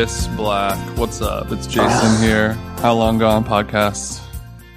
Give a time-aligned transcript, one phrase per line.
[0.00, 0.78] Chris Black.
[0.96, 1.52] What's up?
[1.52, 2.54] It's Jason here.
[2.80, 4.22] How long gone podcast?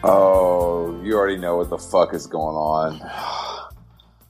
[0.03, 2.99] Oh, you already know what the fuck is going on.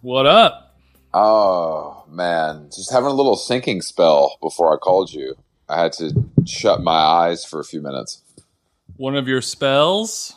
[0.01, 0.77] What up?
[1.11, 5.33] Oh man, just having a little sinking spell before I called you.
[5.67, 8.21] I had to shut my eyes for a few minutes.
[8.95, 10.35] One of your spells?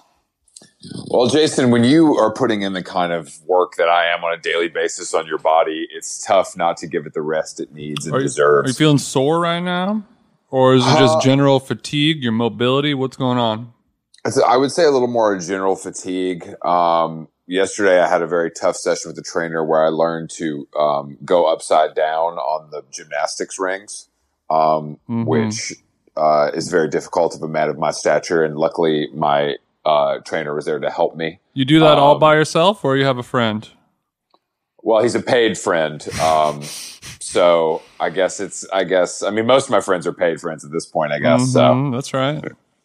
[1.11, 4.33] Well, Jason, when you are putting in the kind of work that I am on
[4.33, 7.75] a daily basis on your body, it's tough not to give it the rest it
[7.75, 8.71] needs and Are you, deserves.
[8.71, 10.03] are you feeling sore right now?
[10.57, 12.95] Or is it just Uh, general fatigue, your mobility?
[12.95, 13.75] What's going on?
[14.47, 16.43] I would say a little more general fatigue.
[16.65, 20.67] Um, yesterday, I had a very tough session with the trainer where I learned to
[20.75, 24.09] um, go upside down on the gymnastics rings,
[24.49, 25.27] um, Mhm.
[25.27, 25.75] which
[26.17, 28.43] uh, is very difficult of a man of my stature.
[28.43, 31.39] And luckily, my uh, trainer was there to help me.
[31.53, 33.69] You do that all Um, by yourself or you have a friend?
[34.87, 36.01] Well, he's a paid friend.
[36.21, 36.63] Um,
[37.19, 40.65] so I guess it's, I guess, I mean, most of my friends are paid friends
[40.65, 41.53] at this point, I guess.
[41.53, 42.41] So, Mhm, that's right.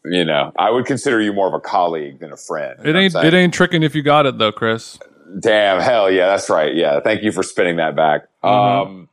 [0.05, 2.79] you know, I would consider you more of a colleague than a friend.
[2.83, 4.97] It ain't it ain't tricking if you got it though, Chris.
[5.39, 6.73] Damn, hell yeah, that's right.
[6.73, 8.23] Yeah, thank you for spinning that back.
[8.43, 8.49] Mhm.
[8.49, 9.07] Um,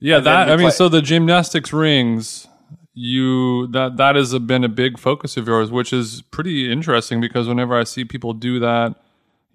[0.00, 2.48] Yeah, that I mean, play- so the gymnastics rings,
[2.94, 7.46] you that that has been a big focus of yours, which is pretty interesting because
[7.46, 8.96] whenever I see people do that,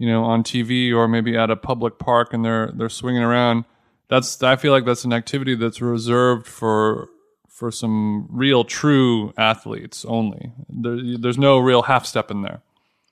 [0.01, 3.65] you know, on TV or maybe at a public park and they're they're swinging around,
[4.07, 7.07] that's I feel like that's an activity that's reserved for
[7.47, 10.51] for some real true athletes only.
[10.67, 12.61] There, there's no real half step in there.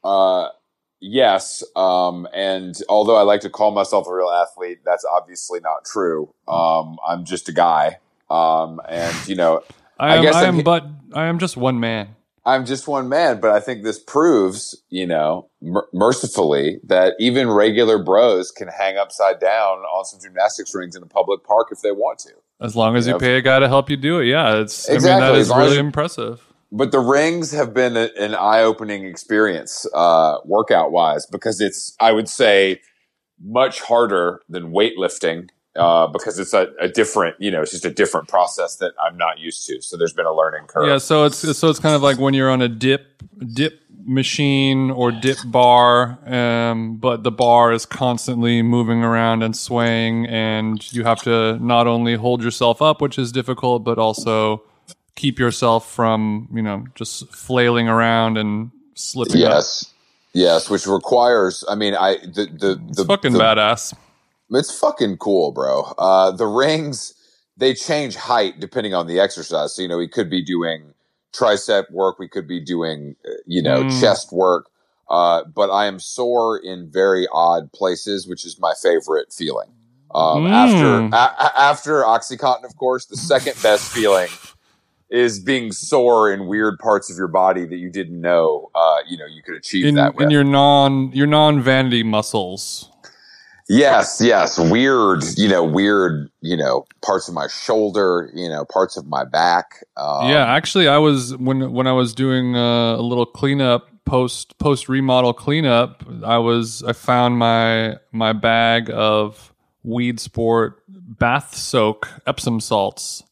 [0.03, 0.47] uh,
[0.99, 5.85] yes, um, and although I like to call myself a real athlete, that's obviously not
[5.85, 6.33] true.
[6.47, 7.99] Um, I'm just a guy,
[8.31, 9.61] um, and you know,
[9.99, 12.15] I I am, guess I I'm- am but I am just one man.
[12.53, 13.39] I'm just one man.
[13.39, 18.97] But I think this proves, you know, mer- mercifully, that even regular bros can hang
[18.97, 22.31] upside down on some gymnastics rings in a public park if they want to.
[22.61, 23.19] As long as you Yeah.
[23.19, 25.49] pay a guy to help you do it, yeah, it's I mean Exactly, that is
[25.49, 26.41] really you- impressive.
[26.71, 32.11] but the rings have been a, an eye-opening experience uh, workout wise because it's i
[32.11, 32.79] would say
[33.43, 37.89] much harder than weightlifting uh, because it's a, a different you know it's just a
[37.89, 41.25] different process that i'm not used to so there's been a learning curve Yeah, so
[41.25, 43.23] it's so it's kind of like when you're on a dip
[43.53, 50.25] dip machine or dip bar, um, but the bar is constantly moving around and swaying,
[50.25, 54.63] and you have to not only hold yourself up, which is difficult, but also
[55.15, 59.43] keep yourself from you know just flailing around and slipping.
[59.43, 59.51] up.
[59.51, 59.93] yes
[60.31, 63.93] yes which requires i mean i the the, It's the fucking the, badass.
[64.51, 65.83] It's fucking cool, bro.
[65.97, 67.13] Uh, the rings
[67.57, 69.75] they change height depending on the exercise.
[69.75, 70.93] So you know, we could be doing
[71.33, 73.99] tricep work, we could be doing uh, you know Mm.
[74.01, 74.69] chest work.
[75.09, 79.69] Uh, but I am sore in very odd places, which is my favorite feeling.
[80.13, 80.51] Um, Mm.
[80.51, 84.29] After a- a- after OxyContin, of course, the second best feeling
[85.09, 88.69] is being sore in weird parts of your body that you didn't know.
[88.75, 90.25] Uh, you know, you could achieve In, that with.
[90.25, 92.88] in your non your non vanity muscles.
[93.69, 94.57] Yes, yes.
[94.57, 99.23] Weird, you know, weird, you know, parts of my shoulder, you know, parts of my
[99.23, 99.83] back.
[99.95, 104.57] Um, yeah, actually, I was when when I was doing uh, a little cleanup post
[104.57, 106.03] post remodel cleanup.
[106.25, 109.53] I was I found my my bag of
[109.83, 113.23] Weed Sport bath soak Epsom salts.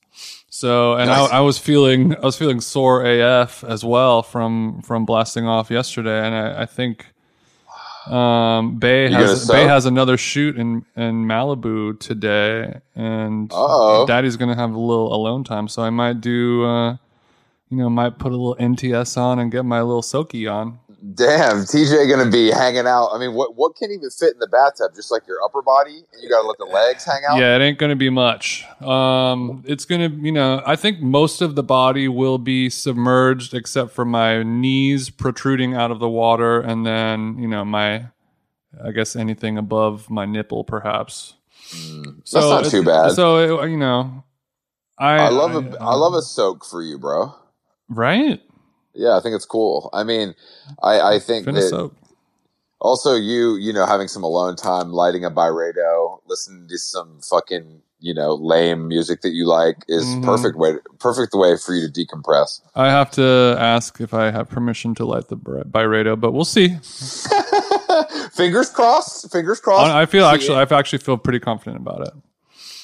[0.50, 1.32] So and Nice.
[1.32, 5.72] I, I was feeling I was feeling sore AF as well from from blasting off
[5.72, 7.08] yesterday, and I, I think.
[8.12, 14.06] Um, Bay has Bay has another shoot in in Malibu today, and Uh-oh.
[14.06, 16.92] Daddy's gonna have a little alone time, so I might do, uh,
[17.70, 20.80] you know, might put a little NTS on and get my little soaky on.
[21.14, 23.10] Damn, TJ going to be hanging out.
[23.14, 24.96] I mean, what what can even fit in the bathtub?
[24.96, 27.38] Just like your upper body, and you got to let the legs hang out.
[27.38, 28.66] Yeah, it ain't gonna be much.
[28.82, 33.92] Um, it's gonna, you know, I think most of the body will be submerged except
[33.92, 38.08] for my knees protruding out of the water, and then you know my,
[38.84, 41.36] I guess anything above my nipple, perhaps.
[41.72, 43.12] That's not too bad.
[43.12, 44.24] So it, you know,
[44.98, 47.36] I I love a I love a soak for you, bro.
[47.88, 48.42] right.
[48.98, 49.90] Yeah, I think it's cool.
[49.94, 50.36] I mean,
[50.82, 51.92] I I think that
[52.80, 57.82] also you you know having some alone time, lighting a Byredo, listening to some fucking
[58.00, 60.24] you know lame music that you like is Mhm.
[60.26, 62.62] perfect way perfect way for you to decompress.
[62.76, 66.46] I have to ask if I have permission to light the By- Byredo, but we'll
[66.46, 66.70] see.
[68.34, 69.32] fingers crossed.
[69.32, 69.92] Fingers crossed.
[69.94, 72.14] I feel actually, I actually feel pretty confident about it.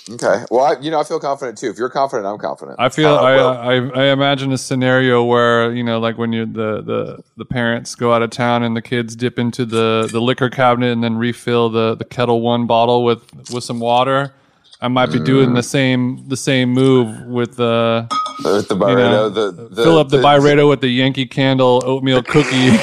[0.10, 0.44] Okay.
[0.52, 1.70] Well, I, you know, I feel confident too.
[1.70, 2.78] If you're confident, I'm confident.
[2.80, 3.58] I feel Uh, I, well,
[3.96, 7.96] I I imagine a scenario where you know, like when you the the the parents
[7.96, 11.16] go out of town and the kids dip into the the liquor cabinet and then
[11.16, 13.22] refill the the Ketel One bottle with
[13.52, 14.34] with some water.
[14.82, 18.06] I might be doing the same the same move with the
[18.44, 22.22] With the You know, the, the fill up the Byredo with the Yankee Candle oatmeal
[22.22, 22.78] cookie.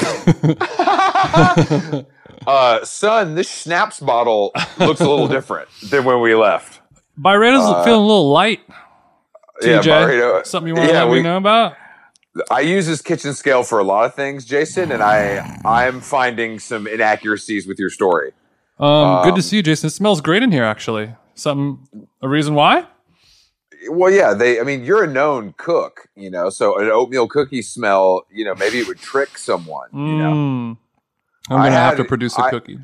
[2.47, 6.70] Uh, son, this schnapps bottle looks a little different than when we left.
[7.17, 8.61] Byredo's feeling a little light.
[9.61, 10.45] Yeah, TJ, Byredo.
[10.45, 11.75] something you want to yeah, let we- me know about?
[12.49, 16.59] I use this kitchen scale for a lot of things, Jason, and I I'm finding
[16.59, 18.31] some inaccuracies with your story.
[18.79, 19.87] Um, good to Um, see you, Jason.
[19.87, 21.13] It smells great in here, actually.
[21.35, 22.87] Something, a reason why?
[23.89, 24.61] Well, yeah, they.
[24.61, 28.55] I mean, you're a known cook, you know, so an oatmeal cookie smell, you know,
[28.55, 29.89] maybe it would trick someone.
[29.91, 30.77] You know, Mm.
[31.49, 32.79] I'm gonna have to produce a I- cookie.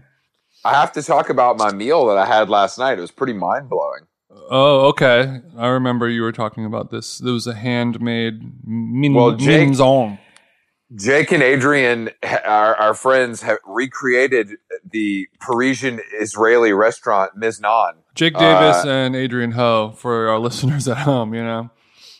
[0.65, 2.97] I have to talk about my meal that I had last night.
[2.97, 4.01] It was pretty mind blowing.
[4.49, 5.41] Oh, okay.
[5.57, 7.17] I remember you were talking about this.
[7.19, 10.19] There was a handmade min- Well, Jake- minzon.
[10.95, 14.51] Jake and Adrian, our, our friends, have recreated
[14.89, 17.91] the Parisian Israeli restaurant Miznon.
[18.15, 21.33] Jake Uh, Davis and Adrian Ho for our listeners at home.
[21.33, 21.69] You know,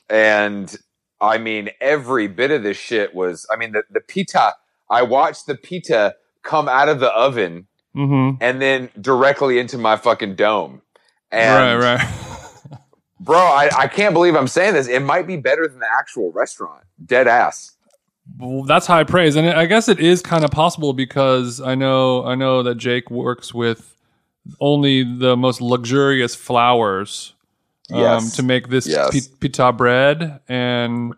[0.09, 0.75] and
[1.21, 3.47] I mean, every bit of this shit was.
[3.51, 4.53] I mean, the the pita.
[4.89, 9.95] I watched the pita come out of the oven hmm and then directly into my
[9.97, 10.81] fucking dome.
[11.31, 12.79] And right, right.
[13.19, 14.87] bro, I, I can't believe I'm saying this.
[14.87, 16.83] It might be better than the actual restaurant.
[17.05, 17.73] Dead ass.
[18.39, 22.25] Well, that's high praise, and I guess it is kind of possible because I know
[22.25, 23.95] I know that Jake works with
[24.59, 27.33] only the most luxurious flowers
[27.91, 28.35] um, Yes.
[28.35, 29.27] to make this Yes.
[29.29, 31.13] pi- pita bread, and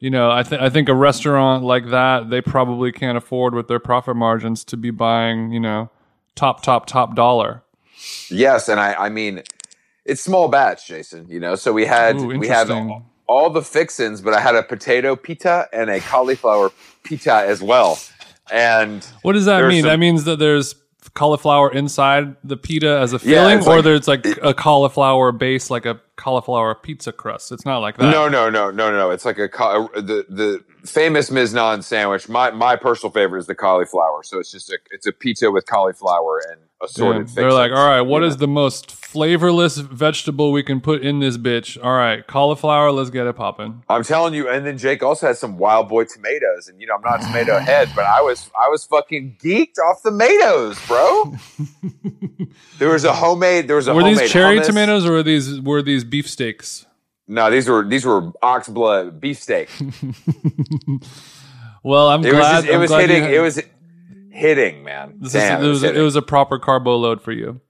[0.00, 3.68] you know I think I think a restaurant like that they probably can't afford with
[3.68, 5.90] their profit margins to be buying you know
[6.34, 7.62] top top top dollar.
[8.30, 9.42] Yes, and I I mean,
[10.04, 11.26] it's small batch, Jason.
[11.28, 13.04] You know, so we had Ooh, we had interesting.
[13.26, 16.70] all the fixins, but I had a potato pita and a cauliflower
[17.04, 17.98] pita as well.
[18.50, 19.82] And What does that mean?
[19.82, 20.74] some- that means that there's
[21.14, 25.32] cauliflower inside the pita as a Yeah, filling, it's or like- there's like a cauliflower
[25.32, 27.50] base, like a cauliflower pizza crust.
[27.52, 28.10] It's not like that.
[28.10, 29.10] no, no, no, no, no.
[29.10, 32.28] It's like a uh, the the famous Miznon sandwich.
[32.28, 34.22] My my personal favorite is the cauliflower.
[34.22, 37.28] So it's just a it's a pizza with cauliflower and Yeah, assorted.
[37.30, 41.18] they're like, all right, what you is the most flavorless vegetable we can put in
[41.18, 41.76] this bitch?
[41.82, 42.92] All right, cauliflower.
[42.92, 43.82] Let's get it popping.
[43.88, 44.48] I'm telling you.
[44.48, 47.26] And then Jake also had some wild boy tomatoes, and you know I'm not a
[47.26, 51.34] tomato head, but I was I was fucking geeked off tomatoes, bro.
[52.78, 53.66] there was a homemade.
[53.66, 54.66] There was a Were homemade these cherry hummus.
[54.66, 56.86] tomatoes or were these were these beefsteaks?
[57.26, 59.68] No, these were these were ox blood beefsteak.
[61.84, 62.52] Well, I'm It was glad.
[62.56, 63.22] just, it I'm was hitting.
[63.22, 63.62] had- It was
[64.38, 65.16] hitting, man.
[65.20, 66.00] This Damn, is, it, was, hitting.
[66.00, 67.60] it was a proper carbo load for you.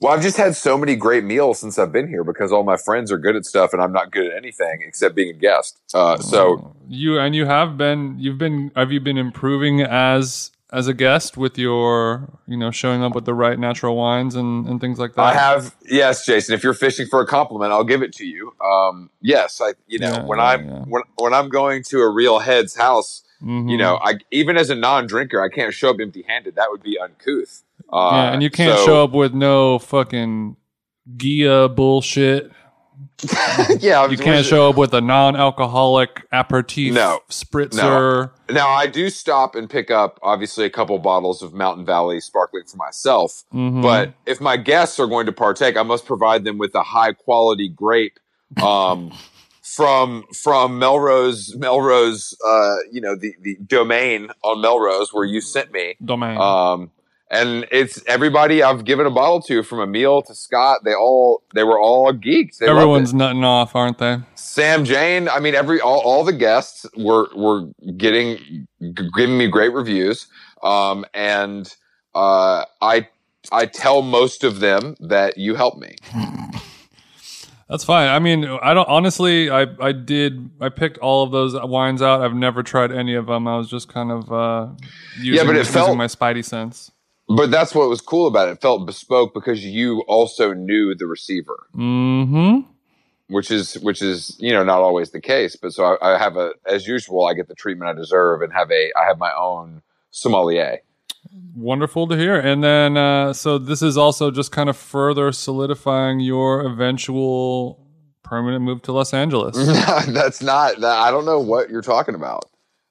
[0.00, 2.76] Well, I've just had so many great meals since I've been here because all my
[2.76, 5.78] friends are good at stuff and I'm not good at anything except being a guest.
[5.94, 8.16] Uh, so You and you have been.
[8.18, 8.72] You've been.
[8.74, 13.26] Have you been improving as as a guest with your, you know, showing up with
[13.26, 15.22] the right natural wines and and things like that?
[15.22, 16.54] I have, yes, Jason.
[16.54, 18.54] If you're fishing for a compliment, I'll give it to you.
[18.64, 20.84] Um, yes, I, you know, Yeah, when yeah, I'm yeah.
[20.88, 23.70] when when I'm going to a real head's house, Mhm.
[23.70, 26.54] you know, I even as a non-drinker, I can't show up empty-handed.
[26.54, 27.62] That would be uncouth.
[27.92, 30.56] Uh, yeah, and you can't so- show up with no fucking
[31.16, 32.52] Ghia bullshit.
[33.80, 37.20] yeah, You can't show up with a non-alcoholic aperitif No.
[37.30, 38.30] spritzer.
[38.50, 42.64] Now I do stop and pick up obviously a couple bottles of Mountain Valley sparkling
[42.66, 43.44] for myself.
[43.54, 43.82] Mhm.
[43.82, 47.12] But if my guests are going to partake, I must provide them with a high
[47.12, 48.18] quality grape
[48.62, 49.12] um,
[49.62, 55.72] from from Melrose Melrose uh, you know the the domain on Melrose where you sent
[55.72, 55.94] me.
[56.04, 56.36] domain.
[56.38, 56.90] Um,
[57.30, 60.80] and it's everybody I've given a bottle to from Emil to Scott.
[60.84, 62.58] They all they were all geeks.
[62.58, 62.68] They.
[62.68, 64.18] Everyone's nutting off, aren't they?
[64.34, 65.28] Sam Jane.
[65.30, 68.36] I mean, every all, all the guests were were getting
[68.82, 70.26] g- giving me great reviews,
[70.62, 71.74] um, and
[72.14, 73.08] uh, I
[73.50, 75.96] I tell most of them that you helped me.
[77.72, 78.06] That's fine.
[78.10, 79.48] I mean, I don't honestly.
[79.48, 80.50] I I did.
[80.60, 82.20] I picked all of those wines out.
[82.20, 83.48] I've never tried any of them.
[83.48, 84.68] I was just kind of uh,
[85.18, 86.90] using, but it felt- my spidey sense.
[87.34, 88.52] But that's what was cool about it.
[88.52, 92.58] It felt bespoke because you also knew the receiver, Hmm.
[93.28, 95.56] which is which is you know not always the case.
[95.56, 97.26] But so I, I have a as usual.
[97.26, 100.80] I get the treatment I deserve and have a I have my own sommelier.
[101.54, 102.38] Wonderful to hear.
[102.38, 107.82] And then, uh, so this is also just kind of further solidifying your eventual
[108.22, 109.54] permanent move to Los Angeles.
[110.06, 112.46] that's not that i don't know what you're talking about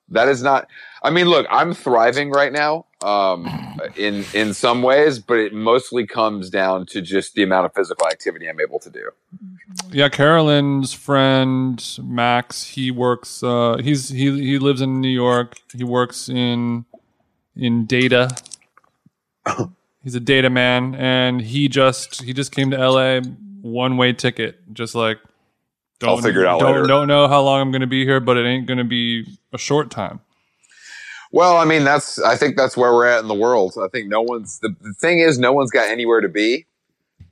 [0.08, 0.68] that is not
[1.02, 3.48] i mean look i'm thriving right now um
[3.96, 8.06] in in some ways but it mostly comes down to just the amount of physical
[8.06, 9.10] activity i'm able to do
[9.90, 13.42] yeah, Carolyn's friend Max, he works.
[13.42, 15.56] Uh, he's he he lives in New York.
[15.74, 16.84] He works in
[17.56, 18.30] in data.
[20.02, 23.20] He's a data man, and he just he just came to LA
[23.60, 25.18] one way ticket, just like
[26.00, 26.86] Don't, I'll figure it out don't, later.
[26.86, 29.38] Don't know how long I'm going to be here, but it ain't going to be
[29.52, 30.20] a short time.
[31.30, 33.74] Well, I mean, that's I think that's where we're at in the world.
[33.82, 36.66] I think no one's the, the thing is no one's got anywhere to be.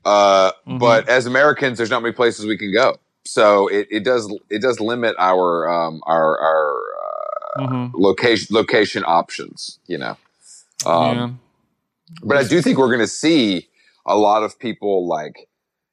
[0.03, 0.79] Uh, Mhm.
[0.79, 2.97] But as Americans, there's not many places we can go.
[3.25, 6.73] So it, it does it does limit our um, our our
[7.55, 9.79] uh, hmm location location options.
[9.87, 10.17] You know.
[10.85, 11.29] Um, yeah.
[12.23, 13.69] But I do think we're going to see
[14.05, 15.47] a lot of people like,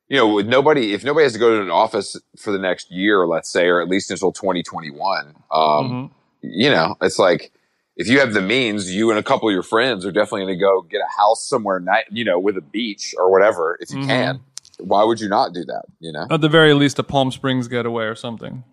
[0.09, 2.91] you know, with nobody, if nobody has to go to an office for the next
[2.91, 6.11] year, let's say, or at least until 2021, um, Mhm.
[6.43, 7.53] you know, it's like,
[7.97, 10.55] if you have the means, you and a couple of your friends are definitely going
[10.59, 13.91] to go get a house somewhere, ni- you know, with a beach or whatever, if
[13.91, 14.07] you Mhm.
[14.07, 14.41] can.
[14.81, 15.85] Why would you not do that?
[16.01, 18.65] You know, At the very least, a Palm Springs getaway or something.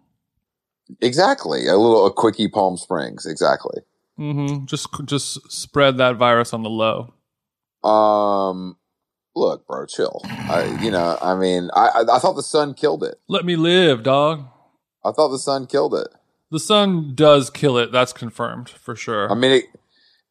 [1.01, 1.67] Exactly.
[1.67, 3.25] A little, a quickie Palm Springs.
[3.25, 3.81] Exactly.
[4.19, 4.65] Mm-hmm.
[4.65, 7.13] Just just spread that virus on the low.
[7.83, 8.77] Um,
[9.35, 10.21] look, bro, chill.
[10.23, 13.15] I, you know, I mean, I, I, I thought the sun killed it.
[13.27, 14.45] Let me live, dog.
[15.03, 16.07] I thought the sun killed it.
[16.49, 17.91] The sun does kill it.
[17.91, 19.29] That's confirmed for sure.
[19.31, 19.65] I mean, it,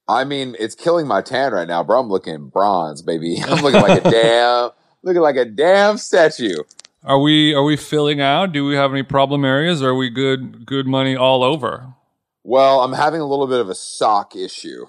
[0.09, 2.01] I mean, it's killing my tan right now, bro.
[2.01, 3.39] I'm looking bronze, baby.
[3.47, 4.71] I'm looking like a damn,
[5.03, 6.63] looking like a damn statue.
[7.05, 8.53] Are we are we filling out?
[8.53, 9.83] Do we have any problem areas?
[9.83, 11.95] Or are we good good money all over?
[12.43, 14.87] Well, I'm having a little bit of a sock issue.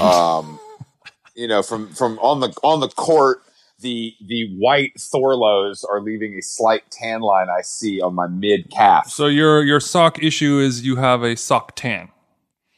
[0.00, 0.58] Um,
[1.34, 3.42] you know, from from on the on the court,
[3.80, 8.70] the the white Thorlos are leaving a slight tan line I see on my mid
[8.70, 9.10] calf.
[9.10, 12.10] So your your sock issue is you have a sock tan.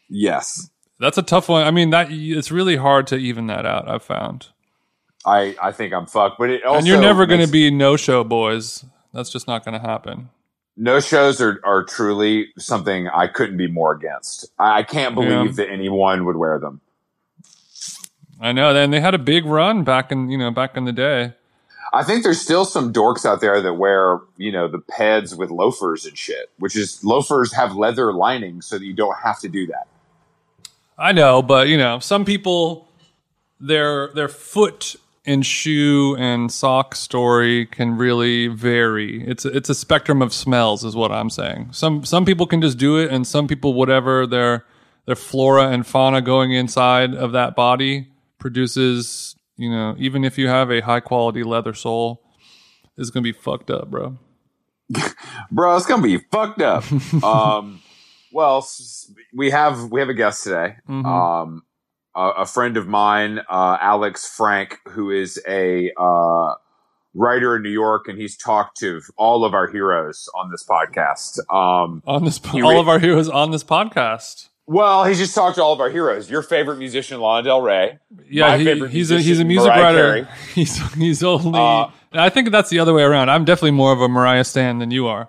[0.08, 0.70] Yes,
[1.00, 1.66] That's a tough one.
[1.66, 3.88] I mean, that it's really hard to even that out.
[3.88, 4.48] I've found,
[5.26, 6.38] I I think I'm fucked.
[6.38, 8.84] But it also and you're never going to be no show boys.
[9.12, 10.28] That's just not going to happen.
[10.76, 14.46] no shows are, are truly something I couldn't be more against.
[14.58, 15.64] I, I can't believe Yeah.
[15.64, 16.80] that anyone would wear them.
[18.40, 18.74] I know.
[18.76, 21.32] And they had a big run back in you know back in the day.
[21.92, 25.50] I think there's still some dorks out there that wear, you know, the peds with
[25.50, 29.48] loafers and shit, which is loafers have leather linings so that you don't have to
[29.48, 29.86] do that.
[30.98, 32.88] I know, but you know, some people
[33.60, 39.26] their their foot and shoe and sock story can really vary.
[39.26, 41.70] It's a, it's a spectrum of smells, is what I'm saying.
[41.72, 44.64] Some some people can just do it, and some people, whatever their
[45.06, 50.48] their flora and fauna going inside of that body produces, you know, even if you
[50.48, 52.22] have a high quality leather sole,
[52.96, 54.18] is gonna be fucked up, bro.
[55.50, 56.84] Bro, it's gonna be fucked up.
[57.24, 57.82] um,
[58.32, 58.66] well,
[59.34, 60.76] we have we have a guest today.
[60.88, 61.04] Mhm.
[61.04, 61.62] Um,
[62.16, 66.54] a, a friend of mine, uh, Alex Frank, who is a uh,
[67.14, 71.38] writer in New York, and he's talked to all of our heroes on this podcast.
[71.54, 74.48] Um, On this, You all re- of our heroes on this podcast.
[74.66, 76.28] well, he's just talked to all of our heroes.
[76.30, 77.98] Your favorite musician, Lana Del Rey.
[78.28, 79.98] Yeah, My he, favorite he's a he's a music Mariah writer.
[80.24, 80.26] Carey.
[80.54, 81.58] He's he's only.
[81.58, 83.28] Uh, I think that's the other way around.
[83.30, 85.28] I'm definitely more of a Mariah stan than you are.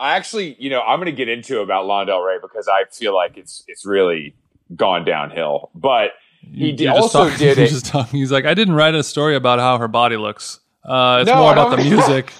[0.00, 2.84] I actually, you know, I'm going to get into about Lana Del Rey because I
[2.92, 4.34] feel like it's it's really
[4.76, 5.70] gone downhill.
[5.74, 6.10] But
[6.52, 9.58] He did- also talking- did it- talking- He's like, I didn't write a story about
[9.58, 10.60] how her body looks.
[10.84, 12.32] Uh, it's No, more about the music.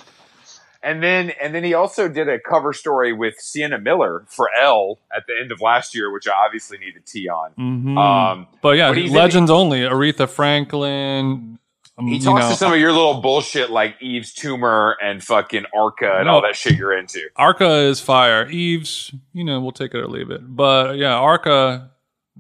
[0.83, 4.99] and then and then he also did a cover story with Sienna Miller for Elle
[5.15, 7.51] at the end of last year, which I obviously need to tee on.
[7.59, 7.99] Mhm.
[7.99, 9.81] Um, but yeah, but he's in- legends only.
[9.81, 11.59] Aretha Franklin.
[11.99, 15.65] um, he talks know, to some of your little bullshit like Yves Tumor and fucking
[15.77, 16.35] Arca and No.
[16.35, 17.21] all that shit you're into.
[17.37, 18.47] Arca is fire.
[18.49, 20.41] Yves, you know, we'll take it or leave it.
[20.57, 21.91] But yeah, Arca,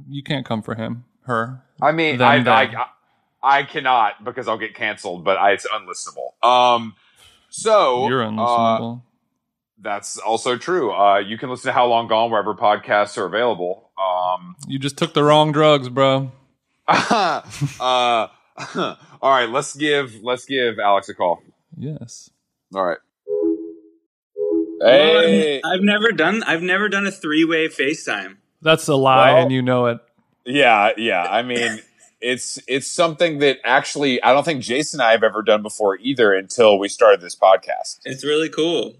[0.09, 1.05] you can't come for him.
[1.28, 1.62] Her.
[1.80, 2.37] I mean, I.
[2.38, 2.87] I, I
[3.40, 6.44] I cannot because I'll get canceled, but I, it's unlistenable.
[6.44, 6.97] Um,
[7.50, 9.02] so You're uh, unlistenable.
[9.80, 10.92] that's also true.
[10.92, 13.90] Uh, you can listen to How Long Gone wherever podcasts are available.
[13.97, 16.32] Um, you just took the wrong drugs, bro.
[16.88, 17.42] uh,
[17.80, 18.26] all
[19.23, 21.42] right, let's give let's give Alex a call.
[21.76, 22.30] Yes.
[22.75, 22.99] All right.
[24.80, 28.37] Well, Hey, I've never done I've never done a three way FaceTime.
[28.62, 29.99] That's a lie, Well- and you know it.
[30.49, 31.23] Yeah, yeah.
[31.23, 31.81] I mean,
[32.21, 35.97] it's it's something that actually I don't think Jason and I have ever done before
[36.00, 38.00] either until we started this podcast.
[38.05, 38.97] It's really cool.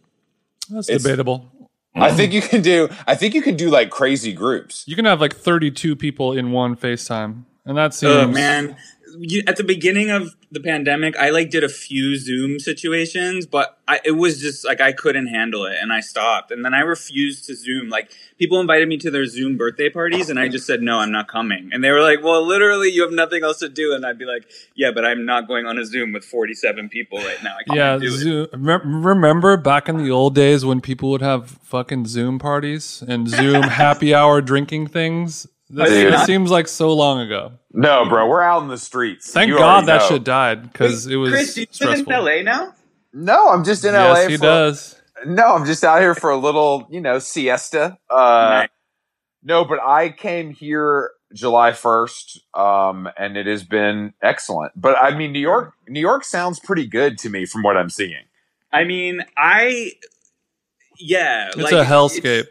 [0.71, 1.51] That's It's- debatable.
[1.95, 2.89] I think you can do.
[3.09, 4.85] I think you can do like crazy groups.
[4.87, 8.13] You can have like 32 people in one FaceTime, and that oh, seems.
[8.13, 8.77] Oh man,
[9.19, 13.79] you, at the beginning of the pandemic, I like did a few Zoom situations, but
[13.87, 16.51] I, it was just like I couldn't handle it, and I stopped.
[16.51, 17.89] And then I refused to Zoom.
[17.89, 21.13] Like people invited me to their Zoom birthday parties, and I just said no, I'm
[21.13, 21.71] not coming.
[21.73, 24.25] And they were like, "Well, literally, you have nothing else to do." And I'd be
[24.27, 27.57] like, "Yeah, but I'm not going on a Zoom with 47 people right now.
[27.59, 28.11] I can't Yeah.
[28.11, 33.03] Zoom, re- remember back in the old days when people would have fucking Zoom parties
[33.07, 35.47] and Zoom happy hour drinking things?
[35.71, 36.13] This, Dude.
[36.15, 37.53] this seems like so long ago.
[37.73, 39.31] No, bro, we're out in the streets.
[39.33, 40.09] Thank You God that know.
[40.09, 42.75] shit died because it was Chris, do you live in LA now?
[43.13, 44.29] No, I'm just in yes, LA.
[44.29, 45.01] he for, does.
[45.27, 47.99] No, I'm just out here for a little, you know, siesta.
[48.09, 48.69] Uh, Nice.
[49.43, 54.73] No, but I came here July 1st, um, and it has been excellent.
[54.75, 57.91] But I mean, New York, New York sounds pretty good to me from what I'm
[57.91, 58.25] seeing.
[58.73, 59.93] I mean, I
[60.99, 62.47] yeah, It's like, a hellscape.
[62.47, 62.51] it's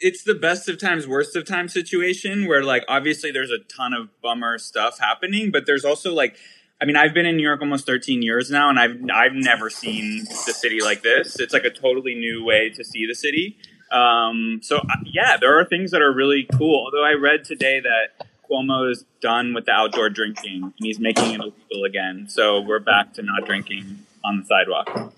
[0.00, 4.08] the best of times, worst of times situation where like obviously there's a ton of
[4.20, 6.36] bummer stuff happening, but there's also like
[6.80, 9.70] I mean, I've been in New York almost 13 years now, and I've I've never
[9.70, 11.40] seen the city like this.
[11.40, 13.56] It's like a totally new way to see the city.
[13.90, 16.84] Um, so uh, yeah, there are things that are really cool.
[16.84, 21.32] Although I read today that Cuomo is done with the outdoor drinking and he's making
[21.32, 22.26] it illegal again.
[22.28, 25.12] So we're back to not drinking on the sidewalk.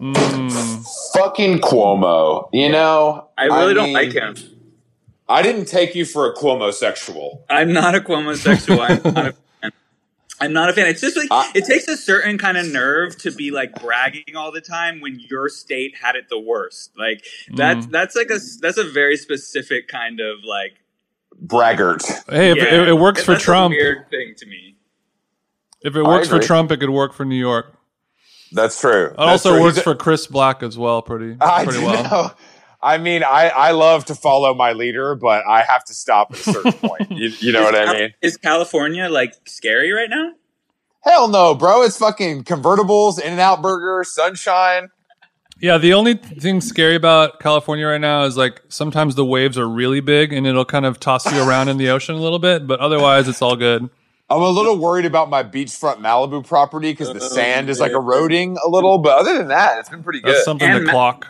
[0.00, 0.86] Mm.
[1.14, 3.28] Fucking Cuomo, you know?
[3.36, 4.36] I really don't mean, like him.
[5.28, 7.44] I didn't take you for a Cuomo sexual.
[7.50, 8.80] I'm not a Cuomo sexual.
[8.80, 9.72] I'm not a fan.
[10.42, 10.86] I'm not a fan.
[10.86, 14.34] It's just like I- it takes a certain kind of nerve to be like bragging
[14.36, 16.92] all the time when your state had it the worst.
[16.98, 17.90] Like that's Mm.
[17.90, 20.78] that's like a that's a very specific kind of like.
[21.42, 22.02] Braggart.
[22.28, 23.72] Hey, if yeah, it, it works for that's a Trump.
[23.72, 24.76] weird thing to me.
[25.82, 26.38] If it works for.
[26.38, 27.74] Trump, it could work for New York.
[28.52, 29.06] That's true.
[29.06, 29.62] It That's also true.
[29.62, 32.02] works a- for Chris Black as well, pretty I pretty well.
[32.04, 32.30] know.
[32.82, 36.38] I mean, I, I love to follow my leader, but I have to stop at
[36.38, 37.10] a certain point.
[37.10, 38.14] You, you know Is what I Cal- mean?
[38.22, 40.32] Is California like scary right now?
[41.02, 41.82] Hell no, bro.
[41.82, 44.88] It's fucking convertibles, In and Out Burger, sunshine.
[45.60, 49.68] Yeah, the only thing scary about California right now is like sometimes the waves are
[49.68, 52.66] really big and it'll kind of toss you around in the ocean a little bit,
[52.66, 53.90] but otherwise it's all good.
[54.30, 57.90] I'm a little worried about my beachfront Malibu property because the Oh, sand is like
[57.92, 58.98] eroding a little.
[58.98, 60.34] But other than that, it's been pretty good.
[60.36, 61.26] That's something And to ma- clock.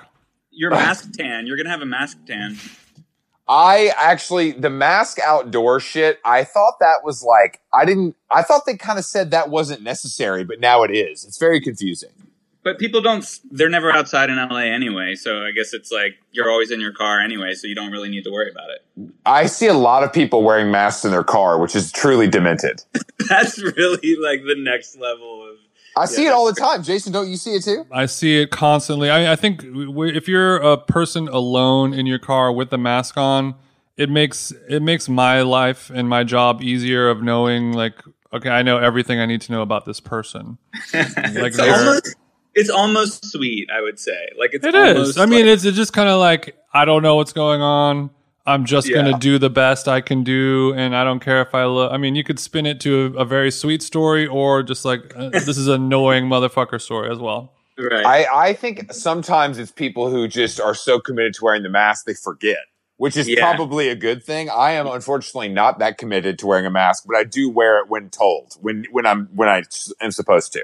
[0.50, 1.47] Your mask tan.
[1.47, 2.59] You're gonna have a mask tan.
[3.49, 6.21] I actually the mask outdoor shit.
[6.25, 8.16] I thought that was like I didn't.
[8.30, 11.25] I thought they kind of said that wasn't necessary, but now it is.
[11.25, 12.11] It's very confusing.
[12.62, 13.25] But people don't.
[13.51, 16.92] They're never outside in LA anyway, so I guess it's like you're always in your
[16.92, 19.11] car anyway, so you don't really need to worry about it.
[19.25, 22.83] I see a lot of people wearing masks in their car, which is truly demented.
[23.31, 25.57] That's really like the next level of.
[25.96, 26.83] I see it all the time.
[26.83, 27.85] Jason, don't you see it too?
[27.90, 29.11] I see it constantly.
[29.11, 33.16] I, I think w- if you're a person alone in your car with the mask
[33.16, 33.55] on,
[33.96, 37.94] it makes it makes my life and my job easier of knowing like
[38.33, 40.59] okay, I know everything I need to know about this person.
[40.94, 42.16] Like it's they're- almost.
[42.54, 44.28] It's almost sweet, I would say.
[44.38, 45.18] Like it's It almost is.
[45.18, 48.10] I mean, like- it's, it's just kind of like I don't know what's going on.
[48.46, 48.96] I'm just Yeah.
[49.02, 51.92] gonna do the best I can do, and I don't care if I look.
[51.92, 55.12] I mean, you could spin it to a, a very sweet story, or just like
[55.16, 57.52] uh, this is annoying motherfucker story as well.
[57.78, 58.04] right.
[58.04, 62.06] I, I think sometimes it's people who just are so committed to wearing the mask
[62.06, 62.58] they forget,
[62.96, 63.40] which is Yeah.
[63.40, 64.48] probably a good thing.
[64.50, 67.88] I am unfortunately not that committed to wearing a mask, but I do wear it
[67.88, 70.62] when told, when when I'm when I s- am supposed to.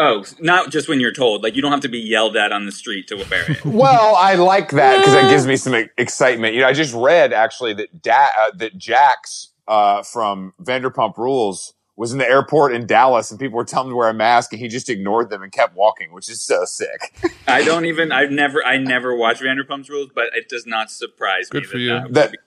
[0.00, 1.42] Oh, not just when you're told.
[1.42, 3.64] Like you don't have to be yelled at on the street to wear it.
[3.64, 6.54] Well, I like that because that gives me some excitement.
[6.54, 11.74] You know, I just read actually that da- uh, that Jax uh, from Vanderpump Rules
[11.96, 14.52] was in the airport in Dallas, and people were telling him to wear a mask,
[14.54, 17.14] and he just ignored them and kept walking, which is so sick.
[17.46, 18.10] I don't even.
[18.10, 18.64] I've never.
[18.64, 21.60] I never watched Vanderpump's Rules, but it does not surprise me.
[21.60, 21.88] Good for that you.
[21.90, 22.38] that would That be-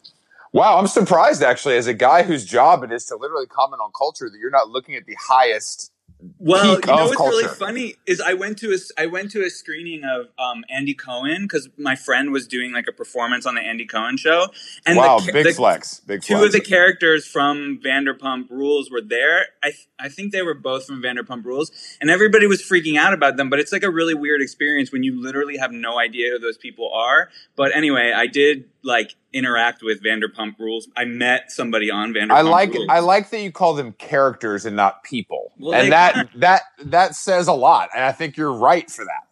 [0.53, 3.91] wow, I'm surprised actually, as a guy whose job it is to literally comment on
[3.97, 5.91] culture, that you're not looking at the highest.
[6.39, 9.43] Well, peak you know what's really funny is I went to a I went to
[9.43, 13.55] a screening of um, Andy Cohen because my friend was doing like a performance on
[13.55, 14.47] the Andy Cohen show,
[14.85, 16.47] and wow, the, big the, flex, big Two flex.
[16.47, 19.47] of the characters from Vanderpump Rules were there.
[19.61, 23.13] I th- I think they were both from Vanderpump Rules, and everybody was freaking out
[23.13, 23.49] about them.
[23.49, 26.57] But it's like a really weird experience when you literally have no idea who those
[26.57, 27.29] people are.
[27.55, 30.87] But anyway, I did like interact with Vanderpump Rules.
[30.95, 32.31] I met somebody on Vanderpump.
[32.31, 32.87] I like Rules.
[32.89, 36.61] I like that you call them characters and not people, Well, and that kinda- that
[36.85, 37.89] that says a lot.
[37.95, 39.27] And I think you're right for that.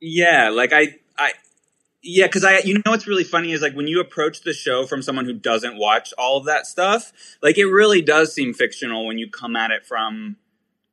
[0.00, 1.32] Yeah, like I, I,
[2.02, 4.86] yeah, because I, you know, what's really funny is like when you approach the show
[4.86, 9.06] from someone who doesn't watch all of that stuff, like it really does seem fictional
[9.06, 10.36] when you come at it from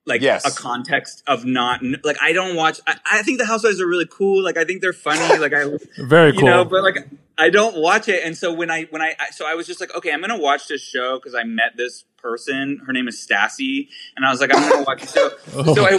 [0.05, 0.45] like Yes.
[0.45, 2.79] a context of not like I don't watch.
[2.87, 4.43] I, I think the Housewives are really cool.
[4.43, 5.37] Like I think they're funny.
[5.37, 5.65] like I,
[5.97, 6.47] Very you cool.
[6.49, 9.45] know, but like I don't watch it, and so when I when I I- so
[9.47, 12.81] I was just like, okay, I'm gonna watch this show because I met this person.
[12.85, 15.29] Her name is Stassi, and I was like, I'm gonna watch the show.
[15.55, 15.75] Oh.
[15.75, 15.91] So I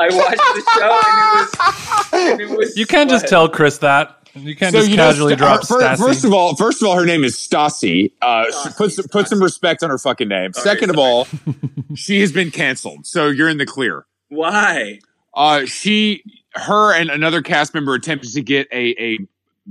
[0.00, 3.78] I watched the show, and it was and it was you can't just tell Chris
[3.78, 4.14] that.
[4.34, 5.98] You can't just you know, casually Sta- drop fir- Stassi.
[5.98, 8.12] First of all, first of all, her name is Stassi.
[8.22, 10.52] Uh, Stassi, put some, put some respect on her fucking name.
[10.52, 11.26] Sorry, Second of all,
[11.96, 14.06] she has been canceled, so you're in the clear.
[14.28, 15.00] Why?
[15.34, 16.22] Uh, she,
[16.54, 19.18] her, and another cast member attempted to get a a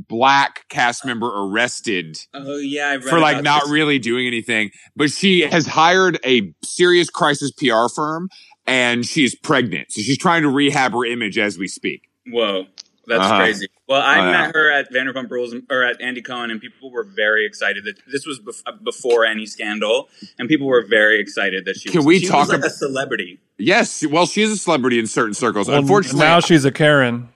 [0.07, 3.71] black cast member arrested Oh yeah, I read for like not this.
[3.71, 8.29] really doing anything, but she has hired a serious crisis PR firm,
[8.67, 12.03] and she's pregnant, so she's trying to rehab her image as we speak.
[12.27, 12.65] Whoa.
[13.07, 13.37] That's Uh-huh.
[13.39, 13.67] crazy.
[13.87, 14.31] Well, I yeah.
[14.31, 17.95] met her at Vanderpump Rules or at Andy Cohen, and people were very excited that
[18.11, 21.87] this was bef- before any scandal, and people were very excited that she.
[21.87, 23.39] Can was, we she talk was like ab- a celebrity?
[23.57, 25.69] Yes, well, she is a celebrity in certain circles.
[25.69, 27.29] Well, Unfortunately, now she's a Karen.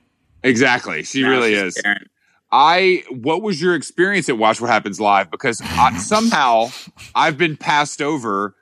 [0.43, 1.75] exactly, she Now really is.
[1.81, 2.05] Karen.
[2.51, 5.31] I what was your experience at Watch What Happens Live?
[5.31, 6.69] Because I, somehow
[7.15, 8.55] I've been passed over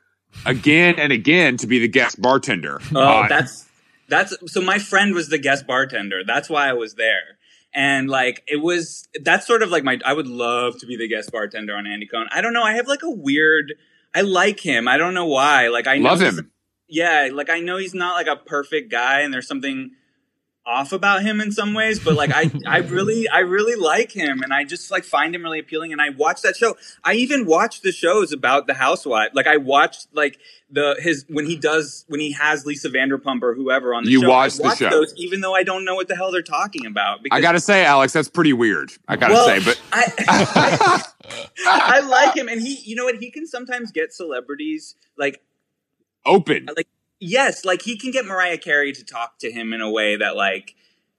[0.45, 2.79] again and again to be the guest bartender.
[2.93, 3.65] Oh, Uh, that's
[4.07, 4.61] that's so.
[4.61, 6.21] My friend was the guest bartender.
[6.25, 7.37] That's why I was there.
[7.73, 9.99] And like it was, that's sort of like my.
[10.03, 12.27] I would love to be the guest bartender on Andy Cohen.
[12.31, 12.63] I don't know.
[12.63, 13.73] I have like a weird.
[14.15, 14.87] I like him.
[14.87, 15.67] I don't know why.
[15.67, 16.51] Like I love he's- him.
[16.87, 19.91] yeah, like I know he's not like a perfect guy, and there's something
[20.65, 24.41] off about him in some ways, but like I, I really, I really like him,
[24.43, 25.91] and I just like find him really appealing.
[25.91, 26.77] And I watch that show.
[27.03, 29.29] I even watch the shows about the housewife.
[29.33, 30.37] Like I watched like
[30.69, 34.21] the his when he does when he has Lisa Vanderpump or whoever on the You
[34.21, 34.29] show.
[34.29, 34.89] watch the watch show.
[34.91, 37.19] those, even though I don't know what the hell they're talking about.
[37.31, 38.91] I gotta say, Alex, that's pretty weird.
[39.07, 41.03] I gotta Well, say, but I,
[41.67, 43.15] I like him, and he, you know what?
[43.15, 45.41] He can sometimes get celebrities like
[46.25, 46.67] open.
[46.75, 46.87] like
[47.19, 50.35] yes like he can get mariah carey to talk to him in a way that
[50.35, 50.75] like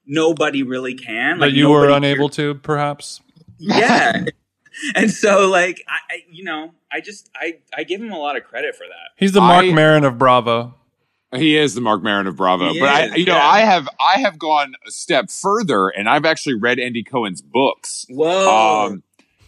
[0.07, 3.21] nobody really can like that you were nobody- unable to, perhaps.
[3.59, 4.25] yeah
[4.95, 8.37] and so like I, I you know i just i i give him a lot
[8.37, 10.75] of credit for that He's the Marc I- Maron of Bravo.
[11.33, 12.73] He is the Marc Maron of Bravo.
[12.73, 13.47] He but I, is, you know, yeah.
[13.47, 18.05] I have I have gone a step further, and I've actually read Andy Cohen's books.
[18.09, 19.05] whoa Um,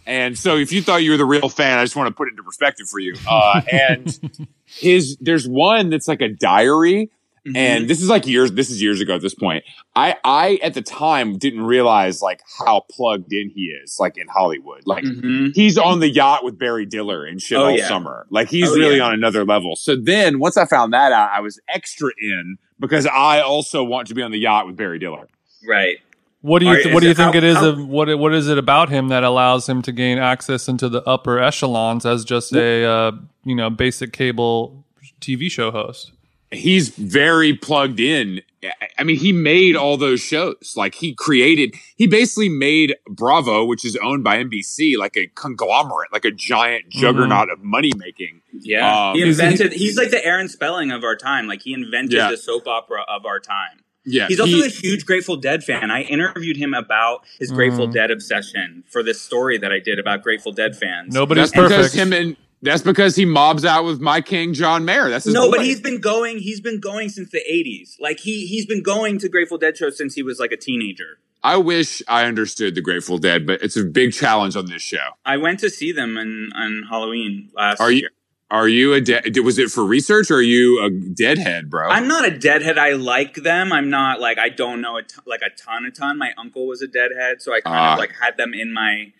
[0.07, 2.29] and so if you thought you were the real fan, I just want to put
[2.29, 3.15] it into perspective for you.
[3.29, 7.11] Uh, and his, there's one that's like a diary.
[7.47, 7.57] Mhm.
[7.57, 9.65] And this is like years, this is years ago at this point.
[9.97, 14.29] I, I at the time didn't realize like how plugged in he is, like in
[14.29, 14.83] Hollywood.
[14.87, 15.53] Like Mhm.
[15.53, 17.89] he's on the yacht with Barry Diller and shit Oh, all yeah.
[17.89, 18.27] summer.
[18.31, 19.07] Like he's Oh, really yeah.
[19.07, 19.75] on another level.
[19.75, 24.07] So then once I found that out, I was extra in because I also want
[24.07, 25.27] to be on the yacht with Barry Diller.
[25.69, 25.99] right
[26.43, 27.57] What do you th- is what do you it- think how- it is?
[27.57, 30.89] how- of, what what is it about him that allows him to gain access into
[30.89, 33.13] the upper echelons as just a uh,
[33.45, 34.85] you know basic cable
[35.21, 36.13] TV show host?
[36.51, 38.43] he's very plugged in.
[38.63, 40.75] I- I mean, he made all those shows.
[40.77, 46.13] Like he created, he basically made Bravo, which is owned by NBC, like a conglomerate,
[46.13, 48.43] like a giant juggernaut of money making.
[48.53, 51.63] yeah Um, he is he- invented he's like the aaron spelling of our time like
[51.63, 52.31] he invented Yeah.
[52.31, 55.91] the soap opera of our time Yeah, He's also he- a huge Grateful Dead fan.
[55.91, 57.93] I interviewed him about his Grateful Mm.
[57.93, 61.15] Dead obsession for this story that I did about Grateful Dead fans.
[61.15, 61.95] Nobody's that's because perfect.
[61.95, 65.09] him and that's because he mobs out with my king John Mayer.
[65.09, 65.59] That's his no, boy.
[65.59, 66.39] but he's been going.
[66.39, 67.97] He's been going since the '80s.
[68.01, 71.19] Like he he's been going to Grateful Dead shows since he was like a teenager.
[71.45, 75.05] I wish I understood the Grateful Dead, but it's a big challenge on this show.
[75.25, 78.11] I went to see them on on Halloween last Are you year.
[78.53, 79.37] Are you a dead?
[79.39, 81.89] Was it for research or are you a deadhead, bro?
[81.89, 82.77] I'm not a deadhead.
[82.79, 83.73] I like them.
[83.73, 86.19] I'm not like I don't know a ton, like a ton, a ton.
[86.19, 87.93] My uncle was a deadhead, so I kind Ah.
[87.95, 89.13] of like had them in my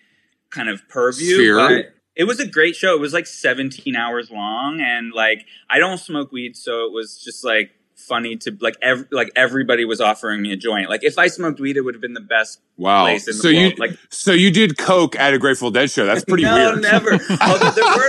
[0.51, 1.55] kind of purview.
[1.57, 2.93] But it was a great show.
[2.95, 7.19] It was like 17 hours long, and like I don't smoke weed, so it was
[7.19, 7.71] just like
[8.03, 10.89] funny to like ev- like everybody was offering me a joint.
[10.91, 13.05] Like if I smoked weed, it would have been the best wow.
[13.05, 13.79] place in the So you world.
[13.79, 16.05] Like so you did coke at a Grateful Dead show.
[16.07, 16.83] That's pretty no, weird.
[16.83, 17.13] never.
[17.41, 18.09] Although there were,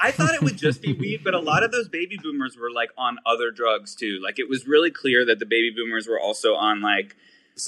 [0.00, 2.70] I thought it would just be weed, but a lot of those baby boomers were
[2.70, 4.20] like on other drugs too.
[4.22, 7.16] Like it was really clear that the baby boomers were also on like,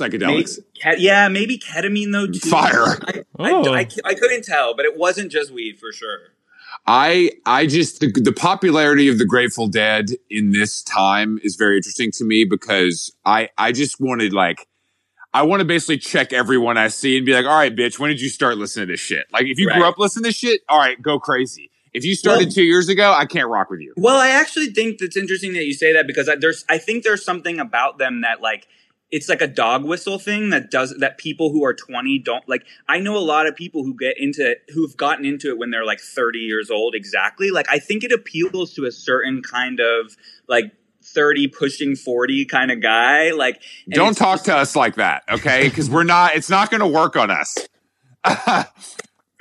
[0.01, 0.59] maybe, Psychedelics.
[0.81, 2.49] ke- yeah, maybe ketamine though too.
[2.51, 2.85] Fire.
[2.87, 3.75] I, I, Oh.
[3.75, 6.19] I, I couldn't tell, but it wasn't just weed for sure.
[6.93, 11.77] I I just the, the popularity of the Grateful Dead in this time is very
[11.77, 14.67] interesting to me because I I just wanted like
[15.33, 18.11] I want to basically check everyone I see and be like, all right, bitch, when
[18.11, 19.27] did you start listening to this shit?
[19.33, 21.71] Like, if you grew up listening to shit, all right, go crazy.
[21.93, 23.95] If you started Well- two years ago, I can't rock with you.
[23.97, 27.05] Well, I actually think that's interesting that you say that because I, there's, I think
[27.05, 28.67] there's something about them that like,
[29.11, 32.65] it's like a dog whistle thing that does that people who are 20 don't like
[32.89, 35.85] i know a lot of people who get into who've gotten into it when they're
[35.85, 40.17] like 30 years old exactly like i think it appeals to a certain kind of
[40.49, 45.25] like 30 pushing 40 kind of guy like Don't talk just- to us like that,
[45.31, 45.69] okay?
[45.69, 46.37] Because we're not.
[46.37, 47.57] It's not going to work on us.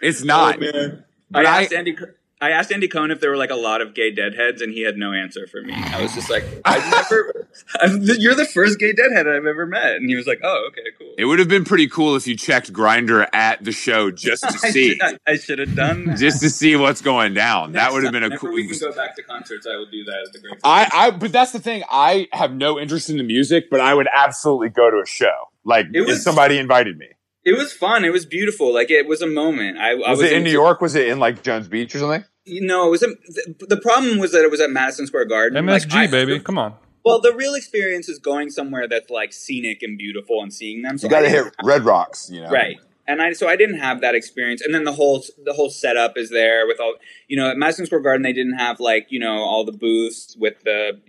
[0.02, 0.56] it's oh, not.
[0.58, 1.04] Oh, man.
[1.30, 1.98] But I I- asked Andy.
[2.42, 4.82] I asked Andy Cohen if there were like a lot of gay deadheads, and he
[4.84, 5.74] had no answer for me.
[5.76, 7.48] I was just like, I've never.
[7.82, 10.88] I'm, you're the first gay deadhead I've ever met, and he was like, Oh, okay,
[10.98, 11.14] cool.
[11.18, 14.52] It would have been pretty cool if you checked Grindr at the show just to
[14.72, 16.18] see, I, I should have done that.
[16.18, 17.74] just to see what's going down.
[17.74, 18.54] that would have been a cool.
[18.54, 19.68] We can go back to concerts.
[19.68, 20.60] I will do that at the Great.
[20.64, 21.84] I, I, but that's the thing.
[21.92, 25.50] I have no interest in the music, but I would absolutely go to a show.
[25.66, 27.08] Like It if somebody invited me.
[27.46, 28.04] It was fun.
[28.06, 28.74] It was beautiful.
[28.74, 29.78] Like it was a moment.
[29.78, 30.82] I, I Was, it in New York?
[30.82, 32.24] Was it in like Jones Beach or something?
[32.48, 33.04] No, it was.
[33.04, 35.64] A, the, the problem was that it was at Madison Square Garden.
[35.66, 36.74] MSG Like, I- baby, come on.
[37.06, 40.98] Well, the real experience is going somewhere that's like scenic and beautiful and seeing them.
[40.98, 42.50] So you got to I hit Red Rocks, you know.
[42.50, 42.76] right.
[43.08, 44.62] And I so I didn't have that experience.
[44.62, 46.96] And then the whole the whole setup is there with all
[47.28, 50.36] you know at Madison Square Garden they didn't have like you know all the booths
[50.38, 51.00] with the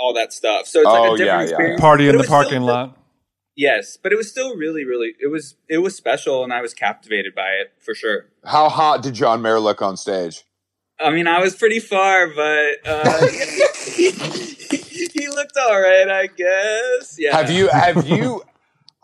[0.00, 0.66] all that stuff.
[0.66, 1.80] So it's like Oh, a different yeah, yeah, experience.
[1.80, 2.98] Party But in the was still- parking lot.
[3.56, 6.74] Yes, but it was still really really it was it was special and I was
[6.74, 8.26] captivated by it for sure.
[8.44, 10.44] How hot did John Mayer look on stage?
[10.98, 13.26] I mean, I was pretty far, but uh,
[13.96, 17.16] he looked all right, I guess.
[17.18, 17.36] Yeah.
[17.36, 18.42] Have you have you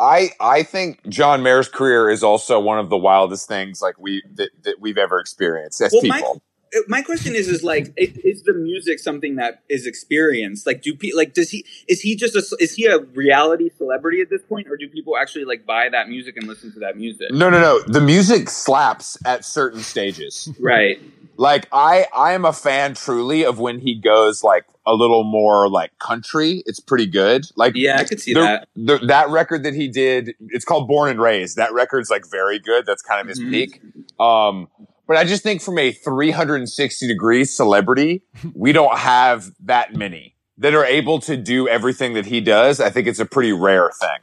[0.03, 4.23] I I think John Mayer's career is also one of the wildest things like we
[4.35, 6.33] that, that we've ever experienced as Well, people.
[6.37, 6.52] Uh,
[6.89, 10.67] My question is, is like, is, is the music something that is experienced?
[10.67, 14.21] Like, do people like does he is he just a is he a reality celebrity
[14.21, 16.97] at this point, or do people actually like buy that music and listen to that
[16.97, 17.31] music?
[17.31, 17.81] no, no, no.
[17.87, 20.49] The music slaps at certain stages.
[20.61, 21.01] Right.
[21.37, 25.69] like I I am a fan truly of when he goes like a little more
[25.69, 26.63] like country.
[26.67, 27.45] It's pretty good.
[27.57, 28.69] Like Yeah, I could see the- that.
[28.77, 31.57] the- that record that he did, it's called Born and Raised.
[31.57, 32.87] That record's like very good.
[32.87, 33.51] That's kind of his Mhm.
[33.51, 33.81] peak.
[34.19, 34.69] Um,
[35.07, 38.23] but I just think from a 360 degree celebrity,
[38.55, 42.81] we don't have that many that are able to do everything that he does.
[42.81, 44.19] I think it's a pretty rare thing.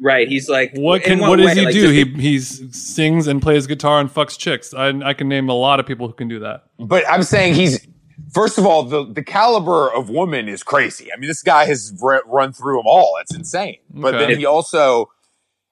[0.00, 0.28] Right.
[0.28, 1.54] He's like, What can what does way?
[1.54, 1.90] he Like, do?
[1.90, 4.74] He he sings and plays guitar and fucks chicks.
[4.74, 6.64] I I can name a lot of people who can do that.
[6.78, 7.86] But I'm saying he's,
[8.34, 11.10] first of all, the, the caliber of woman is crazy.
[11.10, 13.16] I mean, this guy has r- run through them all.
[13.22, 13.78] It's insane.
[13.88, 14.26] But Okay.
[14.26, 15.10] then he also,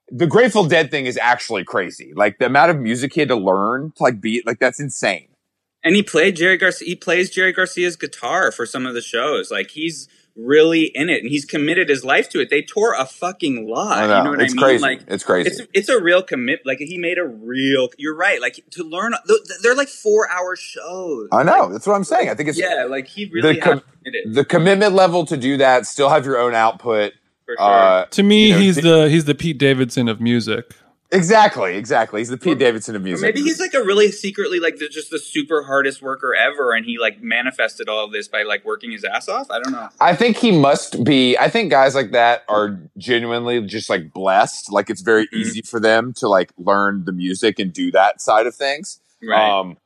[0.08, 2.12] the Grateful Dead thing is actually crazy.
[2.14, 5.28] Like the amount of music he had to learn to like be, like that's insane.
[5.82, 6.86] and he played Jerry Garcia.
[6.86, 9.50] He plays Jerry Garcia's guitar for some of the shows.
[9.50, 12.50] Like he's really in it, and he's committed his life to it.
[12.50, 13.98] They tore a fucking lot.
[13.98, 14.18] I know.
[14.18, 14.64] You know what it's I mean?
[14.64, 14.82] crazy.
[14.82, 15.48] Like it's crazy.
[15.50, 16.60] it's it's a real commit.
[16.64, 17.88] Like he made a real.
[17.98, 18.40] You're right.
[18.40, 19.14] Like to learn,
[19.62, 21.28] they're like four hour shows.
[21.32, 21.52] I know.
[21.52, 22.30] Like, that's what I'm saying.
[22.30, 25.86] I think it's yeah, like he really com- committed the commitment level to do that,
[25.86, 27.12] still have your own output.
[27.46, 27.66] For sure.
[27.66, 30.72] Uh, To me, You know, he's di- the he's the Pete Davidson of music.
[31.12, 32.20] exactly, exactly.
[32.20, 33.22] He's the Pete Davidson of Or music.
[33.22, 36.84] maybe he's like a really secretly like the, just the super hardest worker ever, and
[36.84, 39.50] he like manifested all of this by like working his ass off.
[39.50, 39.88] I don't know.
[40.00, 41.36] I think he must be.
[41.38, 44.72] I think guys like that are genuinely just like blessed.
[44.72, 45.34] Like it's very Mhm.
[45.34, 48.98] easy for them to like learn the music and do that side of things.
[49.22, 49.58] Right.
[49.60, 49.76] Um,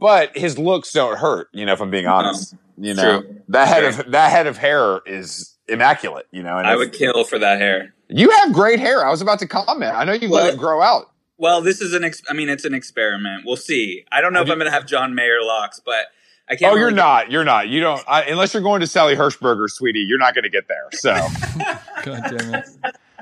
[0.00, 1.48] but his looks don't hurt.
[1.52, 2.54] You know, if I'm being honest.
[2.80, 3.36] You know, True.
[3.48, 4.04] that head True.
[4.04, 6.26] of that head of hair is immaculate.
[6.30, 7.94] You know, and I would kill for that hair.
[8.08, 9.06] You have great hair.
[9.06, 9.94] I was about to comment.
[9.94, 11.10] I know you Well- let it grow out.
[11.40, 12.02] Well, this is an.
[12.02, 13.44] Ex- I mean, it's an experiment.
[13.46, 14.04] We'll see.
[14.10, 16.06] I don't know if I'm going to have John Mayer locks, but
[16.50, 16.72] I can't.
[16.72, 17.30] Oh, you're really- not.
[17.30, 17.68] You're not.
[17.68, 18.02] You don't.
[18.08, 20.88] I, unless you're going to Sally Hershberger, sweetie, you're not going to get there.
[20.94, 21.14] So,
[22.02, 22.66] God damn it!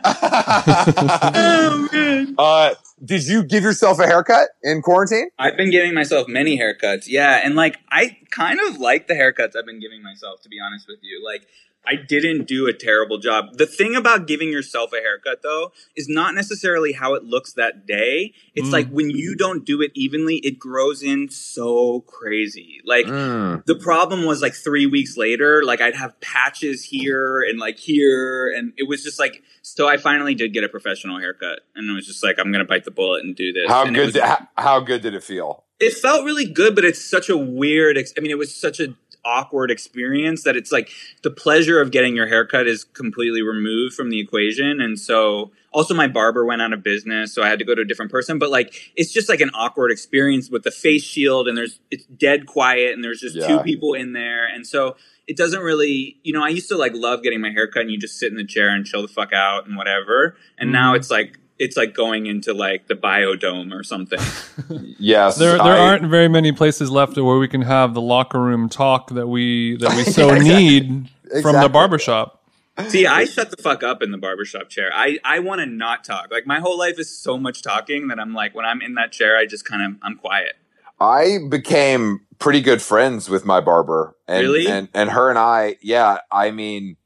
[0.04, 2.34] Oh, man.
[2.38, 5.28] uh, did you give yourself a haircut in quarantine?
[5.38, 7.04] I've been giving myself many haircuts.
[7.08, 10.40] Yeah, and like I kind of like the haircuts I've been giving myself.
[10.42, 11.46] To be honest with you, like.
[11.86, 13.58] I didn't do a terrible job.
[13.58, 17.86] The thing about giving yourself a haircut, though, is not necessarily how it looks that
[17.86, 18.34] day.
[18.54, 18.72] It's Mm.
[18.72, 22.80] like when you don't do it evenly, it grows in so crazy.
[22.84, 23.64] Like, Mm.
[23.66, 28.48] the problem was like three weeks later, like I'd have patches here and like here,
[28.56, 29.42] and it was just like.
[29.62, 32.64] So I finally did get a professional haircut, and it was just like I'm gonna
[32.64, 33.68] bite the bullet and do this.
[33.68, 34.04] How And good?
[34.06, 35.64] was- Did, how, how good did it feel?
[35.80, 37.98] it felt really good, but it's such a weird.
[37.98, 38.94] Ex- I mean, it was such a
[39.26, 40.88] awkward experience that it's like
[41.22, 45.92] the pleasure of getting your haircut is completely removed from the equation, and so also
[45.94, 48.38] my barber went out of business, so I had to go to a different person.
[48.38, 52.06] But like, it's just like an awkward experience with the face shield, and there's it's
[52.06, 53.48] dead quiet, and there's just Yeah.
[53.48, 56.16] two people in there, and so it doesn't really.
[56.22, 58.36] You know, I used to like love getting my haircut, and you just sit in
[58.38, 60.96] the chair and chill the fuck out and whatever, and now Mm-hmm.
[61.00, 61.38] it's like.
[61.58, 64.18] It's like going into like the biodome or something.
[64.98, 68.40] Yes, There there I- aren't very many places left where we can have the locker
[68.40, 70.48] room talk that we that we so exactly.
[70.80, 71.10] need
[71.42, 72.42] from the barbershop.
[72.88, 74.90] See, I shut the fuck up in the barbershop chair.
[74.92, 76.30] I, I want to not talk.
[76.30, 79.12] Like my whole life is so much talking that I'm like when I'm in that
[79.12, 80.56] chair, I just kind of I'm quiet.
[81.00, 84.14] I became pretty good friends with my barber.
[84.28, 84.66] And, Really?
[84.66, 86.18] And and her and I, yeah.
[86.30, 86.96] I mean,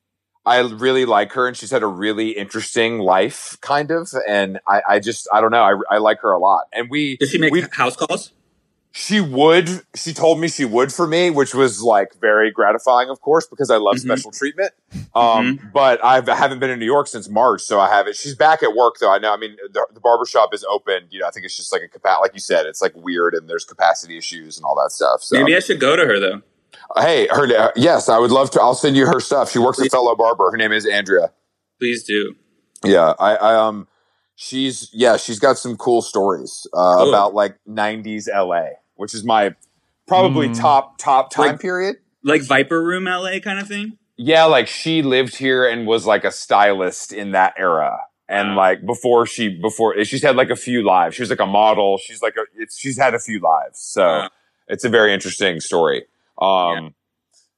[0.46, 4.08] I really like her, and she's had a really interesting life, kind of.
[4.26, 5.62] And I, I just, I don't know.
[5.62, 6.64] I, I like her a lot.
[6.72, 8.32] And we, Does she make we, house calls?
[8.92, 9.68] she would.
[9.94, 13.70] She told me she would for me, which was like very gratifying, of course, because
[13.70, 14.00] I love Mhm.
[14.00, 14.72] special treatment.
[15.14, 18.16] Um, but I've, I haven't been in New York since March, so I haven't.
[18.16, 19.12] She's back at work though.
[19.12, 19.32] I know.
[19.32, 21.04] I mean, the, the barbershop is open.
[21.10, 23.34] You know, I think it's just like a capa- like you said, it's like weird,
[23.34, 25.22] and there's capacity issues and all that stuff.
[25.22, 26.42] So Maybe I should go to her though.
[26.98, 27.72] Hey, her.
[27.76, 28.60] Yes, I would love to.
[28.60, 29.50] I'll send you her stuff.
[29.50, 30.50] She works at Fellow Barber.
[30.50, 31.32] Her name is Andrea.
[31.78, 32.34] Please do.
[32.84, 33.86] Yeah, I, I um,
[34.34, 37.08] she's yeah, she's got some cool stories uh, Cool.
[37.10, 39.54] about like '90s LA, which is my
[40.08, 40.58] probably Mm.
[40.58, 41.96] top top time Like- period.
[42.22, 43.96] Like Viper Room LA kind of thing.
[44.18, 47.98] yeah, like she lived here and was like a stylist in that era.
[48.28, 51.16] And like before she before she's had like a few lives.
[51.16, 51.96] She was like a model.
[51.98, 53.78] She's like a it's she's had a few lives.
[53.80, 54.28] So
[54.68, 56.04] it's a very interesting story.
[56.40, 56.88] Um Yeah.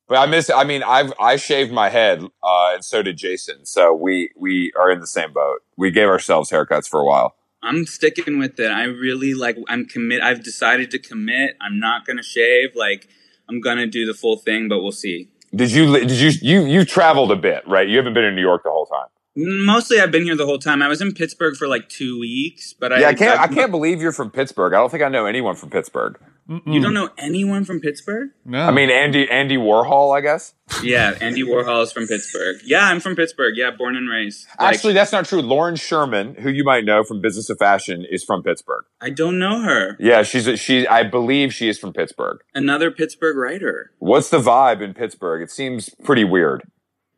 [0.09, 3.65] but I miss I mean I've I shaved my head uh and so did Jason.
[3.67, 5.61] So we we are in the same boat.
[5.77, 7.37] We gave ourselves haircuts for a while.
[7.65, 8.73] I'm sticking with it.
[8.73, 9.57] I really like.
[9.69, 10.21] I'm commit.
[10.21, 11.57] I've decided to commit.
[11.61, 12.71] I'm not gonna shave.
[12.75, 13.09] Like
[13.49, 15.29] I'm gonna do the full thing, but we'll see.
[15.55, 17.87] Did you did you you you traveled a bit, right?
[17.89, 19.07] You haven't been in New York the whole time.
[19.37, 20.83] Mostly, I've been here the whole time.
[20.83, 23.55] I was in Pittsburgh for like two weeks, but I yeah, I can't I I've-
[23.55, 24.75] can't believe you're from Pittsburgh.
[24.75, 26.19] I don't think I know anyone from Pittsburgh.
[26.67, 28.31] You don't know anyone from Pittsburgh?
[28.45, 28.61] No.
[28.63, 30.55] I mean Andy Andy Warhol, I guess.
[30.83, 32.57] Yeah, Andy Warhol is from Pittsburgh.
[32.65, 33.55] Yeah, I'm from Pittsburgh.
[33.57, 34.47] Yeah, born and raised.
[34.59, 35.43] Like, Actually, that's not true.
[35.43, 38.85] Lauren Sherman, who you might know from Business of Fashion, is from Pittsburgh.
[39.01, 39.97] I don't know her.
[40.01, 40.87] Yeah, she's a, she.
[40.87, 42.43] I believe she is from Pittsburgh.
[42.55, 43.93] Another Pittsburgh writer.
[43.99, 45.43] What's the vibe in Pittsburgh?
[45.43, 46.63] It seems pretty weird.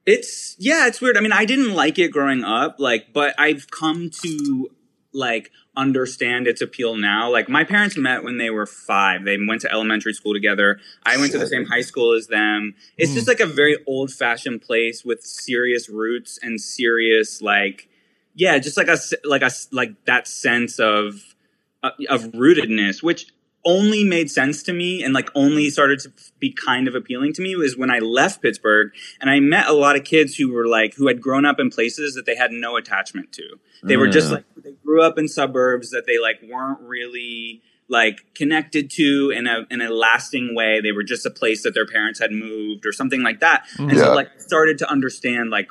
[0.07, 1.17] It's yeah, it's weird.
[1.17, 4.69] I mean, I didn't like it growing up, like, but I've come to
[5.15, 7.31] like understand its appeal now.
[7.31, 9.25] Like, my parents met when they were five.
[9.25, 10.81] They went to elementary school together.
[11.05, 12.75] I went to the same high school as them.
[12.99, 17.89] It's just like a very old fashioned place with serious roots and serious like,
[18.35, 21.35] yeah, just like a like a like that sense of
[21.83, 23.29] uh, of rootedness, which
[23.65, 27.43] only made sense to me and like only started to be kind of appealing to
[27.43, 30.67] me was when I left Pittsburgh and I met a lot of kids who were
[30.67, 33.43] like who had grown up in places that they had no attachment to.
[33.83, 34.33] They were just Mm.
[34.33, 39.47] like they grew up in suburbs that they like weren't really like connected to in
[39.47, 40.81] a in a lasting way.
[40.81, 43.67] They were just a place that their parents had moved or something like that.
[43.79, 43.99] And Yeah.
[44.05, 45.69] so like started to understand like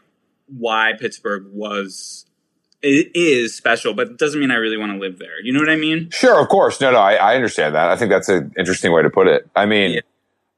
[0.48, 2.26] why Pittsburgh was
[2.84, 5.42] it is special, but it doesn't mean I really want to live there.
[5.44, 6.10] You know what I mean?
[6.12, 6.80] Sure, of course.
[6.82, 7.90] No, no, I, I understand that.
[7.90, 9.50] I think that's an interesting way to put it.
[9.56, 10.02] I mean, Yeah.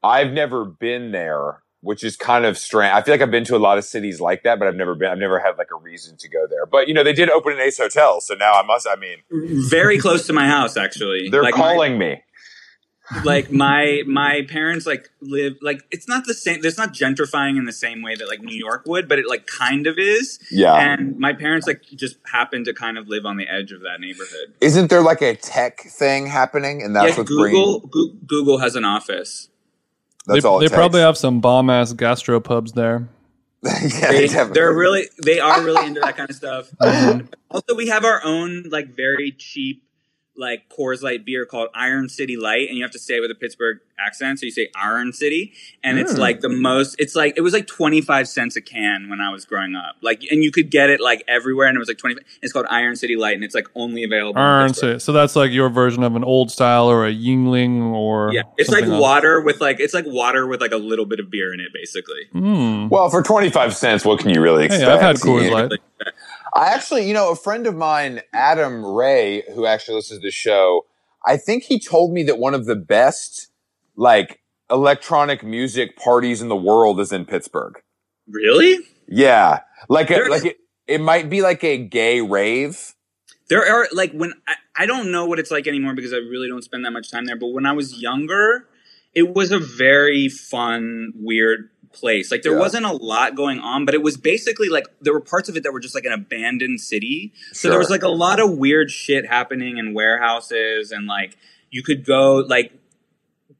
[0.04, 2.92] I've never been there, which is kind of strange.
[2.92, 4.94] I feel like I've been to a lot of cities like that, but I've never
[4.94, 5.10] been.
[5.10, 6.66] I've never had like a reason to go there.
[6.66, 8.86] But you know, they did open an Ace Hotel, so now I must.
[8.88, 9.18] I mean,
[9.68, 11.28] Very close to my house, actually.
[11.30, 12.22] they're like my- calling me.
[13.24, 16.60] Like my my parents like live like it's not the same.
[16.60, 19.46] There's not gentrifying in the same way that like New York would, but it like
[19.46, 20.38] kind of is.
[20.50, 20.74] Yeah.
[20.74, 24.00] And my parents like just happen to kind of live on the edge of that
[24.00, 24.54] neighborhood.
[24.60, 28.74] Isn't there like a tech thing happening, and that's yeah, what's Google Goo- Google has
[28.76, 29.48] an office.
[30.26, 30.58] That's they all.
[30.58, 30.76] It they takes.
[30.76, 33.08] probably have some bomb ass gastro pubs there.
[33.62, 33.72] yeah,
[34.12, 34.52] They, definitely.
[34.54, 36.70] they're really they are really into that kind of stuff.
[36.82, 37.28] Mhm.
[37.48, 39.84] Also, we have our own like very cheap
[40.38, 43.30] like Coors Light beer called Iron City Light, and you have to say it with
[43.30, 46.18] a Pittsburgh accent, so you say Iron City, and it's Mm.
[46.18, 46.96] like the most.
[46.98, 49.96] It's like it was like twenty five cents a can when I was growing up,
[50.02, 52.16] like, and you could get it like everywhere, and it was like twenty.
[52.42, 54.38] It's called Iron City Light, and it's like only available.
[54.40, 54.98] Iron City.
[54.98, 58.70] So that's like your version of an old style or a Yuengling or Yeah, it's
[58.70, 59.00] like else.
[59.00, 61.68] water with like it's like water with like a little bit of beer in it,
[61.72, 62.26] basically.
[62.34, 62.90] Mm.
[62.90, 64.84] well, for twenty five cents, what can you really expect?
[64.84, 65.50] Hey, I've had Coors Yeah.
[65.54, 65.72] Light.
[66.56, 70.30] I actually, you know, a friend of mine, Adam Ray, who actually listens to the
[70.30, 70.86] show,
[71.24, 73.48] I think he told me that one of the best,
[73.96, 74.40] like,
[74.70, 77.74] electronic music parties in the world is in Pittsburgh.
[78.28, 78.78] really?
[79.08, 79.60] Yeah.
[79.88, 82.94] Like, a, like it, it might be like a gay rave.
[83.48, 86.48] There are like when I, I don't know what it's like anymore because I really
[86.48, 87.36] don't spend that much time there.
[87.36, 88.66] But when I was younger,
[89.14, 92.30] it was a very fun, weird place.
[92.30, 92.58] Like there Yeah.
[92.60, 95.62] wasn't a lot going on, but it was basically like there were parts of it
[95.64, 97.32] that were just like an abandoned city.
[97.52, 101.36] So there was like a lot of weird shit happening in warehouses, and like
[101.70, 102.72] you could go like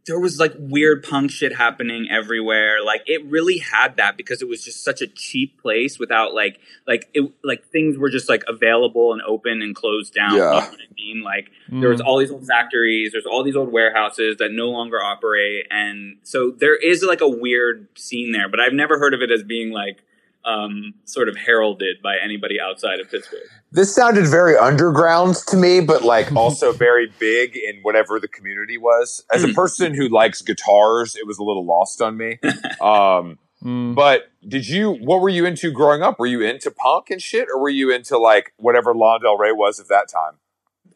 [0.07, 2.77] there was like weird punk shit happening everywhere.
[2.85, 6.61] Like it really had that because it was just such a cheap place without like
[6.87, 10.37] like it like things were just like available and open and closed down.
[10.37, 10.45] Yeah.
[10.45, 11.23] You know what I mean?
[11.23, 12.05] Like there was Mm.
[12.07, 16.53] all these old factories, there's all these old warehouses that no longer operate, and so
[16.57, 18.49] there is like a weird scene there.
[18.49, 19.99] But I've never heard of it as being like
[20.47, 23.41] um, sort of heralded by anybody outside of Pittsburgh.
[23.73, 28.79] This sounded very underground to me, but like also very big in whatever the community
[28.79, 29.25] was.
[29.35, 29.55] As a Mm.
[29.55, 32.39] person who likes guitars, it was a little lost on me.
[32.81, 33.95] Um, Mm.
[33.95, 34.91] But did you?
[34.93, 36.19] What were you into growing up?
[36.21, 39.51] Were you into punk and shit, or were you into like whatever Lana Del Rey
[39.51, 40.35] was at that time?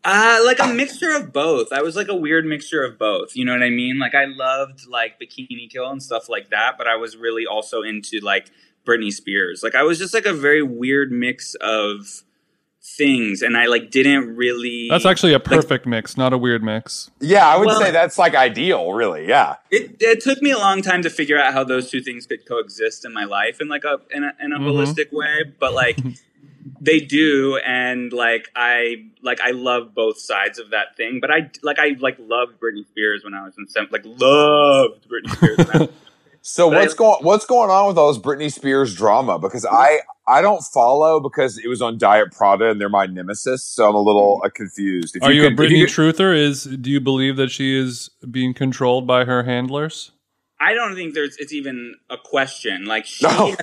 [0.04, 1.72] Uh, like a mixture of both.
[1.72, 3.34] I was like a weird mixture of both.
[3.34, 3.98] You know what I mean?
[3.98, 7.80] Like I loved like Bikini Kill and stuff like that, but I was really also
[7.80, 8.50] into like
[8.90, 9.62] Britney Spears.
[9.62, 12.24] Like I was just like a very weird mix of
[12.82, 14.88] things, and I like didn't really.
[14.90, 17.10] That's actually a perfect mix, not a weird mix.
[17.20, 19.28] Yeah, I would Well- say that's like ideal, really.
[19.28, 22.26] Yeah, It, it took me a long time to figure out how those two things
[22.26, 24.64] could coexist in my life in like a in a, in a Mhm.
[24.72, 25.98] holistic way, but like
[26.80, 31.20] they do, and like I like I love both sides of that thing.
[31.20, 35.06] But I like I like loved Britney Spears when I was in seventh, like loved
[35.08, 35.88] Britney Spears.
[36.42, 38.94] when I was- So But what's going what's going on with all this Britney Spears
[38.94, 39.38] drama?
[39.38, 43.64] Because I I don't follow because it was on Diet Prada and they're my nemesis,
[43.64, 45.16] so I'm a little uh, confused.
[45.16, 46.36] If Are you, a could- if Britney could- truther?
[46.36, 50.12] Is do you believe that she is being controlled by her handlers?
[50.62, 52.84] I don't think there's it's even a question.
[52.84, 53.56] Like she No.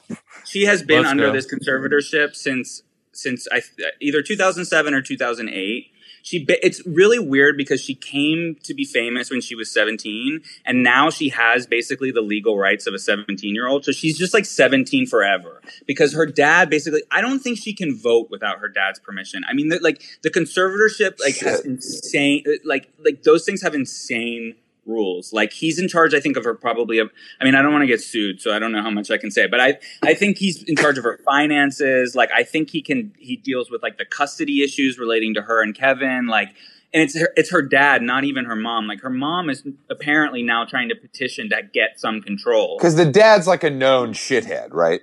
[0.46, 1.34] she has been Let's under go.
[1.34, 3.62] this conservatorship since since I
[4.02, 5.92] either 2007 or 2008.
[6.28, 10.84] She it's really weird because she came to be famous when she was 17 and
[10.84, 13.86] now she has basically the legal rights of a 17 year old.
[13.86, 17.98] So she's just like 17 forever because her dad basically I don't think she can
[17.98, 19.44] vote without her dad's permission.
[19.48, 24.56] I mean the, like the conservatorship like has insane like like those things have insane
[24.88, 25.34] rules.
[25.34, 26.98] Like he's in charge, I think, of her probably.
[27.00, 27.12] Of,
[27.42, 29.18] I mean, I don't want to get sued, so I don't know how much I
[29.18, 32.16] can say, but I I think he's in charge of her finances.
[32.16, 35.62] Like I think he can he deals with like the custody issues relating to her
[35.62, 36.28] and Kevin.
[36.28, 36.50] Like.
[36.94, 38.88] And it's her, it's her dad, not even her mom.
[38.88, 42.78] Like her mom is apparently now trying to petition to get some control.
[42.78, 45.02] Because the dad's like a known shithead, right?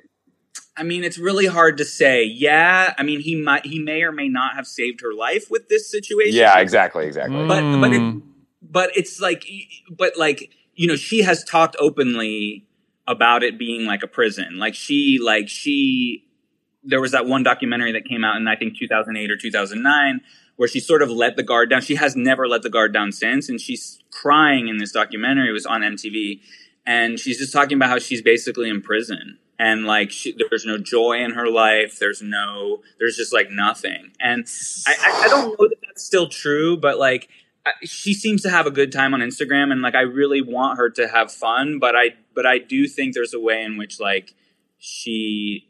[0.79, 2.25] I mean, it's really hard to say.
[2.25, 5.69] Yeah, I mean, he might, he may or may not have saved her life with
[5.69, 6.35] this situation.
[6.35, 7.37] Yeah, exactly, exactly.
[7.37, 7.49] Mm.
[7.49, 8.23] but but it.
[8.75, 9.47] But it's like
[9.89, 12.67] but like you know she has talked openly
[13.07, 14.59] about it being like a prison.
[14.59, 16.27] Like she like she
[16.83, 20.21] there was that one documentary that came out in i think 2008 or 2009
[20.57, 21.81] where she sort of let the guard down.
[21.81, 25.49] She has never let the guard down since and she's crying in this documentary.
[25.49, 26.41] It was on mtv
[26.85, 29.39] and she's just talking about how she's basically in prison.
[29.57, 31.99] And like she, there's no joy in her life.
[32.01, 34.11] There's no there's just like nothing.
[34.21, 34.47] And
[34.87, 37.29] I, I, I don't know that that's still true, but like
[37.83, 40.91] she seems to have a good time on Instagram, and like I really want her
[40.91, 44.35] to have fun, but I but I do think there's a way in which like
[44.79, 45.69] she,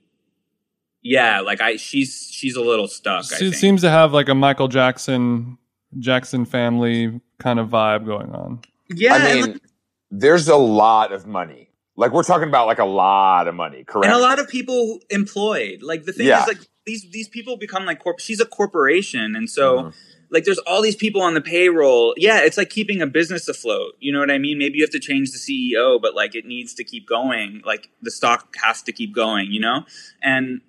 [1.03, 3.25] yeah, like I she's she's a little stuck.
[3.33, 3.55] I She think.
[3.55, 5.59] seems to have like a Michael Jackson
[5.99, 8.61] Jackson family kind of vibe going on.
[8.91, 9.63] yeah, I mean, like-
[10.11, 11.71] there's a lot of money.
[11.97, 14.07] Like we're talking about like a lot of money, correct?
[14.07, 15.83] and a lot of people employed.
[15.83, 16.43] Like the thing Yeah.
[16.43, 18.19] is, like these these people become like corp.
[18.19, 19.79] She's a corporation, and so.
[19.79, 19.95] Mhm.
[20.35, 22.13] Like there's all these people on the payroll.
[22.17, 23.95] Yeah, it's like keeping a business afloat.
[24.01, 24.59] You know what I mean?
[24.59, 27.63] Maybe you have to change the CEO, but like it needs to keep going.
[27.65, 29.85] Like the stock has to keep going, you know?
[30.21, 30.61] And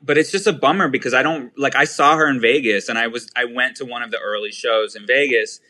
[0.00, 2.96] but it's just a bummer because I don't like I saw her in Vegas and
[2.96, 5.60] I was I went to one of the early shows in Vegas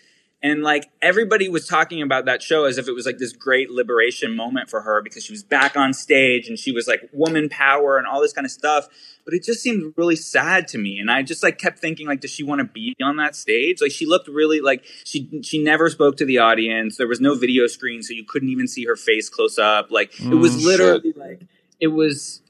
[0.43, 3.70] and like everybody was talking about that show as if it was like this great
[3.70, 7.49] liberation moment for her because she was back on stage and she was like woman
[7.49, 8.88] power and all this kind of stuff.
[9.24, 10.99] But it just seemed really sad to me.
[10.99, 13.80] And i just like kept thinking like does she want to be on that stage?
[13.80, 16.97] Like she looked really like she she never spoke to the audience.
[16.97, 19.90] There was no video screen so you couldn't even see her face close up.
[19.90, 21.43] Like it was Mm, literally like
[21.80, 22.40] it was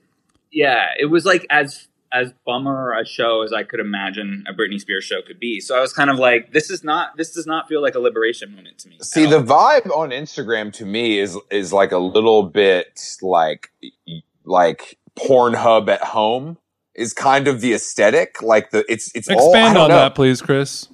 [0.50, 4.80] yeah it was like as as bummer a show as i could imagine a britney
[4.80, 7.46] spears show could be so i was kind of like this is not this does
[7.46, 11.18] not feel like a liberation moment to me See, the vibe on Instagram to me
[11.18, 13.70] is is like a little bit like
[14.44, 16.56] like Pornhub at home
[16.94, 18.40] is kind of the aesthetic.
[18.42, 19.96] Like the it's it's all, I Expand don't on know.
[19.96, 20.88] that, please, Chris.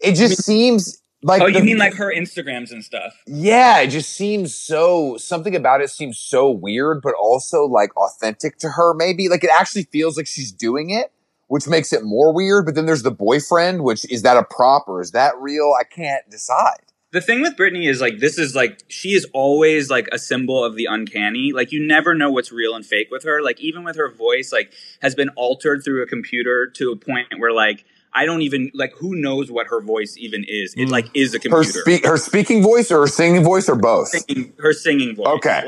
[0.00, 3.88] It just seems like oh you the- mean like her instagrams and stuff yeah, it
[3.88, 8.94] just seems so something about it seems so weird, but also like authentic to her.
[8.94, 11.12] Maybe like it actually feels like she's doing it,
[11.48, 12.66] which makes it more weird.
[12.66, 15.72] But then there's the boyfriend, which is that a prop or is that real?
[15.78, 16.78] I can't decide.
[17.12, 20.64] the thing with Britney is like this is like she is always like a symbol
[20.64, 21.52] of the uncanny.
[21.52, 23.42] Like you never know what's real and fake with her.
[23.42, 27.28] Like even with her voice, like has been altered through a computer to a point
[27.38, 27.84] where like
[28.14, 30.74] I don't even like who knows what her voice even is.
[30.76, 32.08] It like is a Her computer.
[32.08, 34.08] her speaking voice or her singing voice or both.
[34.08, 35.26] singing, her singing voice.
[35.38, 35.62] Okay.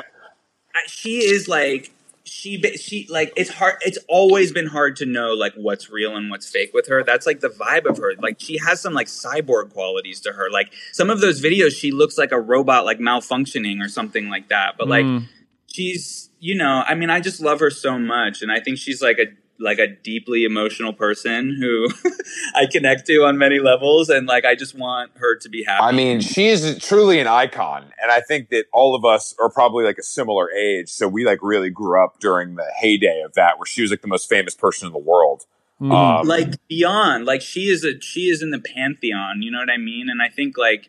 [0.75, 1.91] I- she is like
[2.25, 3.77] she she like it's hard.
[3.83, 7.03] It's always been hard to know like what's real and what's fake with her.
[7.05, 8.15] That's like the vibe of her.
[8.19, 10.51] Like she has some like cyborg qualities to her.
[10.51, 14.49] Like some of those videos, she looks like a robot, like malfunctioning or something like
[14.49, 14.77] that.
[14.79, 15.29] But like Mm.
[15.71, 19.01] she's you know, I mean, I just love her so much, and I think she's
[19.01, 19.27] like a
[19.59, 21.89] like a deeply emotional person who
[22.55, 25.85] I connect to on many levels, and like I just want her to be happy.
[25.85, 29.51] I mean, she is truly an icon, and I think that all of us are
[29.51, 33.35] probably like a similar age, so we like really grew up during the heyday of
[33.35, 35.45] that, where she was like the most famous person in the world.
[35.81, 35.93] Mhm.
[35.93, 39.71] Um, like beyond like she is a she is in the pantheon you know what
[39.71, 40.89] i mean and i think like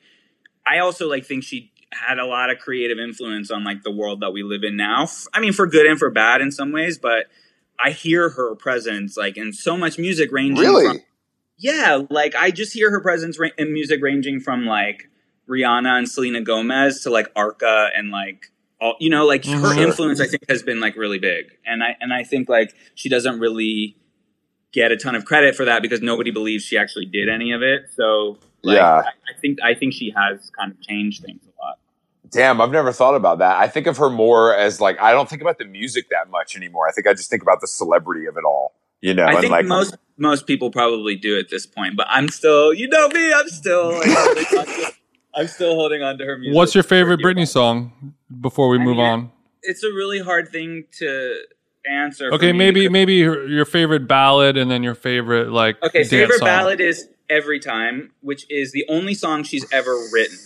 [0.64, 4.20] i also like think she had a lot of creative influence on like the world
[4.20, 7.00] that we live in now I mean for good and for bad in some ways
[7.00, 7.26] but
[7.84, 11.00] i hear her presence like in so much music ranging really, from
[11.58, 15.10] yeah like i just hear her presence ra- in music ranging from like
[15.50, 18.52] rihanna and selena gomez to like arca and like
[18.82, 19.78] all you know like her Mhm.
[19.88, 23.08] influence i think has been like really big and i and i think like she
[23.10, 23.96] doesn't really
[24.74, 27.62] get a ton of credit for that because nobody believes she actually did any of
[27.62, 28.96] it so like Yeah.
[28.96, 31.78] I, I think i think she has kind of changed things a lot
[32.36, 33.58] Damn, I've never thought about that.
[33.58, 36.56] I think of her more as like I don't think about the music that much
[36.56, 36.88] anymore.
[36.88, 38.74] I think I just think about the celebrity of it all.
[39.02, 42.08] You know, I and think like most most people probably do at this point, but
[42.10, 44.94] I'm still, you know me, I'm still, like, holding on to-
[45.36, 46.56] I'm still holding on to her music.
[46.56, 48.14] What's your favorite Britney song?
[48.42, 49.32] Before we I move mean, on.
[49.62, 51.36] It's a really hard thing to
[51.88, 52.32] answer.
[52.34, 56.10] Okay, maybe because- maybe your, your favorite ballad and then your favorite like Okay, dance
[56.10, 56.46] favorite song.
[56.48, 60.38] ballad is Every Time, which is the only song she's ever written.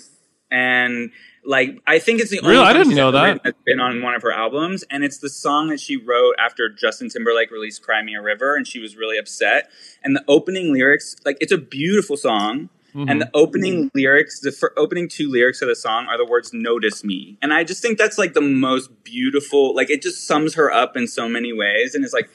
[0.51, 1.11] And
[1.49, 2.63] like I think it's the only Really?
[2.63, 3.41] I didn't know that.
[3.43, 4.83] that's been on one of her albums.
[4.91, 8.55] And it's the song that she wrote after Justin Timberlake released Cry Me a River
[8.55, 9.71] and she was really upset.
[10.03, 12.69] And the opening lyrics, like it's a beautiful song.
[12.93, 13.09] Mhm.
[13.09, 17.03] And the opening lyrics, the opening two lyrics of the song are the words "Notice
[17.03, 19.75] me," and I just think that's like the most beautiful.
[19.75, 22.31] Like it just sums her up in so many ways, and it's like,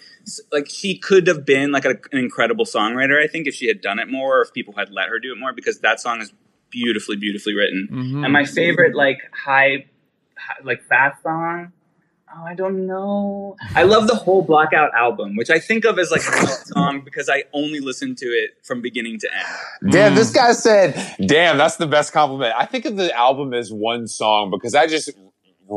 [0.52, 3.20] like she could have been like a, an incredible songwriter.
[3.20, 5.32] I think if she had done it more, or if people had let her do
[5.32, 6.32] it more, because that song is
[6.74, 7.88] beautifully, beautifully written.
[7.90, 8.24] Mhm.
[8.24, 9.86] And my favorite, like high,
[10.36, 11.72] hi- like fast song.
[12.36, 13.54] Oh, I don't know.
[13.76, 17.28] I love the whole Blackout album, which I think of as like one song because
[17.28, 19.92] I only listen to it from beginning to end.
[19.92, 20.16] Damn, Mm.
[20.16, 20.94] this guy said,
[21.24, 22.52] damn, that's the best compliment.
[22.58, 25.10] I think of the album as one song because I just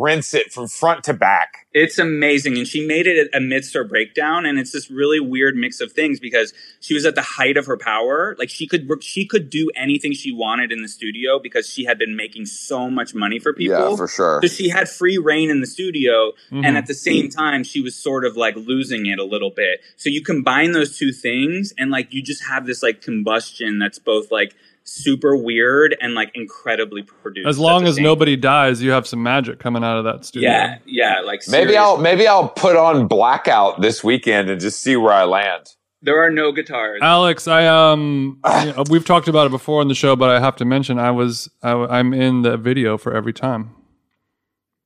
[0.01, 1.67] rinse it from front to back.
[1.73, 2.57] It's amazing.
[2.57, 4.45] And she made it amidst her breakdown.
[4.45, 7.65] And it's this really weird mix of things because she was at the height of
[7.65, 8.35] her power.
[8.39, 11.99] Like she could she could do anything she wanted in the studio because she had
[11.99, 13.91] been making so much money for people.
[13.91, 14.39] Yeah, for sure.
[14.41, 16.33] So she had free reign in the studio.
[16.51, 16.65] Mhm.
[16.65, 19.81] And at the same time, she was sort of like losing it a little bit.
[19.97, 23.99] So you combine those two things and like you just have this like combustion that's
[23.99, 24.55] both like
[24.87, 27.47] super weird and like incredibly produced.
[27.47, 30.49] as long as same- nobody dies, you have some magic coming out of that studio.
[30.49, 31.19] Yeah, yeah.
[31.21, 31.77] Like Maybe seriously.
[31.77, 35.67] I'll maybe I'll put on Blackout this weekend and just see where I land.
[36.01, 36.99] There are no guitars.
[37.01, 40.39] Alex, I um, you know, we've talked about it before on the show, but I
[40.39, 43.71] have to mention I was I, I'm in the video for every time.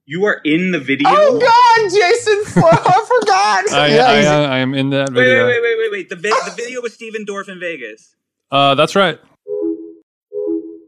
[0.06, 1.08] You are in the video.
[1.10, 2.64] Oh God, Jason!
[2.64, 3.72] I forgot.
[3.72, 5.46] I, Yeah, I, he's- I am in that video.
[5.46, 6.10] wait, wait, wait, wait, wait.
[6.10, 8.16] The, vi- the video with Stephen Dorff in Vegas.
[8.50, 9.20] Uh, that's right.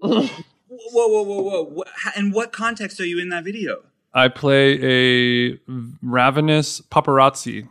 [0.03, 1.83] Whoa, whoa, whoa, whoa!
[2.17, 3.83] In what context are you in that video?
[4.13, 5.59] I play a
[6.01, 7.67] ravenous paparazzi.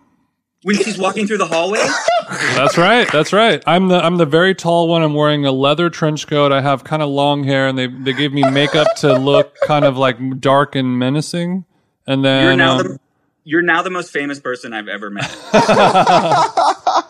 [0.63, 1.81] When she's walking through the hallway?
[2.55, 3.11] That's right.
[3.11, 3.63] That's right.
[3.67, 5.03] I'm the I'm the very tall one.
[5.03, 6.53] I'm wearing a leather trench coat.
[6.53, 9.85] I have kind of long hair, and they they gave me makeup to look kind
[9.85, 11.65] of like dark and menacing.
[12.07, 12.99] And then You're now um, the
[13.45, 15.31] you're now the most famous person I've ever met.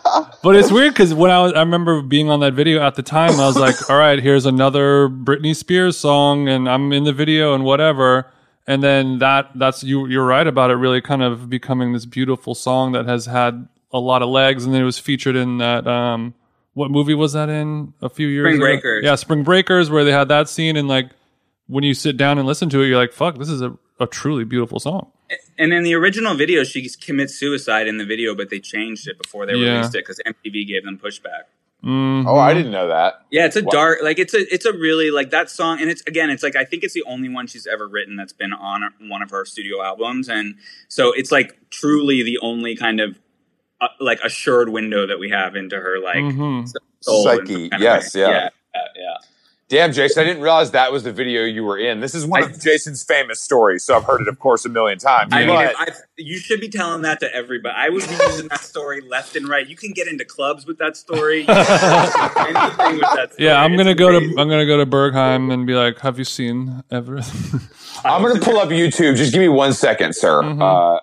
[0.43, 3.03] But it's weird because when I was, I remember being on that video at the
[3.03, 7.13] time, I was like, all right, here's another Britney Spears song, and I'm in the
[7.13, 8.27] video and whatever.
[8.67, 12.55] And then that that's you you're right about it really kind of becoming this beautiful
[12.55, 15.87] song that has had a lot of legs, and then it was featured in that
[15.87, 16.35] um
[16.75, 18.65] what movie was that in a few years Spring ago?
[18.65, 19.05] Breakers.
[19.05, 21.11] Yeah, Spring Breakers, where they had that scene, and like
[21.69, 24.07] when you sit down and listen to it, you're like, fuck, this is a, a
[24.07, 25.12] truly beautiful song.
[25.59, 29.19] And in the original video, she commits suicide in the video, but they changed it
[29.19, 29.71] before they Yeah.
[29.77, 31.45] released it because MTV gave them pushback.
[31.85, 32.27] Mhm.
[32.29, 33.23] Oh, I didn't know that.
[33.31, 33.71] Yeah, it's a Wow.
[33.73, 36.55] dark, like it's a it's a really like that song, and it's again, it's like
[36.55, 39.45] I think it's the only one she's ever written that's been on one of her
[39.45, 40.55] studio albums, and
[40.89, 43.19] so it's like truly the only kind of
[43.81, 46.73] uh, like assured window that we have into her like Mhm.
[47.01, 48.29] soul Psyche, some kind of yes, yeah.
[48.29, 49.17] yeah, yeah, yeah.
[49.73, 52.01] Damn, Jason, I didn't realize that was the video you were in.
[52.01, 54.69] This is one I- of Jason's famous stories, so I've heard it, of course, a
[54.69, 55.33] million times.
[55.33, 55.87] I mean, but if I,
[56.19, 57.75] you should be telling that to everybody.
[57.75, 59.67] I would be using that story left and right.
[59.67, 61.41] You can get into clubs with that story.
[61.41, 63.49] You can do anything with that story.
[63.49, 64.19] Yeah, I'm gonna go to.
[64.19, 67.25] I'm gonna go to Berghain and be like, "Have you seen Everett?"
[68.05, 69.17] I'm going to pull up YouTube.
[69.17, 70.43] Just give me one second, sir.
[70.43, 70.61] Mhm.
[70.61, 71.01] Uh,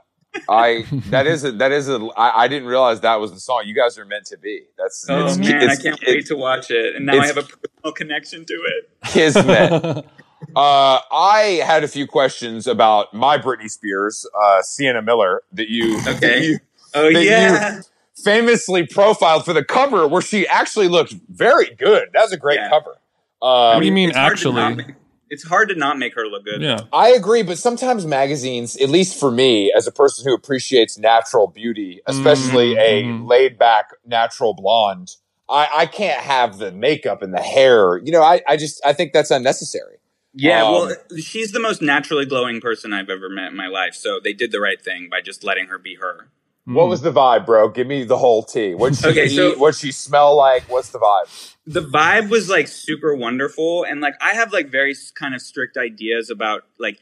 [0.48, 1.96] I that is a, that is a.
[2.16, 3.64] I, I didn't realize that was the song.
[3.66, 4.64] You guys are meant to be.
[4.78, 6.96] That's Oh it's, man, it's, I can't it's wait to watch it.
[6.96, 8.92] And now I have a personal connection to it.
[9.06, 10.06] kismet.
[10.56, 16.02] Uh, I had a few questions about my Britney Spears, uh, Sienna Miller, that you,
[16.04, 16.44] that Okay.
[16.46, 16.60] you
[16.94, 17.82] Oh That you- yeah.
[18.24, 22.08] famously profiled for the cover, where she actually looked very good.
[22.14, 22.70] That was a great Yeah.
[22.70, 22.96] cover.
[23.40, 24.96] What Um, do you mean, It's hard to not actually?
[25.30, 26.62] Make- it's hard to not make her look good.
[26.62, 26.82] yeah.
[26.92, 31.48] I agree, but sometimes magazines, at least for me, as a person who appreciates natural
[31.48, 33.28] beauty, especially a Mhm.
[33.28, 35.12] laid back natural blonde,
[35.48, 37.98] I, I can't have the makeup and the hair.
[37.98, 39.96] You know, I, I just I think that's unnecessary.
[40.36, 43.96] Yeah, Um, well, she's the most naturally glowing person I've ever met in my life.
[43.96, 46.30] So they did the right thing by just letting her be her.
[46.66, 47.70] What was the vibe, bro?
[47.70, 48.76] Give me the whole tea.
[48.76, 49.36] What she Okay, eat?
[49.36, 50.70] so- what she smell like?
[50.70, 51.56] What's the vibe?
[51.70, 55.78] The vibe was like super wonderful and like i have like very kind of strict
[55.78, 57.00] ideas about like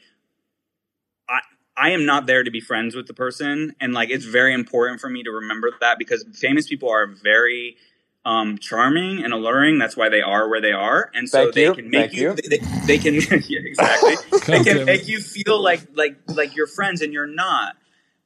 [1.28, 1.40] i
[1.76, 5.00] i am not there to be friends with the person and like it's very important
[5.00, 7.76] for me to remember that because famous people are very
[8.24, 9.78] um, charming and alluring.
[9.78, 11.74] That's why they are where they are, and so Thank they you.
[11.74, 12.30] can make Thank you.
[12.30, 12.34] you.
[12.34, 13.14] They, they can
[13.48, 14.16] yeah, exactly.
[14.46, 17.76] they can make you feel like like like you're friends, and you're not.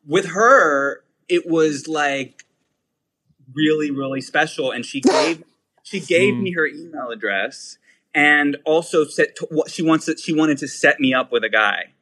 [0.04, 2.44] With her, it was like
[3.54, 5.44] really really special, and she gave
[5.82, 6.42] she gave Hmm.
[6.44, 7.78] me her email address,
[8.14, 10.06] and also said to, what she wants.
[10.06, 11.92] To, she wanted to set me up with a guy,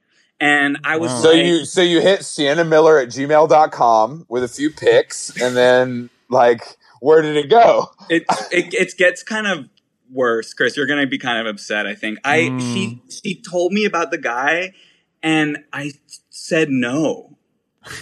[0.40, 1.20] and I was Wow.
[1.22, 5.56] So like, you so you hit Sienna Miller at gmail.com with a few pics and
[5.56, 6.62] then like
[7.00, 7.90] where did it go?
[8.08, 9.68] it it it gets kind of
[10.12, 10.76] worse, Chris.
[10.76, 11.86] You're gonna be kind of upset.
[11.86, 12.60] I think I Mm.
[12.72, 14.74] she she told me about the guy,
[15.22, 15.92] and I
[16.30, 17.36] said no.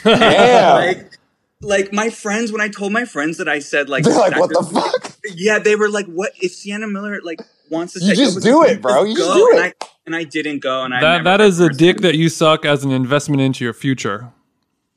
[0.05, 0.77] Damn.
[0.99, 1.13] Like
[1.61, 4.49] like my friends, when I told my friends that I said like They're like, what
[4.51, 5.18] the fuck?
[5.35, 8.71] Yeah, they were like, "What if Sienna Miller like wants to?" You just do me?
[8.71, 9.05] it, bro.
[9.05, 9.77] You just do And it.
[9.83, 11.77] I, and I didn't go, and I That never that a person.
[11.77, 14.33] dick that you suck as an investment into your future.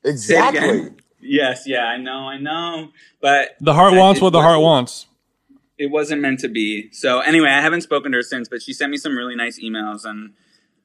[0.04, 0.92] Exactly.
[1.20, 2.90] Yes, yeah, I know, I know,
[3.22, 5.06] but The heart wants what the heart wants.
[5.78, 6.90] it wasn't meant to be.
[6.92, 9.60] So anyway, I haven't spoken to her since, but she sent me some really nice
[9.60, 10.34] emails and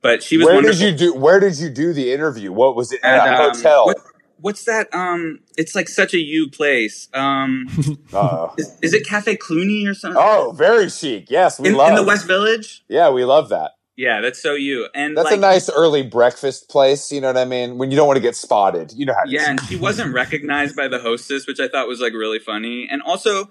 [0.03, 0.79] but she was Where wonderful.
[0.79, 2.53] did you do where did you do the interview?
[2.53, 3.87] What was it at, At, a um, hotel?
[3.87, 3.97] what-
[4.39, 4.93] what's that?
[4.95, 7.09] Um, it's like such a you place.
[7.15, 7.67] Um,
[8.59, 10.23] is, is it Cafe Cluny or something?
[10.23, 11.31] oh, very chic.
[11.31, 12.85] Yes, we in, love in the West Village.
[12.89, 13.73] Yeah, we love that.
[13.97, 14.89] Yeah, that's so you.
[14.95, 17.79] And That's like, a nice early breakfast place, you know what I mean?
[17.79, 18.93] When you don't want to get spotted.
[18.93, 21.99] You know how Yeah, and she wasn't recognized by the hostess, which I thought was
[21.99, 22.87] like really funny.
[22.91, 23.49] And also,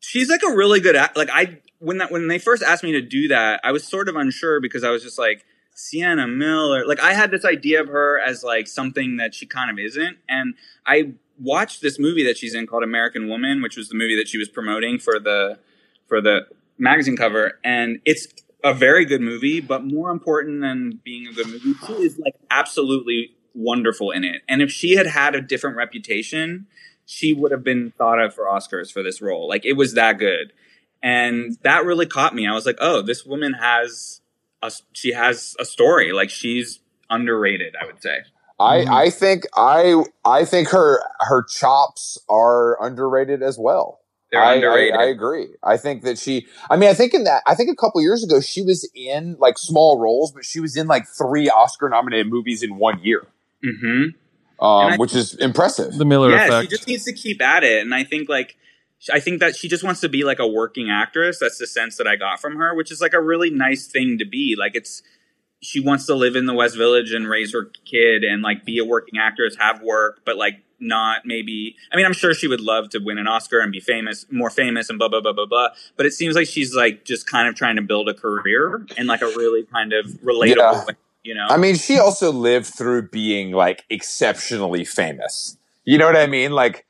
[0.00, 1.14] she's like a really good act.
[1.14, 4.08] Like I when that when they first asked me to do that, I was sort
[4.08, 5.44] of unsure because I was just like
[5.80, 6.86] Sienna Miller.
[6.86, 10.18] Like I had this idea of her as like something that she kind of isn't,
[10.28, 10.54] and
[10.86, 14.28] I watched this movie that she's in called American Woman, which was the movie that
[14.28, 15.58] she was promoting for the
[16.06, 16.46] for the
[16.78, 18.28] magazine cover, and it's
[18.62, 22.34] a very good movie, but more important than being a good movie, she is like
[22.50, 24.42] absolutely wonderful in it.
[24.48, 26.66] And if she had had a different reputation,
[27.06, 29.48] she would have been thought of for Oscars for this role.
[29.48, 30.52] Like it was that good.
[31.02, 32.46] And that really caught me.
[32.46, 34.19] I was like, "Oh, this woman has
[34.62, 36.12] a she has a story.
[36.12, 38.18] Like she's underrated, I would say."
[38.58, 38.88] I, Mhm.
[38.92, 44.00] I think I I think her her chops are underrated as well.
[44.32, 44.62] I.
[44.62, 45.48] I, I agree.
[45.64, 46.46] I think that she.
[46.70, 47.42] I mean, I think in that.
[47.48, 50.76] I think a couple years ago she was in like small roles, but she was
[50.76, 53.26] in like three Oscar nominated movies in one year,
[53.64, 54.04] mhm.
[54.04, 54.12] um,
[54.60, 55.94] I- which is impressive.
[55.96, 56.62] The Miller yeah, effect.
[56.70, 57.80] she just needs to keep at it.
[57.82, 58.56] And I think like
[59.12, 61.38] I think that she just wants to be like a working actress.
[61.38, 64.18] That's the sense that I got from her, which is like a really nice thing
[64.18, 64.56] to be.
[64.58, 65.02] Like it's
[65.62, 68.78] she wants to live in the West Village and raise her kid and like be
[68.78, 72.60] a working actress, have work, but like not maybe I mean I'm sure she would
[72.60, 75.46] love to win an Oscar and be famous, more famous and blah blah blah blah
[75.46, 75.68] blah.
[75.96, 79.06] But it seems like she's like just kind of trying to build a career in
[79.06, 80.84] like a really kind of relatable Yeah.
[80.86, 81.46] way, you know.
[81.48, 85.56] I mean, she also lived through being like exceptionally famous.
[85.84, 86.52] You know what I mean?
[86.52, 86.86] Like,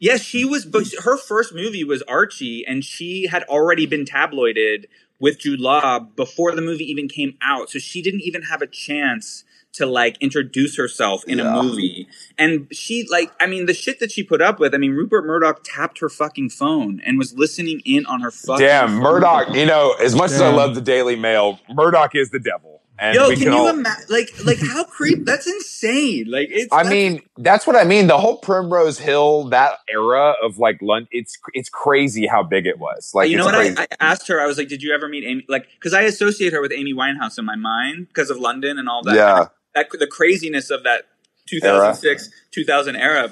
[0.00, 4.86] Yeah, she was, but her first movie was Alfie, and she had already been tabloided
[5.18, 7.70] with Jude Law before the movie even came out.
[7.70, 11.58] So she didn't even have a chance to like introduce herself in Yeah.
[11.58, 12.06] a movie.
[12.38, 15.26] And she, like, I mean, the shit that she put up with, I mean, Rupert
[15.26, 19.02] Murdoch tapped her fucking phone and was listening in on her fucking damn, phone.
[19.02, 19.54] Murdoch.
[19.54, 22.82] You know, as much as I love the Daily Mail, Murdoch is the devil.
[23.00, 24.06] And Yo, we can can you all, imagine?
[24.08, 25.24] Like, like how creep?
[25.24, 26.26] That's insane.
[26.28, 26.72] Like, it's.
[26.72, 28.08] I that's- mean, that's what I mean.
[28.08, 32.78] The whole Primrose Hill, that era of like London, it's it's crazy how big it
[32.78, 33.12] was.
[33.14, 33.54] Uh, like, you know what?
[33.54, 34.40] I, I asked her.
[34.40, 36.92] I was like, "Did you ever meet Amy?" Like, because I associate her with Amy
[36.92, 39.14] Winehouse in my mind because of London and all that.
[39.14, 41.04] yeah, that the craziness of that
[41.46, 43.30] 2006 2000 era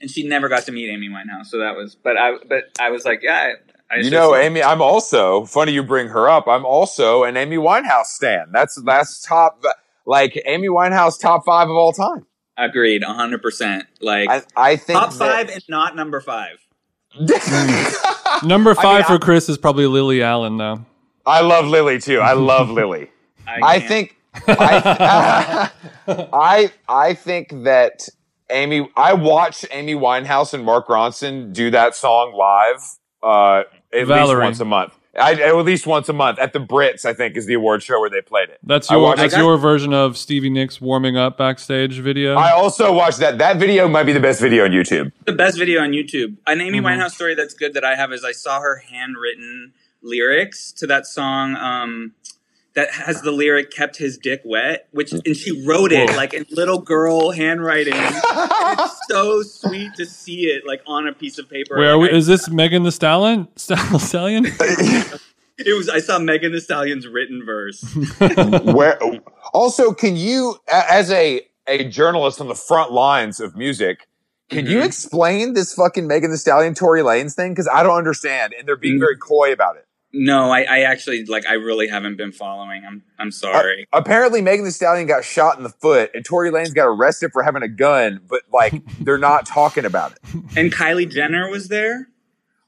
[0.00, 2.90] and she never got to meet amy winehouse so that was but i but i
[2.90, 3.52] was like yeah
[3.92, 4.62] I, I you know, Amy.
[4.62, 6.48] I'm also funny you bring her up.
[6.48, 8.46] I'm also an Amy Winehouse stan.
[8.52, 9.62] That's that's top
[10.06, 12.26] like Amy Winehouse top five of all time.
[12.56, 16.58] agreed 100% like I, I think top five and not number five
[18.42, 20.84] Number I five mean, for I- Chris is probably Lily Allen, though.
[21.26, 22.20] I love Lily too.
[22.20, 23.10] I love Lily.
[23.46, 24.16] I can't- think
[24.48, 25.70] I,
[26.32, 28.08] I I think that
[28.50, 28.88] Amy.
[28.96, 32.82] I watched Amy Winehouse and Mark Ronson do that song live
[33.22, 34.36] uh, at Valerie.
[34.40, 34.92] least once a month.
[35.14, 37.04] I, at least once a month at the Brits.
[37.04, 38.58] I think is the award show where they played it.
[38.62, 42.34] That's your watched- that's I got- your version of Stevie Nicks warming up backstage video.
[42.36, 43.36] I also watched that.
[43.36, 45.12] That video might be the best video on YouTube.
[45.26, 46.84] the best video on youtube an amy Mhm.
[46.84, 49.72] winehouse story that's good that i have is i saw her handwritten
[50.02, 52.12] lyrics to that song um
[52.74, 56.16] that has the lyric "kept his dick wet," which and she wrote it Whoa.
[56.16, 57.94] like in little girl handwriting.
[57.96, 61.76] it's so sweet to see it like on a piece of paper.
[61.76, 63.48] Where are we, I- is this Megan Thee Stallion?
[63.56, 64.46] Stallion?
[65.58, 65.88] it was.
[65.88, 67.82] I saw Megan Thee Stallion's written verse.
[68.64, 68.98] Where
[69.52, 74.08] also, can you, as a a journalist on the front lines of music,
[74.50, 74.84] Can you Mhm.
[74.86, 77.52] explain this fucking Megan Thee Stallion Tory Lanez thing?
[77.52, 79.00] Because I don't understand, and they're being Mm.
[79.00, 79.86] very coy about it.
[80.14, 82.84] No, I, I actually like I really haven't been following.
[82.84, 83.86] I'm I'm sorry.
[83.92, 87.42] Apparently, Megan Thee Stallion got shot in the foot, and Tory Lanez got arrested for
[87.42, 90.18] having a gun, but like they're not talking about it.
[90.56, 92.08] and Kylie Jenner was there.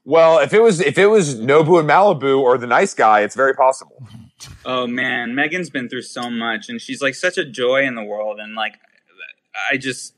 [0.05, 3.35] Well, if it was if it was Nobu and Malibu or the nice guy, it's
[3.35, 4.07] very possible.
[4.65, 8.03] Oh man, Megan's been through so much, and she's like such a joy in the
[8.03, 8.79] world, and like
[9.71, 10.13] I just.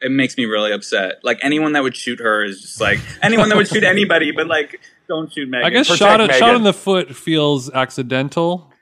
[0.00, 1.20] It makes me really upset.
[1.22, 4.48] Like anyone that would shoot her is just like anyone that would shoot anybody, but
[4.48, 5.66] like don't shoot Megan.
[5.66, 8.72] I guess Protect shot shot in the foot feels accidental.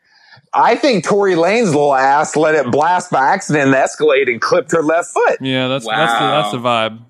[0.52, 3.76] I think Tory Lanez little ass let it blast by accident in the
[4.28, 5.38] and clipped her left foot.
[5.40, 7.00] Yeah, that's that's the, that's the vibe.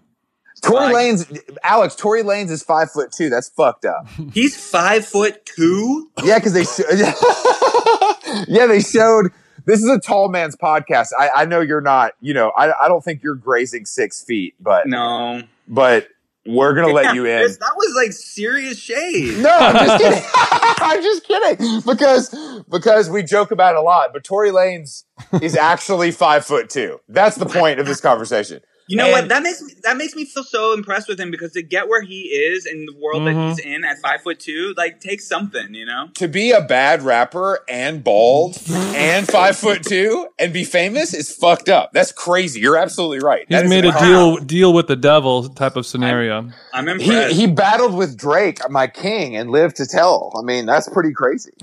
[0.62, 1.32] Tory Like- Lane's
[1.62, 1.94] Alex.
[1.94, 3.30] Tory Lanez is five foot two.
[3.30, 4.06] That's fucked up.
[4.32, 6.10] He's five foot two.
[6.22, 6.80] Yeah, because they sh-
[8.48, 9.32] yeah they showed.
[9.66, 11.08] This is a tall man's podcast.
[11.18, 12.12] I, I know you're not.
[12.20, 16.08] You know, I, I don't think you're grazing six feet, but No, but
[16.46, 17.40] we're gonna let you in.
[17.40, 19.38] Chris, That was like serious shade.
[19.38, 20.22] No, I'm just kidding.
[20.82, 22.34] I'm just kidding because
[22.70, 24.12] because we joke about it a lot.
[24.12, 25.04] But Tory Lanez
[25.42, 26.98] is actually five foot two.
[27.08, 28.60] That's the point of this conversation.
[28.90, 29.28] You know And- what?
[29.28, 32.02] That makes me that makes me feel so impressed with him because to get where
[32.02, 33.24] he is in the world Mhm.
[33.26, 36.08] that he's in at five foot two, like takes something, you know.
[36.14, 38.58] To be a bad rapper and bald
[38.96, 41.90] and five foot two and be famous is fucked up.
[41.92, 42.58] That's crazy.
[42.58, 43.46] You're absolutely right.
[43.48, 46.50] He's That is made a deal deal with the devil type of scenario.
[46.74, 47.36] I'm He impressed.
[47.36, 50.32] he battled with Drake, my king, and lived to tell.
[50.36, 51.52] I mean, that's pretty crazy.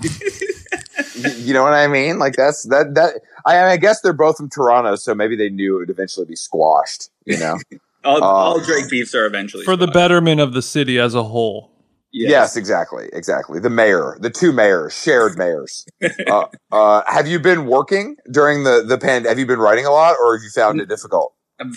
[1.18, 2.18] you, you know what I mean?
[2.18, 3.20] Like that's that that.
[3.46, 6.36] I, I guess they're both from Toronto, so maybe they knew it would eventually be
[6.36, 7.10] squashed.
[7.24, 7.58] You know?
[8.04, 11.24] all, uh, all Drake beefs are eventually For the betterment of the city as a
[11.24, 11.70] whole.
[12.12, 12.56] yes.
[12.56, 13.60] exactly, exactly.
[13.60, 15.86] The mayor, the two mayors, shared mayors.
[16.26, 19.28] uh, uh, have you been working during the the pandemic?
[19.28, 21.34] Have you been writing a lot, or have you found it difficult?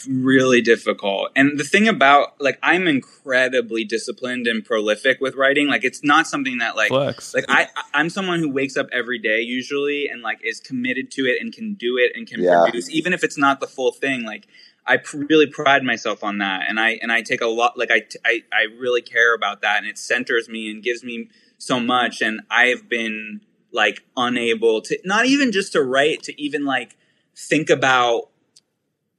[0.08, 1.32] Really difficult.
[1.36, 5.68] And the thing about like I'm incredibly disciplined and prolific with writing.
[5.68, 7.34] Like it's not something that like Flex.
[7.34, 11.12] like I I- I'm someone who wakes up every day usually and like is committed
[11.12, 12.64] to it and can do it and can Yeah.
[12.64, 14.24] produce even if it's not the full thing.
[14.24, 14.48] Like
[14.86, 17.92] I pr- really pride myself on that and I and I take a lot like
[17.92, 21.30] I, t- I I really care about that and it centers me and gives me
[21.58, 26.66] so much and I've been like unable to not even just to write to even
[26.66, 26.98] like
[27.36, 28.30] think about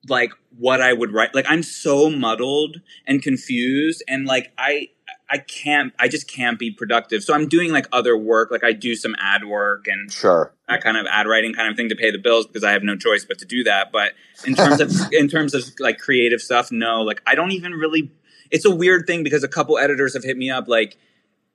[0.08, 1.34] like what I would write.
[1.34, 4.88] Like I'm so muddled and confused and like I
[5.30, 7.22] I can't I just can't be productive.
[7.22, 10.52] So I'm doing like other work, like I do some ad work and Sure.
[10.68, 12.82] that kind of ad writing kind of thing to pay the bills because I have
[12.82, 13.92] no choice but to do that.
[13.92, 14.12] But
[14.46, 18.10] in terms of in terms of like creative stuff, no, like I don't even really
[18.50, 20.98] it's a weird thing because a couple editors have hit me up like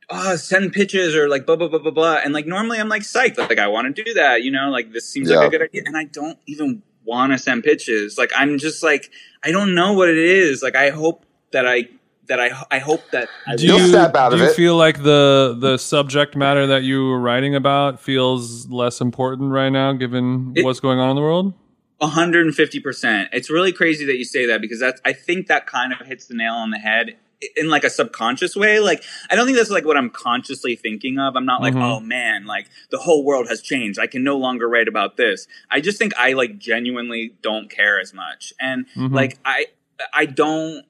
[0.09, 2.15] oh, send pitches or like blah blah blah blah blah.
[2.23, 4.93] And like normally I'm like psyched, like I want to do that, you know, like
[4.93, 5.37] this seems Yeah.
[5.39, 5.83] like a good idea.
[5.85, 8.17] And I don't even want to send pitches.
[8.17, 9.09] Like I'm just like
[9.43, 10.61] I don't know what it is.
[10.61, 11.85] Like I hope that I
[12.27, 14.55] that I I hope that I do You'll you, snap out do of you it.
[14.55, 19.69] feel like the the subject matter that you were writing about feels less important right
[19.69, 21.53] now given It- what's going on in the world?
[21.99, 23.29] 150%.
[23.33, 26.27] It's really crazy that you say that because that's I think that kind of hits
[26.27, 27.15] the nail on the head
[27.55, 28.79] in like a subconscious way.
[28.79, 31.35] Like I don't think that's like what I'm consciously thinking of.
[31.35, 31.83] I'm not like, Mhm.
[31.83, 33.99] "Oh man, like the whole world has changed.
[33.99, 37.99] I can no longer write about this." I just think I like genuinely don't care
[37.99, 38.53] as much.
[38.59, 39.13] And Mhm.
[39.13, 39.67] like I
[40.13, 40.83] I don't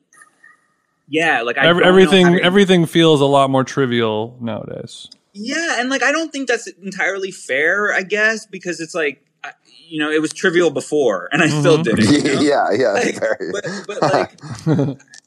[1.10, 5.08] yeah, like I Ev- don't everything how to- everything feels a lot more trivial nowadays.
[5.34, 9.52] Yeah, and like I don't think that's entirely fair, I guess, because it's like I-
[9.88, 11.84] you know, it was trivial before and I still Mhm.
[11.84, 12.06] did it.
[12.26, 12.42] you know?
[12.42, 12.92] yeah, yeah.
[12.92, 14.98] Like, very- but, but like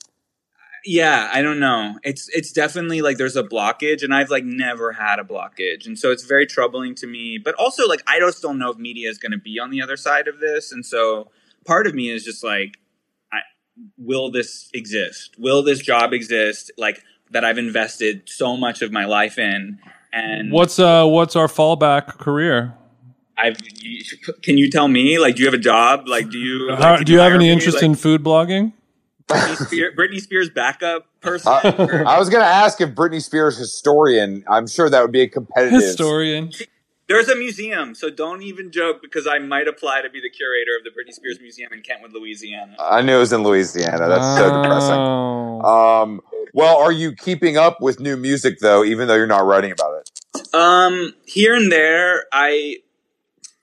[0.85, 4.93] yeah i don't know it's it's definitely like there's a blockage and i've like never
[4.93, 8.41] had a blockage and so it's very troubling to me but also like i just
[8.43, 10.85] don't know if media is going to be on the other side of this and
[10.85, 11.31] so
[11.67, 12.79] part of me is just like
[13.33, 13.41] I,
[13.99, 19.05] will this exist will this job exist like that i've invested so much of my
[19.05, 19.79] life in
[20.13, 22.75] and what's uh what's our fallback career?
[23.37, 24.03] i've you,
[24.43, 26.97] can you tell me like do you have a job like do you like, How,
[26.97, 27.53] do you have hire any me?
[27.53, 28.73] interest Like, in food blogging?
[29.31, 33.57] Britney, Spears, Britney Spears backup person Uh, I was going to ask if Britney Spears
[33.57, 34.45] historian.
[34.49, 35.81] I'm sure that would be a competitive.
[35.81, 36.53] Historian.
[37.09, 40.71] There's a museum, so don't even joke because I might apply to be the curator
[40.79, 42.77] of the Britney Spears Museum in Kentwood, Louisiana.
[42.79, 44.09] I knew it was in Louisiana.
[44.09, 44.95] That's so depressing.
[44.95, 45.61] Oh.
[45.63, 46.21] Um,
[46.55, 50.01] well, are you keeping up with new music though, even though you're not writing about
[50.01, 50.55] it?
[50.55, 52.77] Um, here and there, I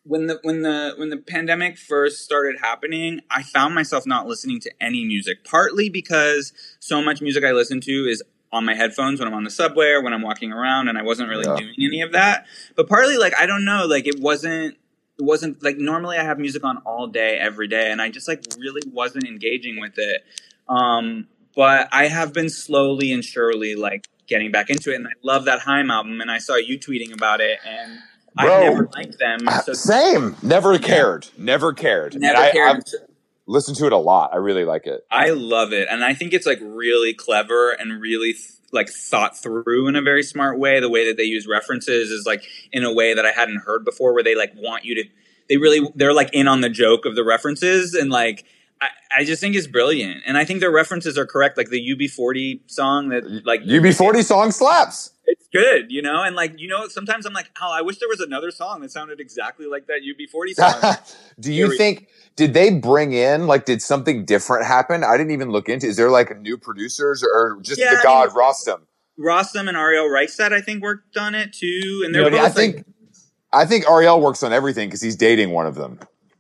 [0.08, 4.60] when the when the when the pandemic first started happening, I found myself not listening
[4.62, 5.44] to any music.
[5.44, 9.44] Partly because so much music I listen to is on my headphones when I'm on
[9.44, 11.56] the subway or when I'm walking around, and I wasn't really Yeah.
[11.58, 12.46] doing any of that.
[12.76, 14.78] But partly, like I don't know, like it wasn't
[15.20, 18.28] it wasn't like normally I have music on all day every day, and I just
[18.28, 20.24] like really wasn't engaging with it.
[20.70, 25.12] Um, but I have been slowly and surely like getting back into it, and I
[25.24, 26.22] love that Haim album.
[26.22, 28.00] And I saw you tweeting about it, and
[28.38, 28.54] Bro.
[28.54, 29.40] I never liked them.
[29.64, 30.36] So Same.
[30.42, 31.28] Never cared.
[31.38, 32.20] Never cared.
[32.20, 32.78] Never I, cared.
[32.78, 32.84] I've
[33.48, 34.32] listened to it a lot.
[34.34, 35.06] I really like it.
[35.10, 39.38] I love it, and I think it's like really clever and really th- like thought
[39.38, 40.80] through in a very smart way.
[40.80, 43.86] The way that they use references is like in a way that I hadn't heard
[43.86, 45.04] before, where they like want you to.
[45.50, 48.46] They really they're like in on the joke of the references, and like
[48.82, 48.88] I,
[49.20, 51.58] I just think it's brilliant, and I think their references are correct.
[51.58, 55.12] Like the UB40 song that like UB40 song slaps.
[55.26, 58.10] it's good, you know, and like you know, sometimes I'm like, oh, I wish there
[58.10, 60.96] was another song that sounded exactly like that UB40 song.
[61.40, 65.04] Do Here you we- think did they bring in like did something different happen?
[65.04, 65.88] I didn't even look into.
[65.88, 68.80] Is there like new producers or just Yeah, the I god mean- Rostam?
[69.20, 72.44] Rossum and Ariel Rechtshaid, I think, worked on it too, and they're But both I
[72.44, 72.86] like, think
[73.52, 76.00] I think Ariel works on everything because he's dating one of them.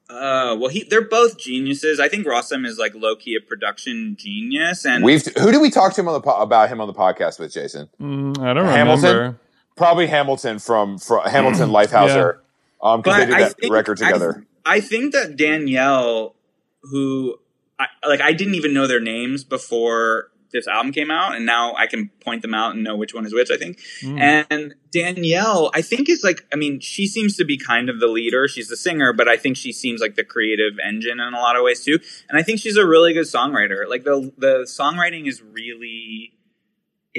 [0.09, 1.99] Uh, well, he they're both geniuses.
[1.99, 5.69] I think Rostam is like low key a production genius, and We've who did we
[5.69, 7.89] talk to him on the po- about him on the podcast with Jason?
[7.99, 9.15] Mm, I don't Hamilton?
[9.15, 9.39] remember.
[9.75, 12.39] Probably Hamilton from, from Hamilton Leithauser.
[12.81, 14.45] Um, because they did that record together.
[14.65, 16.35] I, I think that Danielle,
[16.83, 17.37] who
[17.77, 21.73] I, like, I didn't even know their names before this album came out, and now
[21.75, 23.51] I can point them out and know which one is which.
[23.51, 24.45] I think, Mm.
[24.49, 28.07] and Danielle, I think is like, I mean, she seems to be kind of the
[28.07, 28.47] leader.
[28.47, 31.55] She's the singer, but I think she seems like the creative engine in a lot
[31.55, 31.99] of ways too.
[32.29, 33.87] And I think she's a really good songwriter.
[33.87, 36.33] Like the the songwriting is really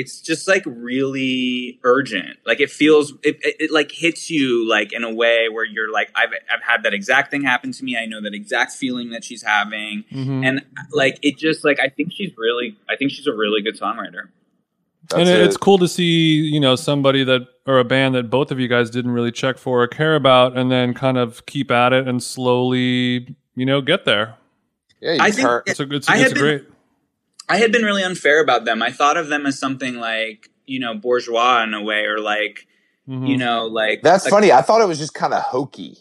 [0.00, 2.38] it's just like really urgent.
[2.46, 5.90] Like it feels it, it, it like hits you like in a way where you're
[5.92, 7.96] like I've I've had that exact thing happen to me.
[7.96, 10.04] I know that exact feeling that she's having.
[10.12, 10.46] Mhm.
[10.46, 13.78] And like it just like I think she's really I think she's a really good
[13.78, 14.28] songwriter.
[14.30, 14.30] and
[15.26, 15.46] That's it- it.
[15.46, 18.68] it's cool to see you know somebody that or a band that both of you
[18.68, 22.06] guys didn't really check for or care about and then kind of keep at it
[22.08, 24.36] and slowly you know get there
[25.00, 26.64] Yeah, you I think- turn- it's a, it's, I it's a been- great
[27.48, 28.82] I had been really unfair about them.
[28.82, 32.66] I thought of them as something like, you know, bourgeois in a way or like,
[33.08, 33.28] Mhm.
[33.28, 34.52] you know, like That's like- funny.
[34.52, 35.98] I thought it was just kind of hokey.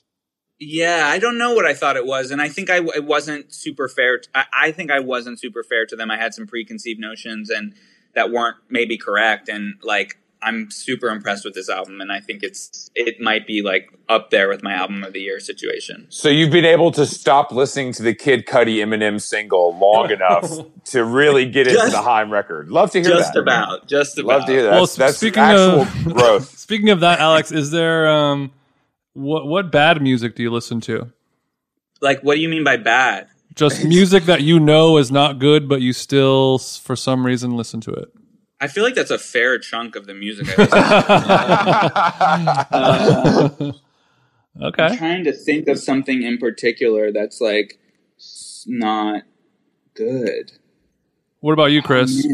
[0.59, 3.53] Yeah, I don't know what I thought it was, and I think I it wasn't
[3.53, 4.17] super fair.
[4.17, 6.09] t- I, I think I wasn't super fair to them.
[6.09, 7.73] I had some preconceived notions and
[8.15, 9.47] that weren't maybe correct.
[9.49, 13.61] And like, I'm super impressed with this album, and I think it's it might be
[13.61, 16.05] like up there with my album of the year situation.
[16.09, 20.49] So you've been able to stop listening to the Kid Cudi Eminem single long enough
[20.85, 22.69] to really get into Just- the Haim record.
[22.69, 23.39] Love to hear Just that.
[23.41, 24.27] about, just about.
[24.39, 24.71] Love to hear that.
[24.71, 26.57] Well, That's, that's speaking actual of- growth.
[26.57, 28.51] speaking of that alex is there um
[29.13, 31.11] what what bad music do you listen to
[32.01, 33.27] Like, what do you mean by bad?
[33.55, 37.81] just music that you know is not good but you still for some reason listen
[37.81, 38.09] to it
[38.59, 40.47] I feel like that's a fair chunk of the music.
[40.49, 40.55] I
[43.51, 43.79] listen to.
[44.59, 47.77] Uh, I'm okay trying to think of something in particular that's like
[48.65, 49.21] not
[49.93, 50.51] good.
[51.41, 52.25] what about you chris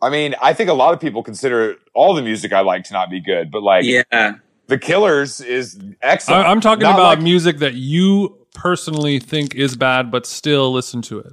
[0.00, 2.92] I mean, I think a lot of people consider all the music I like to
[2.92, 4.34] not be good, but like Yeah.
[4.68, 6.46] The Killers is excellent.
[6.46, 10.70] I, i'm talking Not about like- music that you personally think is bad but still
[10.72, 11.32] listen to it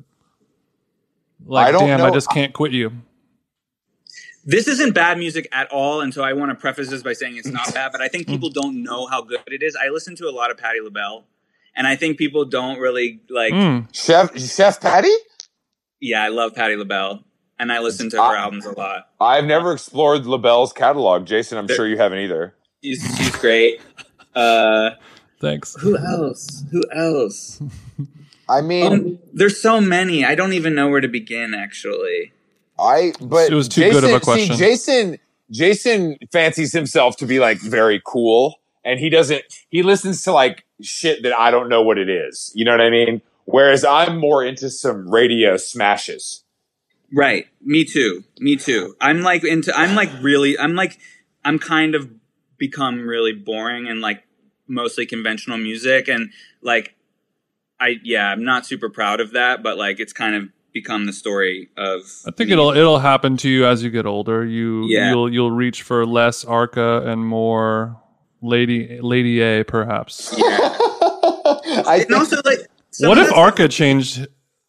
[1.46, 2.91] like I don't damn i just can't quit you
[4.46, 7.38] This isn't bad music at all, and so I want to preface this by saying
[7.38, 9.76] it's not bad, but I think people don't know how good it is.
[9.76, 11.24] I listen to a lot of Patti LaBelle,
[11.76, 13.54] and I think people don't really like.
[13.54, 13.88] Mm.
[13.94, 15.14] Chef Chef Patty.
[16.02, 17.24] Yeah, I love Patti LaBelle,
[17.58, 19.08] and I listen to her I- albums a lot.
[19.22, 21.58] I've never explored LaBelle's catalog, Jason.
[21.58, 22.54] I'm There- sure you haven't either.
[22.84, 23.80] She's, she's great.
[24.36, 24.89] Uh,
[25.39, 26.66] thanks who else?
[26.72, 27.62] Who else?
[28.50, 30.26] I mean, Um, there's so many.
[30.26, 31.54] I don't even know where to begin.
[31.54, 32.34] Actually,
[32.84, 34.56] I but It was too Jason, good of a question.
[34.56, 34.58] see.
[34.58, 35.18] Jason
[35.52, 39.44] Jason fancies himself to be like very cool, and he doesn't.
[39.70, 42.52] He listens to like shit that I don't know what it is.
[42.56, 43.22] You know what I mean?
[43.46, 46.44] Whereas I'm more into some radio smashes.
[47.14, 47.48] right?
[47.62, 48.24] Me too.
[48.40, 48.96] Me too.
[49.02, 49.74] I'm like into.
[49.76, 50.58] I'm like really.
[50.60, 51.00] I'm like.
[51.46, 52.10] I'm kind of
[52.58, 54.24] become really boring and like
[54.66, 56.32] mostly conventional music and
[56.62, 56.96] like
[57.82, 61.13] I yeah, I'm not super proud of that, but like it's kind of become the
[61.13, 62.53] story of I think me.
[62.53, 64.43] it'll it'll happen to you as you get older.
[64.45, 65.11] You Yeah.
[65.11, 68.01] you'll you'll reach for less Arca and more
[68.41, 70.34] Lady Lady A perhaps.
[70.38, 70.45] Yeah.
[71.86, 72.59] I And think also like
[72.99, 74.28] what if Arca changed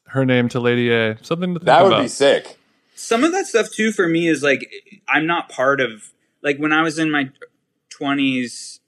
[0.08, 1.16] her name to Lady A?
[1.22, 1.64] Something to think about.
[1.78, 2.02] that would about.
[2.02, 2.58] be sick.
[2.94, 4.70] some of that stuff too for me is like
[5.08, 6.10] I'm not part of
[6.42, 7.30] like when I was in my
[7.90, 8.80] 20s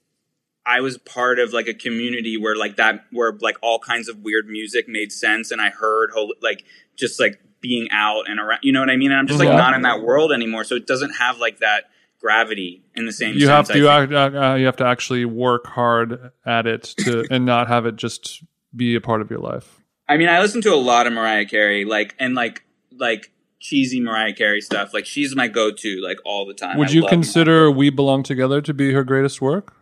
[0.65, 4.19] I was part of like a community where like that where like all kinds of
[4.19, 6.65] weird music made sense and I heard whole, like
[6.97, 9.49] just like being out and around you know what I mean and I'm just like
[9.49, 9.55] Yeah.
[9.55, 11.85] not in that world anymore so it doesn't have like that
[12.19, 15.67] gravity in the same you have to you, act, uh, you have to actually work
[15.67, 18.43] hard at it to and not have it just
[18.75, 19.83] be a part of your life.
[20.09, 22.63] I mean, I listen to a lot of Mariah Carey, like, and like,
[22.97, 24.93] like cheesy Mariah Carey stuff.
[24.93, 26.77] Like she's my go-to like all the time.
[26.77, 29.73] Would I you consider "We Belong Together" to be her greatest work?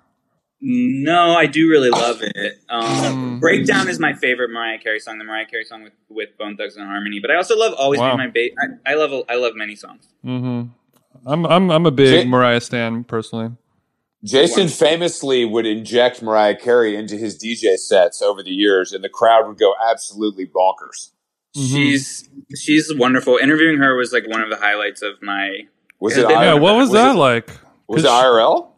[0.61, 2.59] No, I do really love it.
[2.69, 2.85] Um,
[3.35, 3.39] Mm.
[3.39, 6.75] Breakdown is my favorite Mariah Carey song, the Mariah Carey song with, with Bone Thugs
[6.77, 7.19] and Harmony.
[7.19, 8.11] But I also love Always Wow.
[8.13, 8.55] Be My Baby.
[8.85, 10.07] I, I love I love many songs.
[10.23, 10.63] hmm
[11.25, 13.51] I'm I'm I'm a big Jay- Mariah stan personally.
[14.23, 19.09] Jason famously would inject Mariah Carey into his DJ sets over the years, and the
[19.09, 21.11] crowd would go absolutely bonkers.
[21.55, 21.67] Mhm.
[21.75, 23.37] She's she's wonderful.
[23.37, 25.67] Interviewing her was like one of the highlights of my
[25.99, 26.29] Was Yeah, it?
[26.31, 27.49] Yeah, what was, that it, like?
[27.87, 28.69] Was it IRL?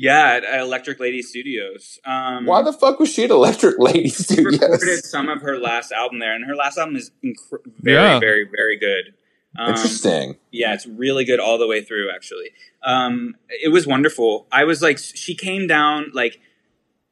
[0.00, 1.98] Yeah at, at Electric Lady Studios.
[2.04, 5.92] Um, Why the fuck was she at Electric Lady she recorded some of her last
[5.92, 8.18] album there, and her last album is incr- very Yeah.
[8.18, 9.14] very very good.
[9.58, 10.36] Um, Interesting.
[10.52, 12.10] Yeah, it's really good all the way through.
[12.14, 12.50] Actually,
[12.84, 14.46] um, it was wonderful.
[14.52, 16.38] I was like, she came down like,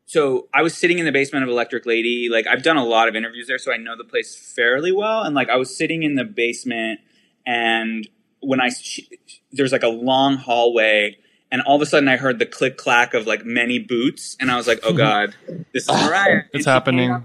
[0.07, 2.29] so I was sitting in the basement of Electric Lady.
[2.31, 5.23] Like, I've done a lot of interviews there, so I know the place fairly well.
[5.25, 7.01] And like, I was sitting in the basement,
[7.45, 8.09] and
[8.41, 9.09] when I she,
[9.51, 11.17] there's like a long hallway.
[11.51, 14.51] And all of a sudden, I heard the click clack of like many boots, and
[14.51, 15.35] I was like, "Oh God,
[15.73, 16.73] this is Mariah!" It's And she came
[17.11, 17.25] happening.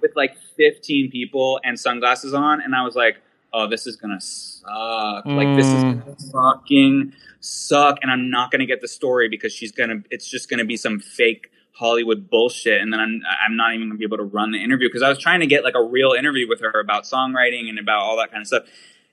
[0.00, 3.16] with like 15 people and sunglasses on, and I was like,
[3.52, 5.26] oh, this is gonna suck.
[5.26, 6.04] Like this is Mm.
[6.04, 10.02] gonna fucking suck, and I'm not gonna get the story because she's gonna.
[10.10, 13.98] It's just gonna be some fake Hollywood bullshit, and then I'm I'm not even gonna
[13.98, 16.12] be able to run the interview because I was trying to get like a real
[16.12, 18.62] interview with her about songwriting and about all that kind of stuff.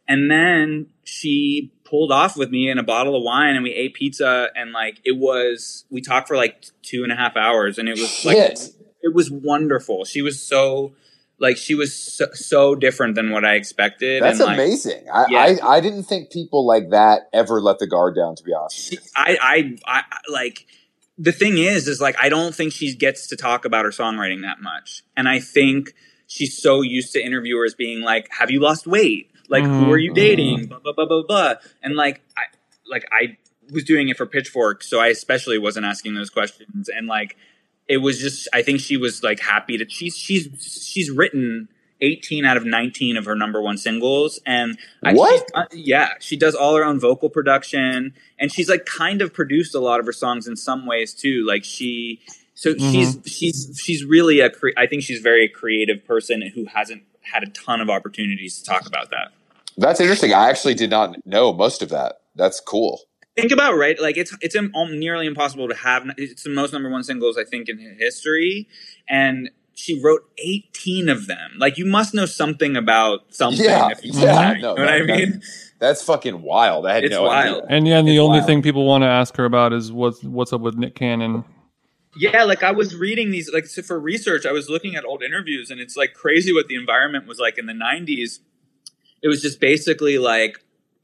[0.07, 3.93] And then she pulled off with me in a bottle of wine, and we ate
[3.93, 5.85] pizza, and like it was.
[5.89, 8.37] We talked for like two and a half hours, and it was like
[9.01, 10.05] it was wonderful.
[10.05, 10.93] She was so
[11.39, 14.23] like she was so, so different than what I expected.
[14.23, 15.05] That's and, like, amazing.
[15.13, 15.39] I, Yeah.
[15.39, 18.35] I I didn't think people like that ever let the guard down.
[18.35, 18.97] To be honest.
[19.15, 20.65] I, I, I, I- like
[21.17, 24.41] the thing is, is like I don't think she gets to talk about her songwriting
[24.41, 25.93] that much, and I think
[26.27, 29.31] she's so used to interviewers being like, "Have you lost weight?
[29.49, 30.65] Like, who are you dating?
[30.67, 32.43] Blah blah blah blah blah." And like, I,
[32.89, 33.37] like I
[33.71, 37.35] was doing it for Pitchfork, so I especially wasn't asking those questions, and like
[37.87, 40.49] it was just I think she was like happy to she's she's
[40.91, 41.69] she's written
[42.01, 45.31] 18 out of 19 of her number one singles and I, What?
[45.31, 49.33] she's- uh, yeah she does all her own vocal production and she's like kind of
[49.33, 52.19] produced a lot of her songs in some ways too like she
[52.53, 57.01] so she's she's she's really a cre- I think she's very creative person who hasn't
[57.21, 59.31] had a ton of opportunities to talk about that
[59.77, 60.33] That's interesting.
[60.33, 62.21] I actually did not know most of that.
[62.35, 63.01] That's cool.
[63.35, 66.73] think about right like it's it's im- um, nearly impossible to have it's the most
[66.73, 68.67] number one singles i think in history
[69.07, 74.03] and she wrote 18 of them like you must know something about something Yeah, if
[74.03, 75.41] you yeah, do you no, know what i that- that- mean
[75.79, 76.87] That's fucking wild.
[76.87, 77.51] I had It's no idea.
[77.53, 77.65] wild.
[77.69, 78.47] And yeah, and the only wild.
[78.47, 81.43] thing people want to ask her about is what's what's up with Nick Cannon.
[82.17, 85.21] yeah like i was reading these like so for research i was looking at old
[85.21, 88.39] interviews and it's like crazy what the environment was like in the 90s
[89.21, 90.59] it was just basically like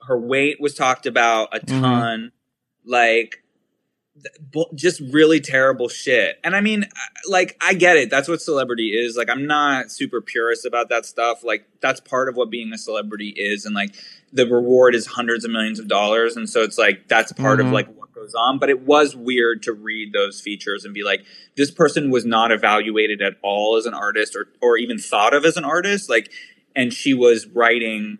[0.07, 1.82] her weight was talked about a Mhm.
[1.82, 2.32] ton.
[2.86, 3.43] Like
[4.16, 6.38] th- bu- just really terrible shit.
[6.43, 6.86] And i mean
[7.30, 8.09] like i get it.
[8.09, 9.16] That's what celebrity is.
[9.18, 11.43] Like i'm not super purist about that stuff.
[11.43, 13.66] Like that's part of what being a celebrity is.
[13.66, 13.95] And like
[14.32, 16.36] the reward is hundreds of millions of dollars.
[16.36, 17.68] And so it's like that's part Mhm.
[17.68, 18.59] of like what goes on.
[18.59, 21.24] But it was weird to read those features and be like
[21.55, 25.45] this person was not evaluated at all as an artist or or even thought of
[25.45, 26.09] as an artist.
[26.09, 26.30] Like
[26.76, 28.17] and she was writing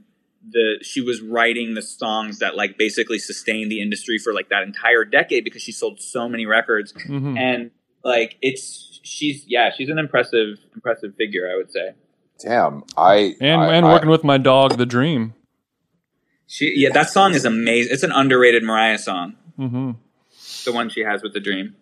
[0.50, 4.64] the she was writing the songs that like basically sustained the industry for like that
[4.64, 7.38] entire decade because she sold so many records Mhm.
[7.38, 7.72] and
[8.04, 11.94] like it's she's yeah she's an impressive impressive figure i would say
[12.44, 12.84] Damn.
[12.98, 15.34] I And I, and I- working with my dog, the Dream.
[16.48, 19.92] she yeah that song is amazing it's an underrated mariah song hmm
[20.66, 21.76] the one she has with the dream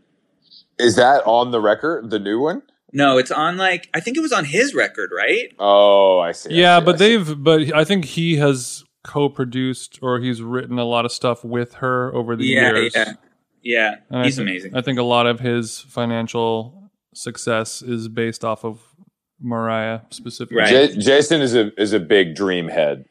[0.78, 2.09] is that on the record?
[2.09, 2.63] The new one?
[2.94, 6.50] No it's on like i think it was on his record right Oh, I see.
[6.50, 7.06] I Yeah, see, but see.
[7.18, 11.76] they've but I think he has co-produced or he's written a lot of stuff with
[11.76, 12.94] her over the yeah years.
[12.96, 13.14] yeah
[13.64, 18.44] yeah And I he's amazing I think a lot of his financial success is based
[18.46, 18.80] off of
[19.44, 20.58] Mariah specifically.
[20.62, 20.92] Right.
[20.92, 23.06] J- Jason is a is a big dream head.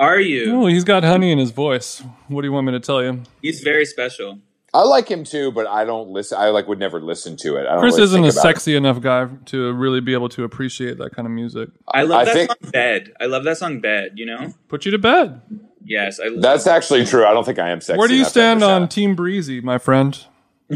[0.00, 2.02] are you Oh, he's got honey in his voice.
[2.28, 3.22] What do you want me to tell you?
[3.42, 4.38] he's very special
[4.74, 6.36] I like him too, but I don't listen.
[6.36, 7.66] I like would never listen to it.
[7.66, 8.40] I don't Chris really isn't a about it.
[8.42, 11.68] sexy enough guy to really be able to appreciate that kind of music.
[11.88, 14.84] i love I that think- song bed i love that song bed you know Put
[14.84, 15.40] you to bed.
[15.84, 17.24] yes i That's actually true.
[17.24, 17.98] I don't think I am sexy.
[17.98, 20.18] Where do you stand on understand Team Breezy, my friend?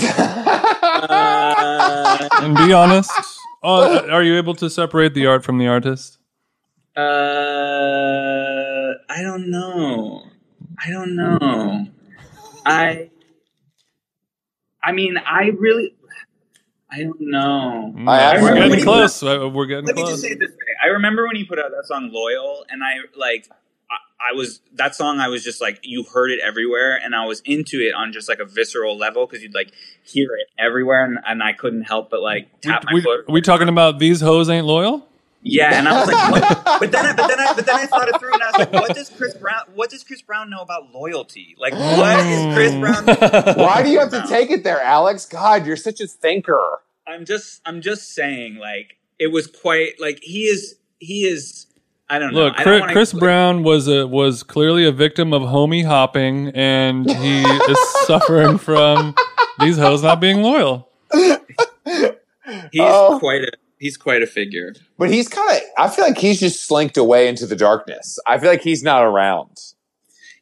[0.00, 3.10] uh, And be honest.
[3.64, 6.18] Uh, are you able to separate the art from the artist?
[6.96, 7.00] Uh,
[9.08, 10.22] I don't know.
[10.84, 11.86] I don't know.
[12.64, 13.10] I.
[14.82, 15.94] I mean, I really.
[16.90, 17.92] I don't know.
[17.94, 19.22] I Mm, we're actually- When getting he close.
[19.22, 20.22] Uh, We're getting Let me just close.
[20.22, 20.56] say it this way.
[20.82, 23.48] I remember when he put out that song "Loyal," and I like.
[24.20, 25.20] I was that song.
[25.20, 28.28] I was just like, you heard it everywhere, and I was into it on just
[28.28, 29.70] like a visceral level because you'd like
[30.02, 33.30] hear it everywhere, and, and I couldn't help but like tap my we, foot.
[33.30, 35.06] we talking about these hoes ain't loyal?
[35.50, 36.64] Yeah, and I was like, what?
[36.80, 38.58] but then, I, but then, I, but then I thought it through, and I was
[38.58, 39.62] like, what does Chris Brown?
[39.74, 41.54] What does Chris Brown know about loyalty?
[41.58, 43.04] Like, what is Chris Brown?
[43.04, 43.60] Hmm.
[43.60, 45.26] Why do you have to take it there, Alex?
[45.26, 46.80] God, you're such a thinker.
[47.06, 51.66] I'm just, I'm just saying, like, it was quite like he is, he is.
[52.10, 52.44] I don't know.
[52.44, 55.84] Look, I don't Chris, wanna- Chris Brown was a was clearly a victim of homie
[55.84, 59.14] hopping, and he is suffering from
[59.60, 60.88] these hoes not being loyal.
[62.72, 63.18] He's Oh.
[63.18, 64.74] quite a, he's quite a figure.
[64.98, 68.18] But he's kind of, I feel like he's just slinked away into the darkness.
[68.26, 69.56] I feel like he's not around.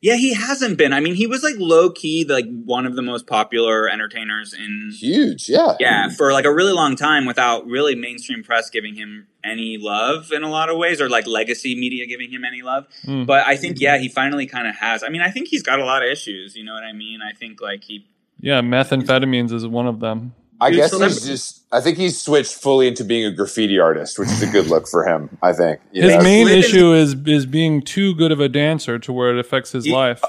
[0.03, 0.93] Yeah, he hasn't been.
[0.93, 4.91] I mean, he was like low key, like one of the most popular entertainers in
[4.93, 5.75] Huge, yeah.
[5.81, 10.33] yeah for like a really long time without really mainstream press giving him any love
[10.33, 13.27] in a lot of ways or like legacy media giving him any love Mm.
[13.27, 15.79] but i think yeah he finally kind of has i mean i think he's got
[15.79, 18.07] a lot of issues you know what i mean i think like he
[18.41, 20.35] Yeah, methamphetamines is one of them.
[20.61, 23.79] I Dude, guess so he's just, I think he's switched fully into being a graffiti
[23.79, 25.81] artist, which is a good look for him, I think.
[25.93, 26.23] You His know?
[26.23, 29.85] main issue is is being too good of a dancer to where it affects his
[29.85, 30.23] He- life.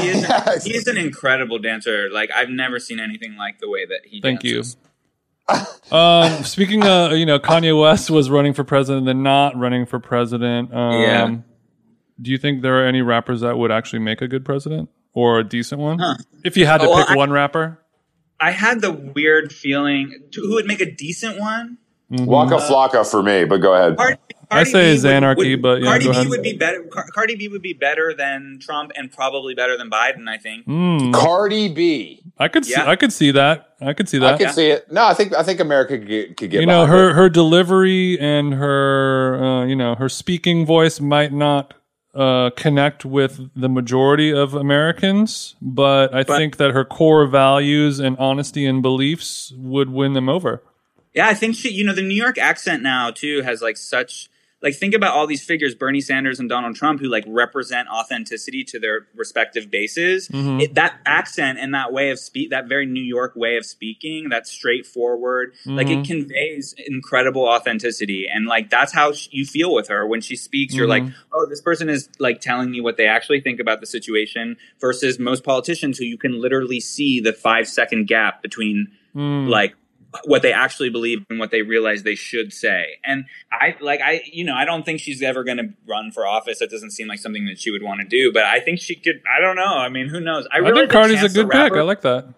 [0.00, 0.64] he is, Yes.
[0.64, 4.20] he is an incredible dancer like i've never seen anything like the way that he
[4.20, 4.62] Thank you.
[5.90, 9.98] Um, speaking of, you know, Kanye West was running for president, then not running for
[9.98, 10.72] president.
[10.72, 11.34] Um, Yeah.
[12.22, 15.40] Do you think there are any rappers that would actually make a good president or
[15.40, 15.98] a decent one?
[15.98, 16.14] Huh.
[16.44, 17.80] If you had to Oh, well, pick I- one rapper,
[18.40, 21.76] i had the weird feeling who would make a decent one
[22.12, 23.96] Waka Flocka for me, but go ahead.
[23.96, 24.16] Cardi,
[24.50, 26.28] I say B would- Xanarchy, would- but yeah, Cardi go B ahead.
[26.30, 26.82] would be better.
[26.82, 30.28] Car- Cardi B would be better than Trump, and probably better than Biden.
[30.28, 30.66] I think.
[30.66, 32.20] Mm, Cardi B.
[32.36, 33.74] I could see, I could see that.
[33.80, 34.26] I could see that.
[34.26, 34.40] I that.
[34.44, 34.90] can see it.
[34.90, 37.14] No, I think I think America could get, could get you know, her it.
[37.14, 41.74] her delivery and her uh, you know her speaking voice might not
[42.14, 47.98] uh, connect with the majority of Americans, but I But- think that her core values
[48.00, 50.62] and honesty and beliefs would win them over.
[51.14, 51.70] Yeah, I think she.
[51.70, 54.28] You know, the New York accent now too has like such.
[54.62, 58.62] Like think about all these figures, Bernie Sanders and Donald Trump, who like represent authenticity
[58.64, 60.28] to their respective bases.
[60.28, 60.60] Mhm.
[60.62, 64.28] It, that accent and that way of speak, that very New York way of speaking,
[64.28, 66.06] that straightforward, like it Mhm.
[66.06, 70.74] conveys incredible authenticity, and like that's how sh- you feel with her when she speaks.
[70.74, 71.14] You're like, Mhm.
[71.32, 74.56] oh, this person is like telling me what they actually think about the situation.
[74.80, 79.48] Versus most politicians who you can literally see the five second gap between Mm.
[79.48, 79.74] like
[80.24, 82.98] what they actually believe and what they realize they should say.
[83.04, 86.26] And I like I you know, I don't think she's ever going to run for
[86.26, 86.58] office.
[86.58, 88.94] That doesn't seem like something that she would want to do, but I think she
[88.96, 89.62] could I don't know.
[89.78, 90.46] I mean, who knows?
[90.52, 91.60] I realize think that Cardi's a Chance the good pick.
[91.60, 92.34] Rapper- I like that.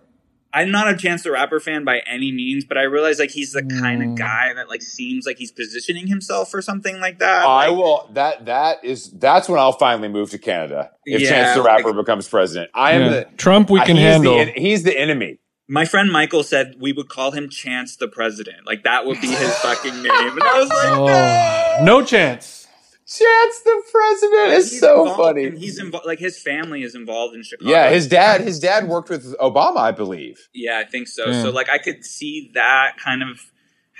[0.55, 3.53] I'm not a Chance the Rapper fan by any means, but I realize like he's
[3.53, 4.11] the kind Mm.
[4.13, 7.47] of guy that like seems like he's positioning himself for something like that.
[7.47, 8.11] I Like, will.
[8.13, 11.89] That that is that's when I'll finally move to Canada if Yeah, Chance the Rapper
[11.95, 12.71] like- becomes president.
[12.75, 13.09] I am Yeah.
[13.09, 14.37] the Trump, we can he's handle.
[14.45, 15.39] The, he's the enemy.
[15.69, 18.67] My friend Michael said we would call him Chance the President.
[18.67, 20.33] Like that would be his fucking name.
[20.33, 22.59] And I was like, oh, no chance.
[23.05, 25.45] Chance the president is He's so funny.
[25.45, 26.07] in- he's involved.
[26.07, 27.71] Like his family is involved in Chicago.
[27.71, 28.41] yeah, his dad.
[28.41, 30.49] His dad worked with Obama, I believe.
[30.55, 31.27] Yeah, I think so.
[31.27, 31.43] Yeah.
[31.43, 33.41] So like I could see that kind of.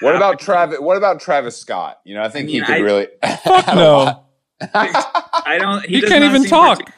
[0.01, 0.41] What about.
[0.41, 0.79] Travis?
[0.81, 2.01] What about Travis Scott?
[2.05, 3.09] You know, I think I he could I- really.
[3.45, 4.25] Fuck no.
[4.73, 5.85] I don't.
[5.85, 6.79] He does can't not even seem talk.
[6.79, 6.93] partic-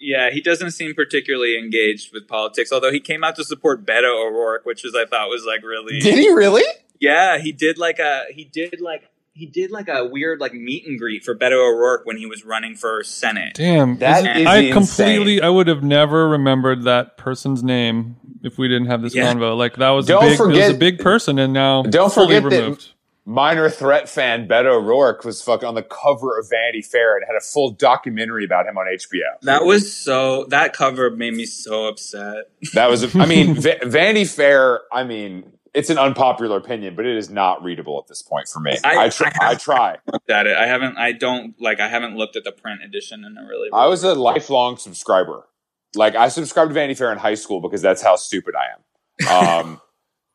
[0.00, 2.72] yeah, he doesn't seem particularly engaged with politics.
[2.72, 6.00] Although he came out to support Beto O'Rourke, which is I thought was like really.
[6.00, 6.62] Did he really?
[7.00, 10.84] Yeah, he did like a he did like he did like a weird like meet
[10.86, 13.54] and greet for Beto O'Rourke when he was running for Senate.
[13.54, 13.98] Damn.
[13.98, 14.72] That Isn't- is I insane.
[14.72, 19.32] completely, I would have never remembered that person's name if we didn't have this Yeah.
[19.32, 19.56] convo.
[19.56, 22.34] Like that was Don't a big, it was a big person, and now Don't fully
[22.40, 22.88] forget that- removed.
[23.28, 27.36] Minor threat fan Beto O'Rourke was fucking on the cover of Vanity Fair and had
[27.36, 29.20] a full documentary about him on HBO.
[29.42, 30.44] That was so.
[30.46, 32.50] That cover made me so upset.
[32.72, 34.80] That was, I mean, Va- Vanity Fair.
[34.90, 38.60] I mean, it's an unpopular opinion, but it is not readable at this point for
[38.60, 38.78] me.
[38.82, 39.30] I- I, try.
[39.42, 39.96] I I, try.
[40.10, 40.56] Looked at it.
[40.56, 40.96] I haven't.
[40.96, 41.80] I don't like.
[41.80, 43.68] I haven't looked at the print edition in a really.
[43.74, 45.46] I was a lifelong subscriber.
[45.94, 49.60] Like I subscribed to Vanity Fair in high school because that's how stupid I am.
[49.66, 49.80] Um,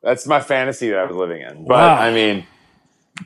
[0.00, 1.64] that's my fantasy that I was living in.
[1.66, 1.94] But Wow.
[1.96, 2.46] I mean,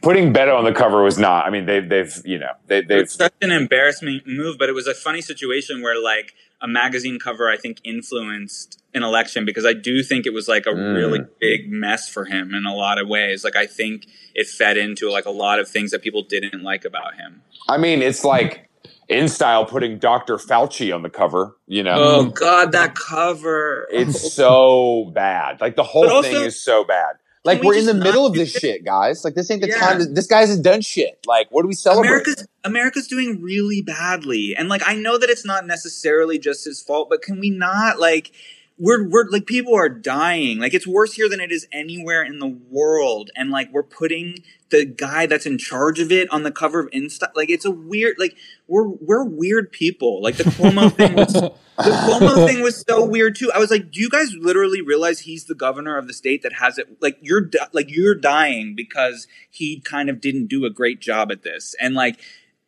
[0.02, 1.46] putting Beto on the cover was not.
[1.46, 4.72] I mean, they've they've you know they, they've It's such an embarrassing move, but it
[4.74, 9.64] was a funny situation where like a magazine cover I think influenced an election because
[9.64, 10.96] I do think it was like a Mm.
[10.96, 13.44] really big mess for him in a lot of ways.
[13.44, 16.84] Like I think it fed into like a lot of things that people didn't like
[16.84, 17.42] about him.
[17.68, 18.68] I mean, it's like
[19.10, 20.36] InStyle putting Dr.
[20.36, 21.56] Fauci on the cover.
[21.66, 23.86] You know, Oh god, that cover.
[23.92, 25.60] it's so bad.
[25.60, 27.16] Like the whole also- thing is so bad.
[27.48, 28.60] Like we we're in the middle of this it?
[28.60, 29.24] shit, guys.
[29.24, 29.78] Like this ain't the Yeah.
[29.78, 29.98] time.
[29.98, 31.18] To, this guy's done shit.
[31.26, 32.08] Like what do we celebrate?
[32.08, 36.82] America's America's doing really badly, and like I know that it's not necessarily just his
[36.82, 38.32] fault, but can we not like
[38.78, 40.58] we're we're like people are dying.
[40.58, 44.38] Like it's worse here than it is anywhere in the world, and like we're putting
[44.70, 47.28] the guy that's in charge of it on the cover of Insta.
[47.34, 48.16] Like it's a weird.
[48.18, 48.36] Like
[48.68, 50.22] we're we're weird people.
[50.22, 51.32] Like the Cuomo thing was.
[51.78, 53.52] The Cuomo thing was so weird too.
[53.54, 56.54] I was like, "Do you guys literally realize he's the governor of the state that
[56.54, 57.00] has it?
[57.00, 61.42] Like, you're like you're dying because he kind of didn't do a great job at
[61.42, 62.18] this, and like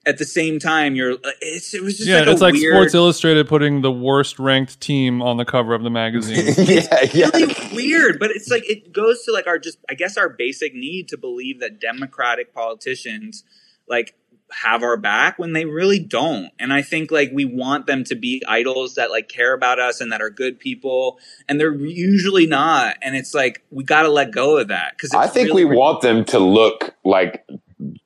[0.07, 1.13] at the same time, you're.
[1.13, 3.93] uh, It's it was just yeah, like it's a like weird, Sports Illustrated putting the
[3.93, 6.55] worst ranked team on the cover of the magazine.
[6.67, 7.31] yeah, yeah.
[7.35, 8.19] really weird.
[8.19, 11.19] But it's like it goes to like our just I guess our basic need to
[11.19, 13.45] believe that Democratic politicians
[13.89, 14.15] like
[14.53, 16.51] have our back when they really don't.
[16.59, 20.01] And I think like we want them to be idols that like care about us
[20.01, 21.19] and that are good people,
[21.49, 22.97] and they're usually not.
[23.03, 26.01] And it's like we got to let go of that because I think we want
[26.01, 27.47] them to look like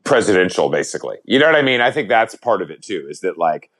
[0.04, 1.16] presidential, basically.
[1.24, 1.80] You know what I mean?
[1.80, 3.06] I think that's part of it too.
[3.08, 3.70] Is that like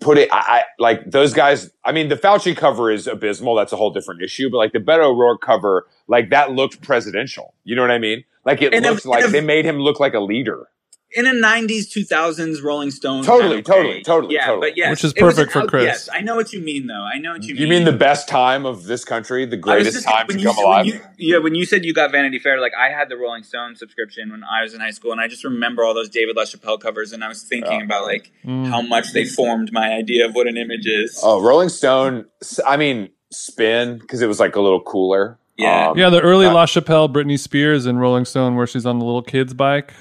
[0.00, 0.28] put it?
[0.32, 1.70] I, I like those guys.
[1.84, 3.54] I mean, the Fauci cover is abysmal.
[3.54, 4.50] That's a whole different issue.
[4.50, 7.54] But like the Beto O'Rourke cover, like that looked presidential.
[7.64, 8.24] You know what I mean?
[8.44, 10.68] Like it And if- looks like if- they made him look like a leader.
[11.12, 13.24] In a '90s, 2000s Rolling Stone.
[13.24, 14.02] Totally, kind of totally, way.
[14.02, 14.68] totally, yeah, totally.
[14.70, 15.84] But yes, Which is perfect for out- Chris.
[15.84, 17.02] Yes, I know what you mean, though.
[17.02, 17.62] I know what you mean.
[17.62, 20.54] You mean the best time of this country, the greatest just- time to you come
[20.54, 20.86] said- alive?
[20.86, 23.42] when you- yeah, when you said you got Vanity Fair, like I had the Rolling
[23.42, 26.36] Stone subscription when I was in high school, and I just remember all those David
[26.36, 27.84] LaChapelle covers, and I was thinking Yeah.
[27.84, 28.68] about like Mm.
[28.68, 31.20] how much they formed my idea of what an image is.
[31.24, 32.26] oh, Rolling Stone.
[32.66, 35.38] i mean, spin because it was like a little cooler.
[35.56, 35.88] Yeah.
[35.90, 39.04] Um, Yeah, the early Uh, LaChapelle, Britney Spears, and Rolling Stone, where she's on the
[39.04, 39.92] little kid's bike.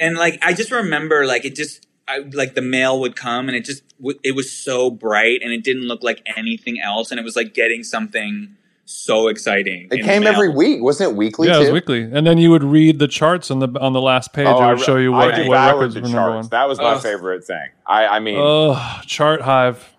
[0.00, 3.56] And like I just remember like it just I, like the mail would come, and
[3.56, 7.18] it just w- it was so bright, and it didn't look like anything else, and
[7.18, 8.56] it was like getting something
[8.86, 9.88] so exciting.
[9.90, 11.16] It came every week, wasn't it?
[11.16, 11.48] Weekly.
[11.48, 14.00] yeah, it was weekly, and then you would read the charts on the on the
[14.02, 14.46] last page.
[14.46, 16.32] Oh, it I would re- show you I what, what records the were number one.
[16.34, 16.48] charts.
[16.48, 17.02] That was my Ugh.
[17.02, 17.68] favorite thing.
[17.86, 19.90] I, I mean, Oh, chart hive.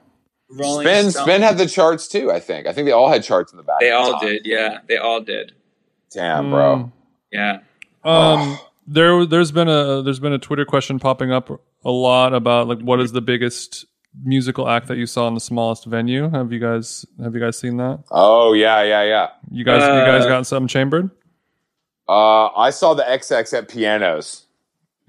[0.47, 2.31] Rolling Spin Stone- Spin had the charts too.
[2.31, 2.67] I think.
[2.67, 3.79] I think they all had charts in the back.
[3.79, 4.77] They at the all did, yeah.
[4.87, 5.53] They all did,
[6.13, 6.75] Damn, bro.
[6.75, 6.91] Mm.
[7.31, 7.59] yeah.
[8.03, 11.49] Um, there, there's been a there's been a Twitter question popping up
[11.83, 13.85] a lot about like what is the biggest
[14.23, 16.29] musical act that you saw in the smallest venue?
[16.29, 18.03] Have you guys have you guys seen that?
[18.11, 19.29] Oh yeah, yeah, yeah.
[19.51, 21.09] You guys, you guys Uh, got something chambered?
[22.07, 24.43] Uh, I saw the XX at pianos.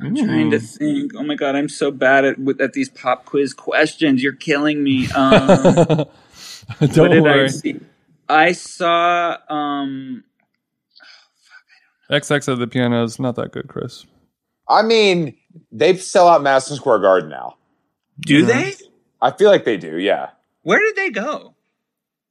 [0.01, 1.13] I'm trying to think.
[1.17, 4.23] Oh my god, I'm so bad at with, at these pop quiz questions.
[4.23, 5.09] You're killing me.
[6.81, 7.45] Um, Don't did worry.
[7.45, 7.81] I see?
[8.29, 9.37] I saw.
[9.49, 10.25] Um,
[12.11, 14.07] XX at the piano is not that good, Chris.
[14.69, 15.37] I mean,
[15.73, 17.57] they sell out Madison Square Garden now.
[18.21, 18.47] do Mhm.
[18.47, 18.75] they?
[19.21, 19.99] I feel like they do.
[19.99, 20.31] Yeah,
[20.63, 21.55] Where did they go?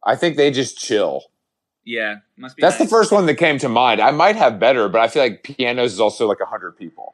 [0.03, 1.23] I think they just chill.
[1.83, 2.61] Yeah, must be.
[2.61, 4.01] That's the first one that came to mind.
[4.01, 7.13] I might have better, but I feel like pianos is also like hundred people.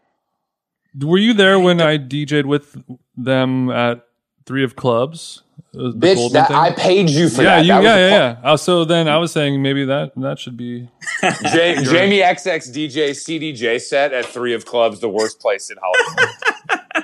[1.00, 2.82] Were you there when I DJ'd with
[3.18, 4.06] them at
[4.46, 5.44] Three of Clubs?
[5.74, 6.58] Uh, the Bitch, that thing?
[6.58, 7.62] I paid you for yeah, that.
[7.66, 8.52] you, that yeah, was yeah, yeah.
[8.52, 10.90] Uh, so then I was saying maybe that that should be.
[11.24, 16.36] ja- Jamie XX DJ CDJ set at three of clubs, the worst place in Hollywood.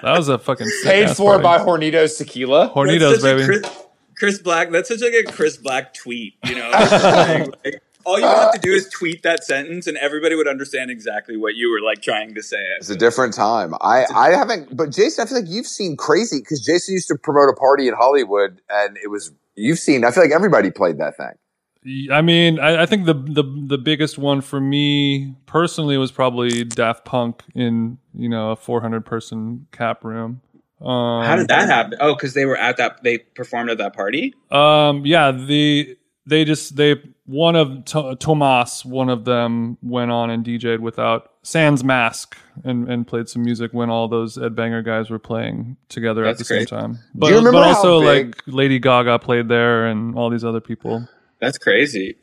[0.03, 1.44] That was a fucking sick Paid for party.
[1.44, 2.69] by Hornitos Tequila.
[2.69, 3.45] Hornitos, baby.
[3.45, 3.85] Chris,
[4.15, 4.69] Chris Black.
[4.69, 6.35] That's such like a Chris Black tweet.
[6.45, 10.34] You know, like, like, all you have to do is tweet that sentence, and everybody
[10.34, 12.63] would understand exactly what you were like trying to say.
[12.77, 13.73] It's a different time.
[13.81, 17.15] I, I haven't, but Jason, I feel like you've seen crazy because Jason used to
[17.15, 20.05] promote a party in Hollywood, and it was you've seen.
[20.05, 22.11] I feel like everybody played that thing.
[22.11, 26.63] I mean, I, I think the, the the biggest one for me personally was probably
[26.63, 30.41] Daft Punk in you know a 400 person cap room.
[30.79, 31.97] Um, How did that happen?
[31.99, 33.03] Oh, because they were at that.
[33.03, 34.34] They performed at that party.
[34.49, 36.95] Um, yeah, the they just they
[37.28, 42.90] one of to- Tomas, one of them went on and DJ'd without Sans mask and
[42.90, 46.40] and played some music when all those Ed Banger guys were playing together at That's
[46.40, 46.70] the same great.
[46.70, 46.91] time.
[46.94, 50.60] you But, remember but also big- like Lady Gaga played there and all these other
[50.62, 51.08] people.
[51.40, 52.16] That's crazy.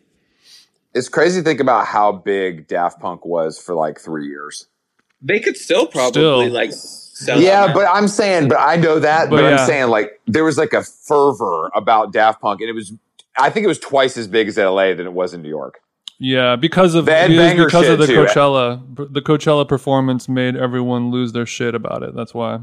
[0.94, 4.66] It's crazy to think about how big Daft Punk was for like three years.
[5.22, 6.48] They could still probably Still.
[6.50, 7.40] like sell.
[7.40, 7.74] yeah, out.
[7.74, 9.56] but I'm saying, but I know that, But but, yeah.
[9.60, 12.92] I'm saying like there was like a fervor about Daft Punk, and it was.
[13.38, 15.80] I think it was twice as big as LA than it was in New York.
[16.20, 18.24] Yeah, because of The Ed it was Banger because of the too.
[18.24, 22.14] Coachella, the Coachella performance made everyone lose their shit about it.
[22.14, 22.60] That's why.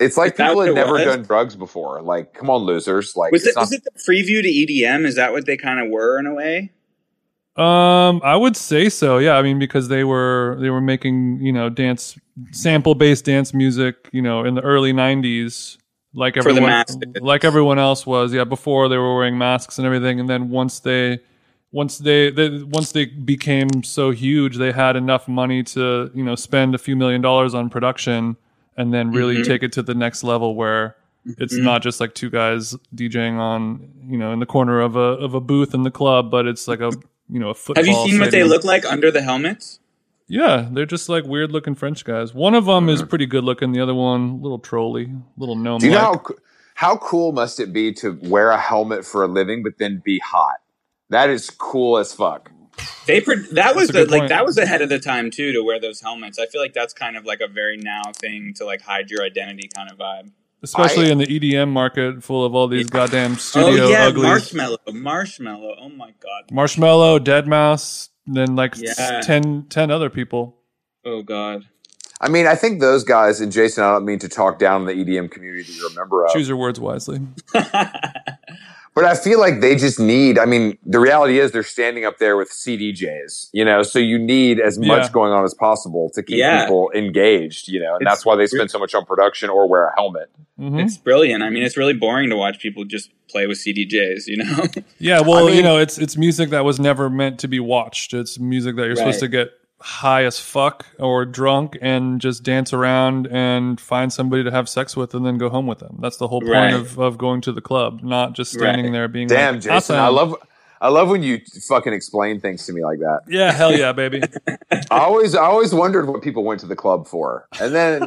[0.00, 1.04] It's like Is people had never was?
[1.04, 2.00] done drugs before.
[2.02, 3.14] Like, come on, losers!
[3.16, 5.04] Like, was it not- was it the preview to EDM?
[5.06, 6.72] Is that what they kind of were in a way?
[7.56, 9.18] Um, I would say so.
[9.18, 12.18] Yeah, I mean because they were they were making you know dance
[12.52, 15.76] sample based dance music you know in the early '90s
[16.14, 16.84] like everyone
[17.20, 18.32] like everyone else was.
[18.32, 21.20] Yeah, before they were wearing masks and everything, and then once they
[21.72, 26.34] once they, they once they became so huge, they had enough money to you know
[26.34, 28.36] spend a few million dollars on production
[28.76, 29.44] and then really Mhm.
[29.46, 30.96] take it to the next level where
[31.38, 31.64] it's Mhm.
[31.64, 35.34] not just like two guys DJing on you know in the corner of a of
[35.34, 36.90] a booth in the club, but it's like a
[37.28, 37.84] you know a football.
[37.84, 39.79] Have you seen what they look like under the helmets?
[40.30, 42.32] Yeah, they're just like weird looking French guys.
[42.32, 42.90] One of them Mm-hmm.
[42.90, 43.72] is pretty good looking.
[43.72, 45.80] The other one, little trolly, little gnome.
[45.80, 46.22] Do you know how,
[46.74, 50.20] how cool must it be to wear a helmet for a living, but then be
[50.20, 50.60] hot?
[51.08, 52.52] That is cool as fuck.
[53.06, 54.28] They pro- that was the, like point.
[54.28, 56.38] that was ahead of the time too to wear those helmets.
[56.38, 59.22] I feel like that's kind of like a very now thing to like hide your
[59.24, 60.30] identity kind of vibe.
[60.62, 64.52] especially I- in the EDM market, full of all these goddamn studio oh yeah, uglies.
[64.52, 65.74] Marshmello, Marshmello.
[65.80, 66.44] Oh my god.
[66.52, 69.20] Marshmello, Dead Mouse, then like s- Yeah.
[69.20, 70.56] 10, 10 other people.
[71.04, 71.64] Oh god.
[72.20, 74.92] I mean, I think those guys, and Jason, I don't mean to talk down the
[74.92, 77.20] EDM community that you're of, Choose your words wisely.
[79.00, 82.18] but I feel like they just need, I mean, the reality is they're standing up
[82.18, 85.08] there with CDJs, you know, so you need as much Yeah.
[85.12, 86.62] going on as possible to keep Yeah.
[86.62, 89.68] people engaged, you know, and It's that's why they spend so much on production or
[89.68, 90.28] wear a helmet.
[90.58, 91.42] hmm It's brilliant.
[91.42, 94.26] I mean, it's really boring to watch people just play with CDJs.
[94.26, 94.66] You know.
[94.98, 98.12] Yeah, well, I you know, it's it's music that was never meant to be watched.
[98.12, 99.50] It's music that you're supposed to get
[99.82, 104.96] high as fuck or drunk and just dance around and find somebody to have sex
[104.96, 105.96] with and then go home with them.
[106.00, 106.74] That's the whole point Right.
[106.74, 108.92] of, of going to the club, not just standing Right.
[108.92, 110.34] there being Damn, like, Jason, "Awesome." I love,
[110.82, 113.20] I love when you fucking explain things to me like that.
[113.28, 114.22] Yeah, hell yeah, baby.
[114.70, 118.02] I always, I always wondered what people went to the club for, and then,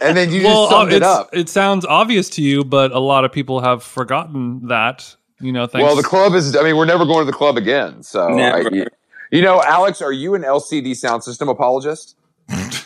[0.00, 1.30] and then you well, just summed uh, it up.
[1.32, 5.14] it sounds obvious to you, but a lot of people have forgotten that.
[5.40, 5.84] You know, thanks.
[5.84, 6.54] Well, the club is.
[6.54, 8.02] I mean, we're never going to the club again.
[8.02, 8.68] So, Never.
[8.76, 8.86] I-
[9.30, 12.16] you, you know, Alex, are you an LCD Soundsystem apologist?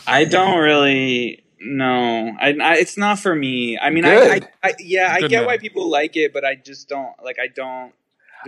[0.06, 1.44] I don't really.
[1.60, 2.36] know.
[2.38, 2.76] I, I.
[2.76, 3.78] It's not for me.
[3.78, 4.48] I mean, I, I, Good.
[4.62, 4.74] I.
[4.78, 5.46] Yeah, I get man.
[5.46, 7.12] why people like it, but I just don't.
[7.22, 7.92] Like, I don't.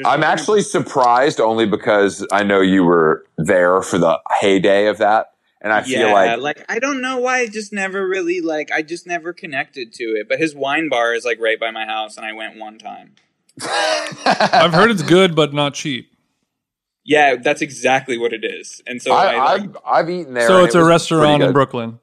[0.04, 4.98] I'm no- actually surprised only because I know you were there for the heyday of
[4.98, 7.40] that, and I feel yeah, like I don't know why.
[7.40, 8.70] I just never really like.
[8.70, 10.28] I just never connected to it.
[10.28, 13.12] But his wine bar is like right by my house, and I went one time.
[13.62, 16.10] I've heard it's good, but not cheap.
[17.08, 18.82] Yeah, that's exactly what it is.
[18.86, 20.46] And so I, I, I've I've eaten there.
[20.48, 21.52] so it's it a restaurant in.
[21.52, 22.00] Brooklyn.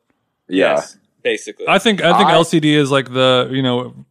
[0.47, 1.67] Yeah, yes, basically.
[1.67, 4.05] I think I think I- LCD is like the you know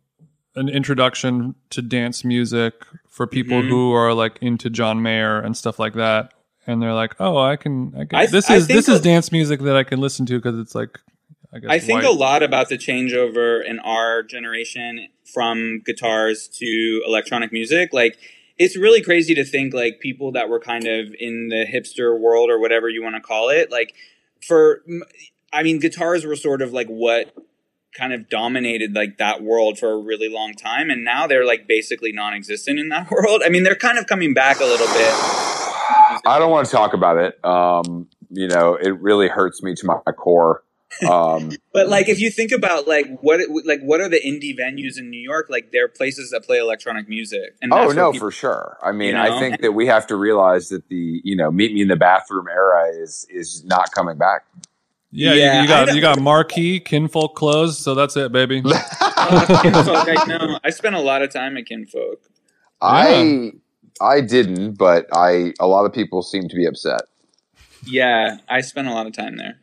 [0.55, 2.75] an introduction to dance music
[3.09, 3.69] for people Mhm.
[3.69, 6.35] who are like into John Mayer and stuff like that,
[6.67, 8.19] and they're like, oh, I can, I can.
[8.19, 10.59] I- this I is this is a- dance music that I can listen to because
[10.59, 10.99] it's like,
[11.55, 12.05] I guess I think white.
[12.05, 17.95] a lot about the changeover in our generation from guitars to electronic music.
[17.95, 18.19] Like,
[18.63, 22.49] it's really crazy to think like people that were kind of in the hipster world
[22.49, 23.73] or whatever you want to call it.
[23.73, 23.93] Like,
[24.41, 24.83] for
[25.53, 27.35] I mean, guitars were sort of like what
[27.93, 31.67] kind of dominated like that world for a really long time, and now they're like
[31.67, 33.43] basically non-existent in that world.
[33.45, 35.13] I mean, they're kind of coming back a little bit.
[36.25, 37.45] I don't want to talk about it.
[37.45, 40.63] Um, you know, it really hurts me to my core.
[41.09, 44.57] Um, But like, if you think about like what it, like what are the indie
[44.57, 45.47] venues in New York?
[45.51, 47.57] Like, they're places that play electronic music.
[47.63, 48.79] And oh no, people- for sure.
[48.83, 51.73] I mean, you I think that we have to realize that the you know meet
[51.73, 54.45] me in the bathroom era is is not coming back.
[55.11, 58.63] yeah, Yeah, you, you got you got marquee kinfolk clothes, so that's it, baby.
[59.25, 60.59] Uh, I know.
[60.65, 62.21] I spent a lot of time at Kinfolk.
[62.81, 63.53] I
[64.01, 67.03] I didn't, but I a lot of people seem to be upset.
[67.87, 69.59] Yeah, I spent a lot of time there.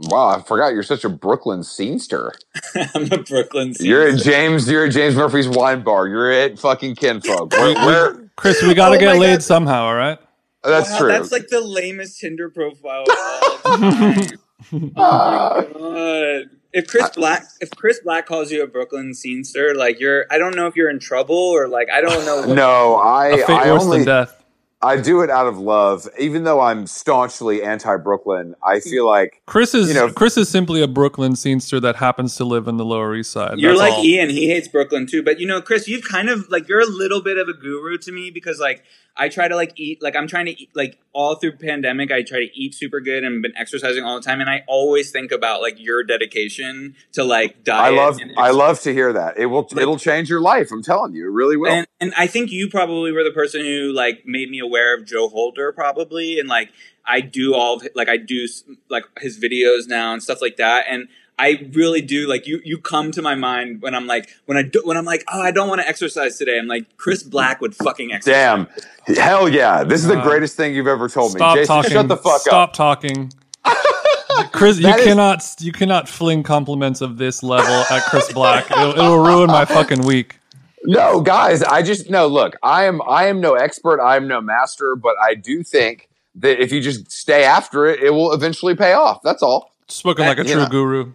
[0.00, 2.32] Wow, I forgot you're such a Brooklyn scenester.
[2.94, 3.74] I'm a Brooklyn.
[3.80, 4.18] You're at.
[4.18, 4.68] James.
[4.70, 6.08] You're at James Murphy's wine bar.
[6.08, 7.52] You're at fucking Kinfolk.
[7.52, 9.42] Where, where, Chris, we got to Oh get laid God.
[9.42, 10.18] somehow, all right?
[10.64, 11.08] that's Wow, true.
[11.08, 14.28] That's like the lamest Tinder profile of all time.
[14.96, 16.50] Oh God.
[16.72, 20.54] If Chris Black, if Chris Black calls you a Brooklyn scenester, like you're, I don't
[20.56, 22.46] know if you're in trouble or like I don't know.
[22.46, 24.39] What, no, I A fate I worse only than death.
[24.82, 26.08] I do it out of love.
[26.18, 28.88] Even though I'm staunchly anti-Brooklyn, I hmm.
[28.88, 32.44] feel like Chris is You know- Chris is simply a Brooklyn scenester that happens to
[32.44, 33.58] live in the Lower East Side.
[33.58, 34.04] You're That's like all.
[34.04, 34.30] Ian.
[34.30, 35.22] He hates Brooklyn too.
[35.22, 37.98] But you know, Chris, you've kind of like you're a little bit of a guru
[37.98, 38.82] to me because like
[39.16, 42.10] I try to like eat like I'm trying to eat like all through pandemic.
[42.10, 44.40] I try to eat super good and been exercising all the time.
[44.40, 47.92] And I always think about like your dedication to like diet.
[47.92, 49.38] I love I love to hear that.
[49.38, 50.70] It will it'll change your life.
[50.72, 51.70] I'm telling you, it really will.
[51.70, 55.04] And, and I think you probably were the person who like made me aware of
[55.04, 56.70] Joe Holder probably, and like
[57.04, 60.56] I do all of, like I do s- like his videos now and stuff like
[60.56, 61.08] that, and
[61.42, 62.60] I really do like you.
[62.64, 65.40] You come to my mind when I'm like when I do, when I'm like oh
[65.40, 66.58] I don't want to exercise today.
[66.58, 68.66] I'm like Chris Black would fucking exercise.
[69.06, 69.82] Damn, hell yeah!
[69.84, 71.38] This is the Uh, greatest thing you've ever told me.
[71.38, 71.90] Stop Jason, talking.
[71.92, 72.74] shut the fuck Stop up.
[72.74, 73.32] Stop talking.
[74.52, 78.70] Chris, you That is- cannot you cannot fling compliments of this level at Chris Black.
[78.70, 80.36] It'll, it'll ruin my fucking week.
[80.84, 82.26] No, guys, I just no.
[82.26, 84.00] Look, I am I am no expert.
[84.00, 88.02] I am no master, but I do think that if you just stay after it,
[88.02, 89.20] it will eventually pay off.
[89.22, 89.72] That's all.
[89.88, 90.68] Spoken like a true know.
[90.68, 91.12] guru.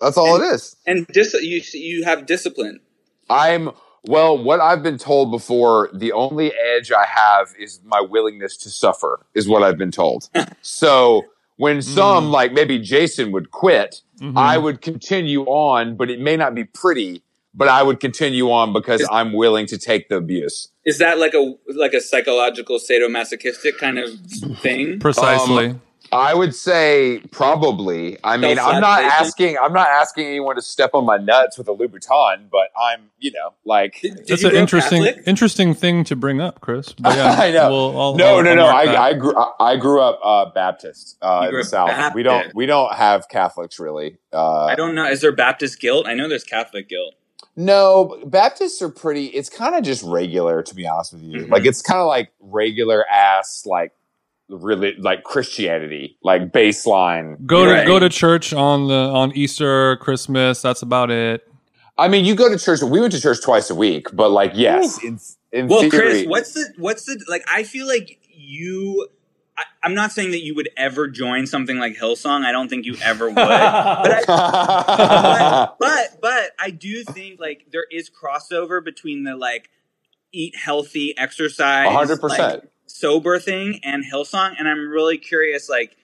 [0.00, 0.76] That's all it is.
[0.86, 2.80] And dis- you you have discipline.
[3.30, 3.70] I'm
[4.04, 4.36] well.
[4.42, 9.26] What I've been told before, the only edge I have is my willingness to suffer.
[9.34, 10.28] Is what I've been told.
[10.62, 11.24] so
[11.56, 14.36] when some like maybe Jason would quit, Mhm.
[14.36, 17.22] I would continue on, but it may not be pretty.
[17.54, 20.68] But I would continue on because Is- I'm willing to take the abuse.
[20.84, 24.10] Is that like a like a psychological sadomasochistic kind of
[24.60, 24.98] thing?
[25.00, 25.66] Precisely.
[25.68, 25.82] Um,
[26.12, 28.18] I would say probably.
[28.24, 29.10] I mean, I'm not Self-flagellation?
[29.26, 29.58] asking.
[29.60, 33.32] I'm not asking anyone to step on my nuts with a Louboutin, but I'm, you
[33.32, 34.00] know, like.
[34.02, 35.24] Did, did That's an interesting Catholic?
[35.26, 36.92] interesting thing to bring up, Chris.
[36.92, 37.70] But yeah, I know.
[37.70, 38.66] we'll- I'll- no, I'll- no, I'll no.
[38.66, 39.06] I.
[39.08, 39.36] I grew.
[39.36, 42.14] I, I grew up uh, Baptist uh, in the up South.
[42.14, 42.54] We don't.
[42.54, 44.18] We don't have Catholics really.
[44.32, 45.06] Uh, I don't know.
[45.06, 46.06] Is there Baptist guilt?
[46.06, 47.14] I know there's Catholic guilt.
[47.58, 49.26] No, Baptists are pretty.
[49.26, 51.40] It's kind of just regular, to be honest with you.
[51.46, 51.50] Mhm.
[51.50, 53.92] Like it's kind of like regular ass, like
[54.48, 57.44] really like Christianity, like baseline.
[57.46, 57.86] Go to Right.
[57.86, 60.62] go to church on the on Easter, Christmas.
[60.62, 61.42] That's about it.
[61.98, 62.82] I mean, you go to church.
[62.82, 65.18] We went to church twice a week, but like, yes, in,
[65.52, 67.44] in Well, theory, Chris, what's the what's the like?
[67.50, 69.08] I feel like you.
[69.58, 72.44] I, I'm not saying that you would ever join something like Hillsong.
[72.44, 73.34] I don't think you ever would.
[73.36, 79.70] but I, but, but but I do think like there is crossover between the like
[80.32, 82.70] eat healthy, exercise, A hundred like, percent.
[82.86, 85.68] Sober thing and Hillsong, and I'm really curious.
[85.68, 85.96] Like,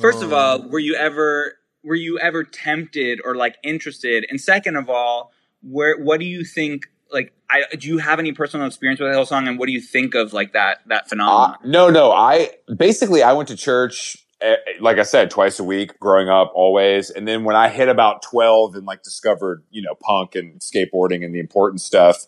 [0.00, 0.36] first of Oh.
[0.36, 1.54] all, were you ever
[1.84, 4.26] were you ever tempted or like interested?
[4.28, 5.32] And second of all,
[5.62, 6.86] where what do you think?
[7.10, 10.14] Like, I do you have any personal experience with Hillsong, and what do you think
[10.14, 11.56] of like that that Uh, phenomenon?
[11.64, 12.12] no, no.
[12.12, 16.52] I basically I went to church, eh, like I said, twice a week growing up,
[16.54, 17.08] always.
[17.10, 21.24] And then when I hit about twelve and like discovered, you know, punk and skateboarding
[21.24, 22.26] and the important stuff,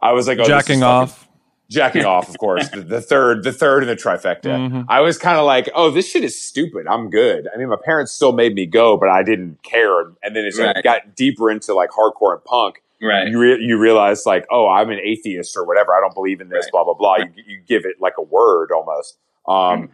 [0.00, 1.26] I was like, oh, this is Jacking off.
[1.72, 4.42] Jacking off, of course, the, the third, the third in the trifecta.
[4.70, 4.84] Mhm.
[4.88, 6.86] I was kind of like, oh, this shit is stupid.
[6.88, 7.48] I'm good.
[7.52, 10.00] I mean, my parents still made me go, but I didn't care.
[10.22, 10.84] And then as I Right.
[10.84, 13.26] got deeper into like hardcore and punk, right.
[13.28, 15.94] you re- you realize like, oh, I'm an atheist or whatever.
[15.94, 16.66] I don't believe in this.
[16.66, 16.72] Right.
[16.72, 17.16] Blah blah blah.
[17.16, 19.16] You, you give it like a word almost.
[19.48, 19.90] Um,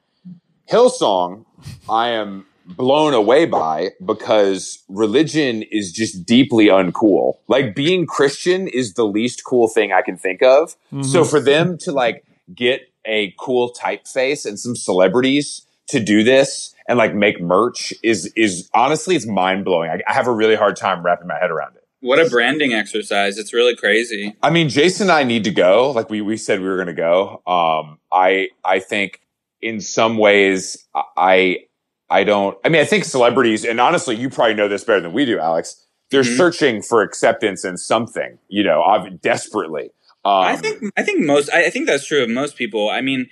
[0.71, 1.45] Hillsong,
[1.89, 2.47] I am
[2.77, 7.35] blown away by because religion is just deeply uncool.
[7.49, 10.77] Like being Christian is the least cool thing I can think of.
[10.93, 11.05] Mhm.
[11.05, 12.25] So for them to like
[12.55, 18.33] get a cool typeface and some celebrities to do this and like make merch is
[18.37, 19.91] is honestly it's mind blowing.
[19.91, 21.85] I, I have a really hard time wrapping my head around it.
[22.01, 23.39] What a branding exercise!
[23.39, 24.37] It's really crazy.
[24.41, 25.91] I mean, Jason and I need to go.
[25.91, 27.43] Like we we said we were going to go.
[27.45, 29.21] Um, I I think
[29.61, 30.87] in some ways
[31.17, 31.65] I
[32.11, 32.57] I don't.
[32.65, 35.39] I mean, I think celebrities and honestly, you probably know this better than we do,
[35.39, 35.87] Alex.
[36.11, 36.37] They're Mhm.
[36.37, 38.83] searching for acceptance in something, you know,
[39.23, 39.91] desperately.
[40.25, 42.89] Um, I think I think most I, I think that's true of most people.
[42.89, 43.29] I mean,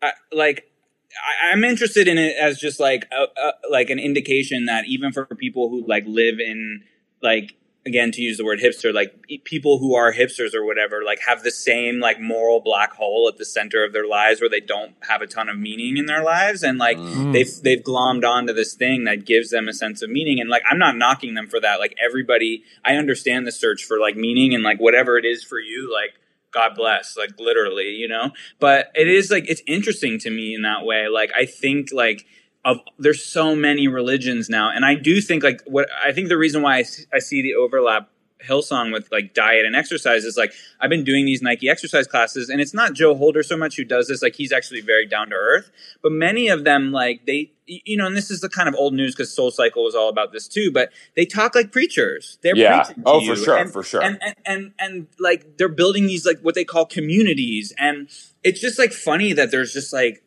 [0.00, 0.70] I, like
[1.12, 5.12] I, I'm interested in it as just like a, a, like an indication that even
[5.12, 6.82] for people who like live in
[7.22, 7.54] like
[7.86, 11.18] again to use the word hipster like e- people who are hipsters or whatever like
[11.26, 14.60] have the same like moral black hole at the center of their lives where they
[14.60, 16.62] don't have a ton of meaning in their lives.
[16.62, 17.32] And like Mm.
[17.32, 20.40] they've they've glommed onto this thing that gives them a sense of meaning.
[20.40, 21.80] And like i'm not knocking them for that.
[21.80, 25.58] Like everybody i understand the search for like meaning and like whatever it is for
[25.58, 26.14] you like
[26.52, 28.32] god bless like literally you know?
[28.58, 31.08] But it is like it's interesting to me in that way.
[31.08, 32.26] Like i think like
[32.64, 36.36] of there's so many religions now and i do think like what i think the
[36.38, 38.10] reason why I see the overlap
[38.46, 42.48] Hillsong with like diet and exercise is like I've been doing these Nike exercise classes
[42.48, 45.28] and it's not Joe Holder so much who does this like he's actually very down
[45.28, 45.70] to earth
[46.02, 48.94] but many of them like they you know and this is the kind of old
[48.94, 52.56] news because Soul Cycle was all about this too but they talk like preachers they're
[52.56, 52.84] yeah.
[52.84, 54.02] preaching Oh, for sure, And- for sure.
[54.02, 58.08] and, and and and like they're building these like what they call communities and
[58.42, 60.22] it's just like funny that there's just like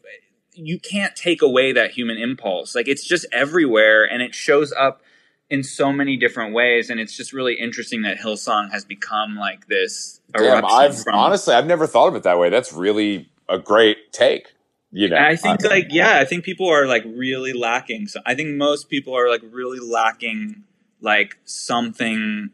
[0.56, 5.02] you can't take away that human impulse like it's just everywhere and it shows up
[5.50, 9.68] in so many different ways and it's just really interesting that hillsong has become like
[9.68, 12.50] this Damn, I've from- honestly I've never thought of it that way.
[12.50, 14.54] That's really a great take.
[14.92, 18.08] You know, I think like yeah, I think people are like really lacking.
[18.08, 20.64] So I think most people are like really lacking
[21.02, 22.52] like something.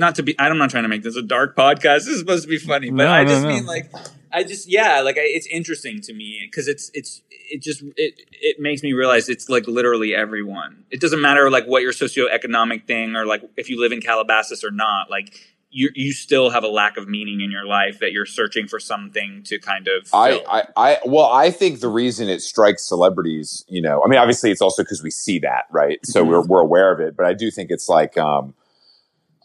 [0.00, 2.06] Not to be, I'm not trying to make this a dark podcast.
[2.06, 3.48] This is supposed to be funny, but No, I just no.
[3.48, 3.92] mean like,
[4.32, 8.14] I just yeah, like I, it's interesting to me because it's it's it just it
[8.32, 10.84] it makes me realize it's like literally everyone.
[10.90, 14.64] It doesn't matter like what your socioeconomic thing or like if you live in Calabasas
[14.64, 15.10] or not.
[15.10, 15.38] Like
[15.70, 18.80] you you still have a lack of meaning in your life that you're searching for
[18.80, 20.08] something to kind of.
[20.14, 20.42] I, fill.
[20.48, 24.50] I, I, well, I think the reason it strikes celebrities, you know, I mean, obviously
[24.50, 25.98] it's also because we see that, right?
[26.06, 26.28] So Mhm.
[26.28, 28.54] we're, we're aware of it, but I do think it's like, um,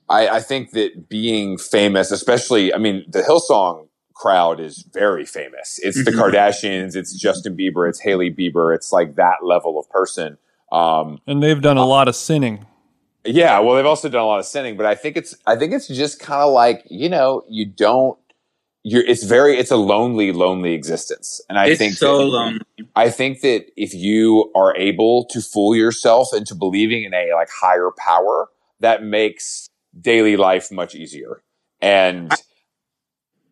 [0.10, 5.80] I, I think that being famous, especially, I mean, the Hillsong crowd is very famous.
[5.84, 6.19] It's the Mhm.
[6.32, 8.73] Kardashians, it's Justin Bieber, it's Hailey Bieber.
[8.73, 10.38] It's like that level of person.
[10.72, 12.65] Um, And they've done a lot of sinning.
[13.26, 15.73] yeah, well, they've also done a lot of sinning, but I think it's, I think
[15.73, 18.18] it's just kind of like, you know, you don't,
[18.84, 21.41] you're, it's very, it's a lonely, lonely existence.
[21.49, 22.60] And I it's think so that, lonely.
[22.95, 27.49] I think that if you are able to fool yourself into believing in a like
[27.49, 28.48] higher power,
[28.82, 29.65] that makes
[30.00, 31.42] daily life much easier.
[31.82, 32.32] And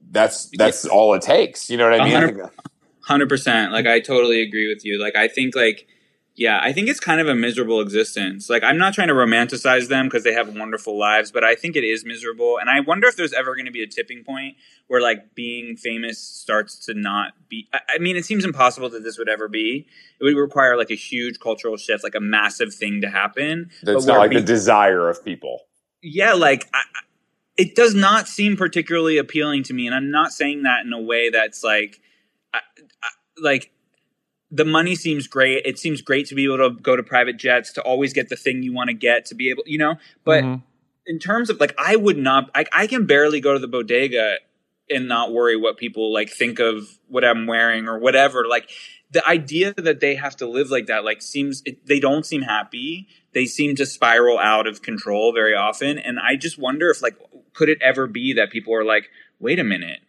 [0.09, 1.69] that's that's all it takes.
[1.69, 2.41] You know what I mean?
[2.41, 2.49] Uh,
[3.05, 3.71] hundred percent.
[3.71, 5.01] Like I totally agree with you.
[5.01, 5.87] Like I think like
[6.35, 8.49] yeah, I think it's kind of a miserable existence.
[8.49, 11.75] Like I'm not trying to romanticize them because they have wonderful lives, but I think
[11.75, 12.57] it is miserable.
[12.57, 14.55] And I wonder if there's ever going to be a tipping point
[14.87, 17.67] where like being famous starts to not be.
[17.71, 19.85] I, I mean, it seems impossible that this would ever be.
[20.19, 23.69] It would require like a huge cultural shift, like a massive thing to happen.
[23.83, 25.61] that's not like the desire of people.
[26.03, 26.81] Yeah, like I,
[27.57, 31.01] it does not seem particularly appealing to me, and I'm not saying that in a
[31.01, 32.01] way that's like,
[32.53, 32.59] I,
[33.01, 33.09] I,
[33.41, 33.71] like
[34.51, 35.65] the money seems great.
[35.65, 38.35] It seems great to be able to go to private jets, to always get the
[38.35, 39.95] thing you want to get, to be able, you know.
[40.23, 40.61] But Mhm.
[41.07, 42.51] in terms of like, I would not.
[42.53, 44.37] I, I can barely go to the bodega
[44.89, 48.45] and not worry what people like think of what I'm wearing or whatever.
[48.47, 48.69] Like
[49.11, 52.41] the idea that they have to live like that, like seems it, they don't seem
[52.41, 53.07] happy.
[53.33, 57.15] They seem to spiral out of control very often, and I just wonder if like
[57.53, 59.99] could it ever be that people are like, wait a minute,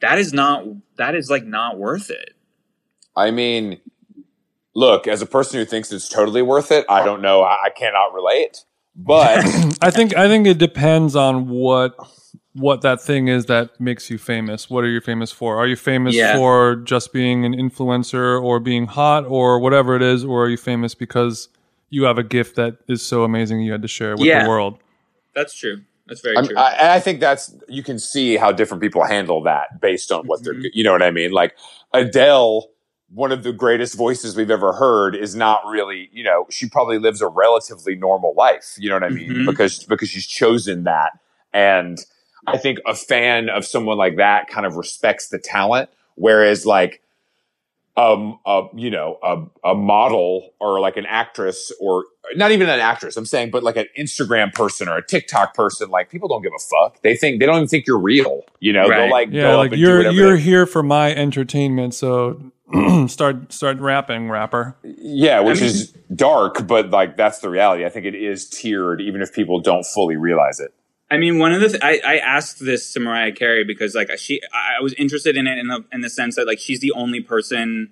[0.00, 0.64] that is not
[0.96, 2.34] that is like not worth it.
[3.14, 3.80] I mean,
[4.74, 7.42] look, as a person who thinks it's totally worth it, I don't know.
[7.42, 8.64] I, I cannot relate.
[8.94, 9.44] But
[9.82, 11.94] I think I think it depends on what
[12.54, 14.70] what that thing is that makes you famous.
[14.70, 15.58] What are you famous for?
[15.58, 16.36] Are you famous Yeah.
[16.36, 20.56] for just being an influencer or being hot or whatever it is, or are you
[20.56, 21.48] famous because
[21.96, 24.42] you have a gift that is so amazing you had to share with Yeah.
[24.42, 24.78] the world?
[25.34, 25.78] That's true.
[26.06, 26.56] That's very I'm, true.
[26.56, 30.26] I, and I think that's you can see how different people handle that based on
[30.26, 30.54] what they're.
[30.54, 31.32] You know what I mean?
[31.32, 31.56] Like
[31.92, 32.68] Adele,
[33.12, 36.08] one of the greatest voices we've ever heard, is not really.
[36.12, 38.74] You know, she probably lives a relatively normal life.
[38.78, 39.30] You know what I mean?
[39.30, 39.46] Mhm.
[39.46, 41.10] Because because she's chosen that,
[41.52, 41.98] and
[42.46, 47.02] I think a fan of someone like that kind of respects the talent, whereas like.
[47.98, 52.04] Um, a, you know, a, a model or like an actress or
[52.34, 55.88] not even an actress, I'm saying, but like an Instagram person or a TikTok person,
[55.88, 57.00] like people don't give a fuck.
[57.00, 58.42] They think, they don't even think you're real.
[58.60, 58.98] You know, right.
[58.98, 61.94] they'll like, yeah, go like up and you're, whatever you're they- here for my entertainment,
[61.94, 62.38] so
[63.06, 64.76] start start rapping, rapper.
[64.82, 67.86] yeah, which I mean- is dark, but like that's the reality.
[67.86, 70.74] I think it is tiered, even if people don't fully realize it.
[71.10, 74.10] I mean, one of the th- I, I asked this to Mariah Carey because like
[74.18, 76.80] she I I was interested in it in the in the sense that like she's
[76.80, 77.90] the only person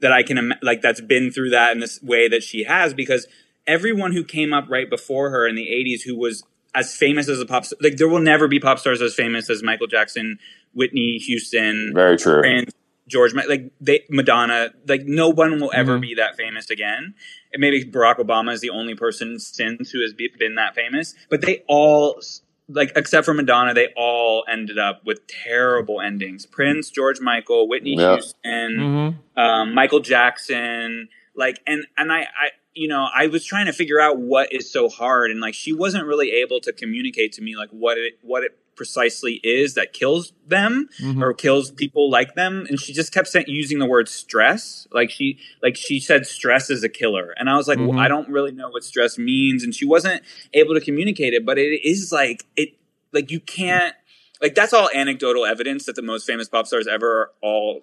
[0.00, 2.94] that I can im- like that's been through that in this way that she has
[2.94, 3.26] because
[3.66, 6.42] everyone who came up right before her in the 80s who was
[6.74, 9.48] as famous as a pop star like there will never be pop stars as famous
[9.50, 10.38] as Michael Jackson,
[10.72, 12.40] Whitney Houston, Very true.
[12.40, 12.72] Prince,
[13.06, 16.02] George, like they, Madonna, like no one will ever Mhm.
[16.02, 17.14] be that famous again.
[17.52, 21.14] And maybe Barack Obama is the only person since who has be, been that famous.
[21.28, 22.20] But they all,
[22.68, 26.46] like except for Madonna, they all ended up with terrible endings.
[26.46, 28.14] Prince, George Michael, Whitney Yeah.
[28.14, 33.66] Houston, hmm um, Michael Jackson, like, and and I, I, you know, I was trying
[33.66, 37.32] to figure out what is so hard, and like she wasn't really able to communicate
[37.32, 41.70] to me like what it what it precisely is that kills them hmm or kills
[41.70, 42.66] people like them.
[42.68, 44.86] And she just kept saying, using the word stress.
[44.92, 47.34] Like she like she said stress is a killer.
[47.38, 47.98] And i was like well, Mhm.
[48.00, 49.62] i don't really know what stress means.
[49.62, 50.22] And she wasn't
[50.52, 52.70] able to communicate it but it is like it
[53.12, 53.94] like you can't
[54.42, 57.82] like that's all anecdotal evidence that the most famous pop stars ever are all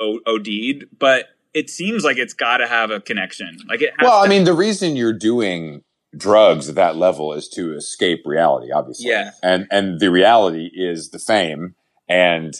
[0.00, 3.56] o- OD'd but it seems like it's got to have a connection.
[3.66, 5.82] Like it has Well, I mean, the reason you're doing
[6.16, 9.10] drugs at that level is to escape reality, obviously.
[9.10, 9.32] Yeah.
[9.42, 11.74] And and the reality is the fame,
[12.08, 12.54] and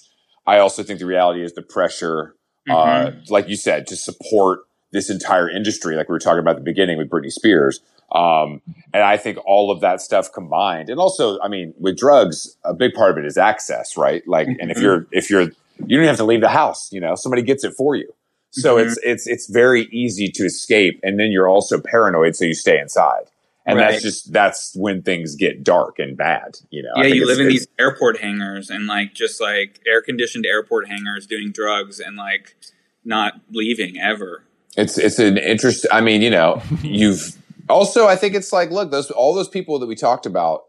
[0.47, 2.35] I also think the reality is the pressure,
[2.71, 2.75] uh,
[3.11, 3.31] Mhm.
[3.31, 4.61] like you said, to support
[4.93, 7.81] this entire industry, like we were talking about at the beginning with Britney Spears.
[8.13, 8.63] Um,
[8.95, 12.73] and I think all of that stuff combined, and also, I mean, with drugs, a
[12.73, 14.23] big part of it is access, right?
[14.29, 14.83] Like, and if Mhm.
[14.83, 15.49] you're if you're
[15.87, 18.09] you don't have to leave the house, you know, somebody gets it for you.
[18.53, 18.87] So Mhm.
[18.87, 22.79] it's it's it's very easy to escape, and then you're also paranoid, so you stay
[22.79, 23.25] inside,
[23.67, 23.91] and Right.
[23.91, 26.59] that's just that's when things get dark and bad.
[26.71, 30.47] You know, yeah, you live in these airport hangars and like just like air conditioned
[30.47, 32.57] airport hangars doing drugs and like
[33.05, 34.45] not leaving ever.
[34.77, 35.87] It's it's an interest.
[35.91, 37.37] I mean, you know, you've
[37.69, 38.07] also.
[38.07, 40.63] I think it's like, look, those all those people that we talked about,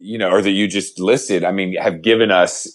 [0.00, 1.44] you know, or that you just listed.
[1.44, 2.66] I mean, have given us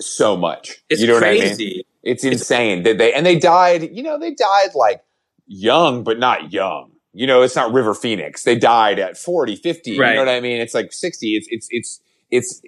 [0.00, 0.82] so much.
[0.90, 1.82] It's you know what I mean?
[2.02, 3.90] It's insane that they and they died.
[3.92, 5.04] You know, they died like
[5.46, 6.91] young, but not young.
[7.14, 8.42] You know, it's not River Phoenix.
[8.44, 9.98] They died at 40, 50.
[9.98, 10.10] Right.
[10.10, 10.60] You know what I mean?
[10.60, 11.36] It's like 60.
[11.36, 12.62] It's, it's, it's, it's,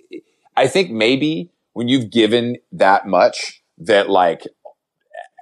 [0.57, 4.47] I think maybe when you've given that much that like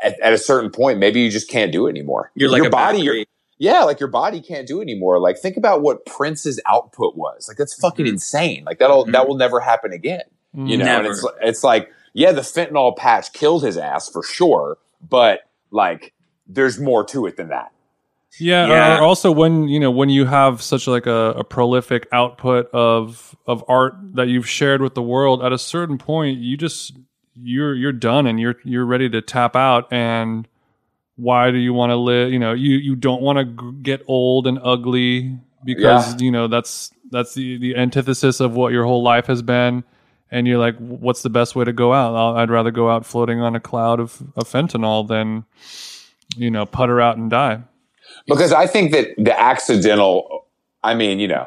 [0.03, 2.31] at, at a certain point, maybe you just can't do it anymore.
[2.35, 3.29] You're like your a body, your, battery.
[3.59, 5.19] yeah, like your body can't do it anymore.
[5.19, 7.49] Like think about what Prince's output was.
[7.49, 8.11] Like that's fucking Mhm.
[8.11, 8.65] insane.
[8.65, 9.13] Like that'll, Mhm.
[9.13, 10.23] that will never happen again.
[10.55, 14.77] You know, and it's, it's like, yeah, the fentanyl patch killed his ass for sure,
[15.09, 16.13] but like
[16.47, 17.73] there's more to it than that.
[18.39, 18.99] Yeah, Yeah.
[18.99, 23.37] Or also when you know when you have such like a, a prolific output of
[23.47, 26.97] of art that you've shared with the world, at a certain point, you just
[27.35, 29.93] you're you're done and you're you're ready to tap out.
[29.93, 30.49] And
[31.17, 32.33] why do you want to live?
[32.33, 36.49] You know, you you don't want to g- get old and ugly because you know
[36.49, 39.85] that's that's the the antithesis of what your whole life has been.
[40.31, 42.15] And you're like, what's the best way to go out?
[42.15, 45.45] I'll, I'd rather go out floating on a cloud of, of fentanyl than,
[46.39, 47.61] you know, putter out and die.
[48.27, 50.47] Because I think that the accidental,
[50.83, 51.47] I mean, you know,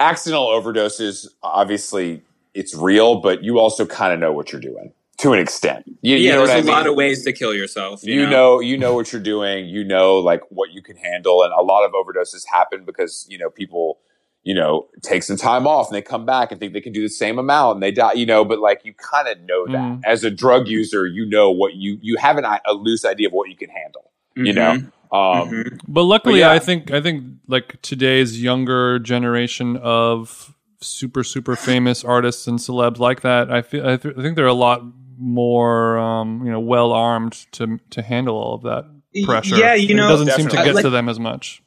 [0.00, 2.22] accidental overdoses, obviously
[2.54, 5.84] it's real, but you also kind of know what you're doing to an extent.
[6.02, 6.74] You, you yeah, know what there's a mean?
[6.74, 8.04] lot of ways to kill yourself.
[8.04, 8.60] You, you know?
[8.60, 11.84] you know what you're doing you know like what you can handle and a lot
[11.84, 13.98] of overdoses happen because you know people
[14.44, 17.02] you know take some time off and they come back and think they can do
[17.02, 19.74] the same amount and they die you know but like you kind of know that
[19.78, 20.00] Mhm.
[20.04, 23.32] as a drug user you know what you you have an, a loose idea of
[23.32, 24.80] what you can handle you know
[25.12, 25.80] um Mhm.
[25.88, 26.50] But luckily, yeah.
[26.52, 32.98] I think I think like today's younger generation of super super famous artists and celebs
[32.98, 34.82] like that, I feel I, th- I think they're a lot
[35.18, 38.84] more um, you know well armed to to handle all of that
[39.24, 39.56] pressure.
[39.56, 40.64] Yeah, you know, it know, doesn't seem to definitely.
[40.68, 41.62] get Like- to them as much.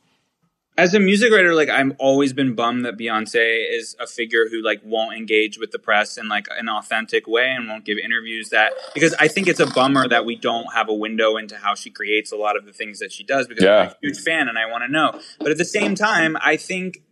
[0.82, 4.64] As a music writer, like I've always been bummed that Beyonce is a figure who
[4.64, 8.50] like won't engage with the press in like an authentic way and won't give interviews
[8.50, 11.76] that because I think it's a bummer that we don't have a window into how
[11.76, 14.48] she creates a lot of the things that she does because I'm a huge fan
[14.48, 15.22] and I want to know.
[15.38, 17.04] But at the same time, I think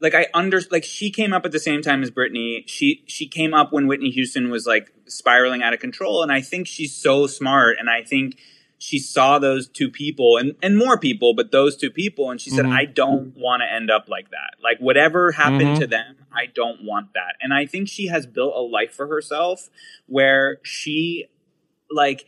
[0.00, 2.64] like I under like she came up at the same time as Britney.
[2.66, 6.40] She she came up when Whitney Houston was like spiraling out of control, and I
[6.40, 8.38] think she's so smart, and I think
[8.84, 12.50] she saw those two people and and more people, but those two people, and she
[12.50, 12.72] said, Mhm.
[12.72, 14.56] I don't want to end up like that.
[14.62, 15.78] Like whatever happened Mhm.
[15.78, 17.36] to them, I don't want that.
[17.40, 19.70] And I think she has built a life for herself
[20.06, 21.26] where she
[21.90, 22.26] like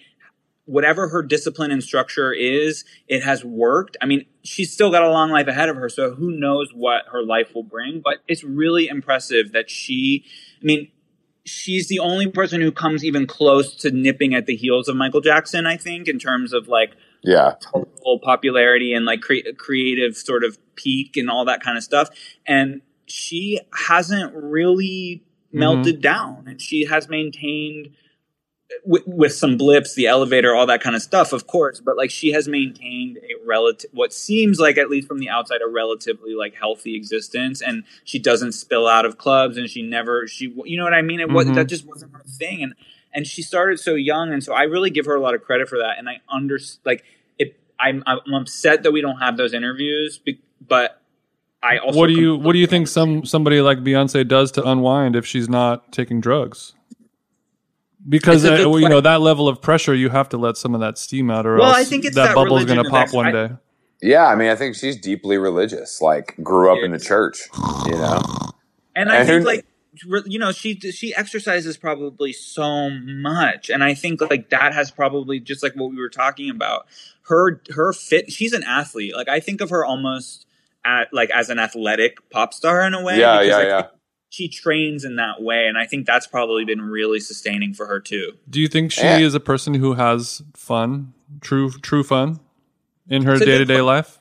[0.65, 3.97] whatever her discipline and structure is, it has worked.
[4.01, 7.03] I mean, she's still got a long life ahead of her, so who knows what
[7.13, 8.01] her life will bring.
[8.01, 10.25] But it's really impressive that she,
[10.61, 10.89] I mean,
[11.47, 15.21] she's the only person who comes even close to nipping at the heels of Michael
[15.21, 20.45] Jackson, I think, in terms of like yeah total popularity and like cre- creative sort
[20.45, 22.11] of peak and all that kind of stuff.
[22.47, 25.59] And she hasn't really mm-hmm.
[25.59, 27.91] melted down and she has maintained
[28.85, 32.11] with, with some blips, the elevator, all that kind of stuff, of course, but like
[32.11, 36.35] she has maintained a relative, what seems like, at least from the outside, a relatively
[36.35, 37.61] like healthy existence.
[37.63, 41.03] And she doesn't spill out of clubs and she never, she, you know what I
[41.03, 41.21] mean?
[41.21, 41.55] It was, Mhm.
[41.55, 42.63] that just wasn't her thing.
[42.63, 42.75] And,
[43.15, 44.33] and she started so young.
[44.33, 45.99] And so I really give her a lot of credit for that.
[45.99, 47.05] And I under, like,
[47.39, 50.21] it, I'm, I'm upset that we don't have those interviews,
[50.67, 51.01] but
[51.63, 54.69] I also, What do you What do you think some somebody like Beyonce does to
[54.69, 56.75] unwind if she's not taking drugs?
[58.09, 60.81] Because uh, well, you know that level of pressure, you have to let some of
[60.81, 63.05] that steam out, or Well, else I think it's that, that bubble's going to pop
[63.05, 63.49] ex- one I- day.
[64.03, 67.39] yeah i mean i think she's deeply religious like grew up in the church
[67.87, 68.21] you know?
[68.95, 69.67] And I And think who- like
[70.27, 75.41] you know she she exercises probably so much and I think like that has probably
[75.41, 76.87] just like what we were talking about
[77.29, 79.17] her her fit she's an athlete.
[79.17, 80.47] Like I think of her almost
[80.85, 83.83] at like as an athletic pop star in a way yeah because yeah I yeah.
[83.83, 83.93] think
[84.29, 88.01] she trains in that way and I think that's probably been really sustaining for her
[88.01, 89.19] too Do you think she Yeah.
[89.19, 92.41] is a person who has fun, true true fun,
[93.09, 94.19] in her It's day to day que- life?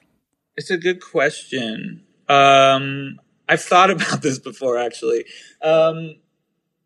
[0.57, 2.03] It's a good question.
[2.29, 3.19] Um,
[3.49, 5.25] I've thought about this before, actually.
[5.61, 6.15] Um,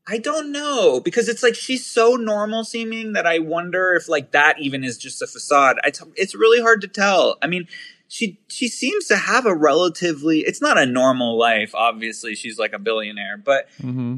[0.07, 4.31] I don't know because it's like she's so normal seeming that I wonder if like
[4.31, 5.77] that even is just a facade.
[5.83, 7.37] I t- it's really hard to tell.
[7.43, 7.67] I mean,
[8.11, 10.39] she she seems to have a relatively.
[10.39, 11.75] It's not a normal life.
[11.75, 14.17] Obviously, she's like a billionaire, but hmm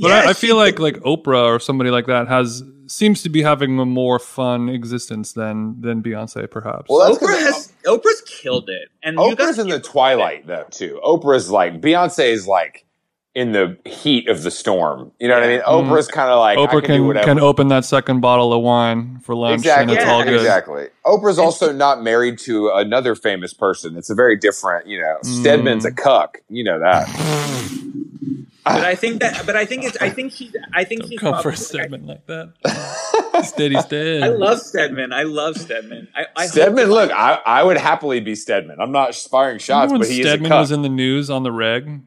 [0.00, 3.42] But I, I feel like like Oprah or somebody like that has seems to be
[3.42, 6.86] having a more fun existence than than Beyonce, perhaps.
[6.88, 10.64] Well, that's 'cause Oprah has Oprah's killed it, and you Oprah's in the twilight though
[10.70, 10.98] too.
[11.04, 12.85] Oprah's like Beyonce is like
[13.36, 15.12] in the heat of the storm.
[15.20, 15.60] You know what I mean?
[15.60, 15.88] Mhm.
[15.90, 17.26] Oprah's kind of like I Oprah can, do can whatever.
[17.26, 20.34] can open that second bottle of wine for lunch, exactly, and it's Yeah, all good.
[20.36, 20.86] exactly.
[21.04, 23.94] Oprah's also not married to another famous person.
[23.98, 24.86] It's a very different.
[24.86, 26.38] You know, Stedman's a cuck.
[26.48, 27.06] You know that.
[28.64, 31.34] but I think that, but I think it's, I think she, I think she's Come
[31.34, 33.44] for probably- a segment like that.
[33.44, 34.22] Steady Stead.
[34.22, 35.12] I love Stedman.
[35.12, 36.08] I love Stedman.
[36.16, 38.80] I, I Stedman, look, I, I would happily be Stedman.
[38.80, 41.42] I'm not firing shots, but he Stedman is a cuck was in the news on
[41.42, 42.00] the reg.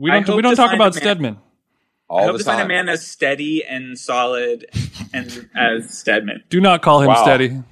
[0.00, 0.34] We don't.
[0.34, 1.36] We don't talk about a man- Stedman.
[1.36, 4.66] I all hope the to find a man as steady and solid
[5.12, 6.42] and as Stedman.
[6.48, 7.22] Do not call him Wow.
[7.22, 7.62] Steady.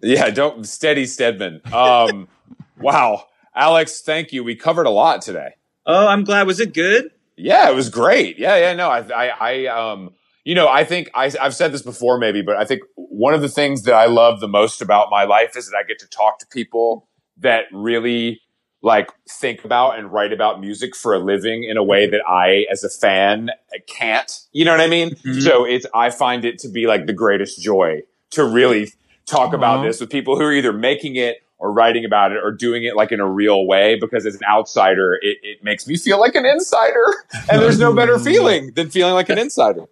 [0.00, 1.60] Yeah, don't steady Stedman.
[1.70, 2.28] Um,
[2.78, 3.24] wow,
[3.54, 4.42] Alex, thank you.
[4.44, 5.56] We covered a lot today.
[5.84, 6.46] Oh, I'm glad.
[6.46, 7.10] Was it good?
[7.36, 8.38] Yeah, it was great.
[8.38, 10.14] Yeah, yeah, no, I, I, I um,
[10.44, 13.42] you know, I think I, I've said this before, maybe, but I think one of
[13.42, 16.06] the things that I love the most about my life is that I get to
[16.06, 18.40] talk to people that really
[18.84, 22.66] like think about and write about music for a living in a way that I,
[22.70, 23.50] as a fan,
[23.86, 24.30] can't.
[24.52, 25.10] You know what I mean?
[25.24, 25.42] Mhm.
[25.42, 28.02] So it's I find it to be like the greatest joy
[28.32, 28.92] to really
[29.26, 32.52] talk about this with people who are either making it or writing about it or
[32.52, 35.96] doing it like in a real way because as an outsider it, it makes me
[35.96, 37.06] feel like an insider
[37.50, 39.86] and there's no better feeling than feeling like an insider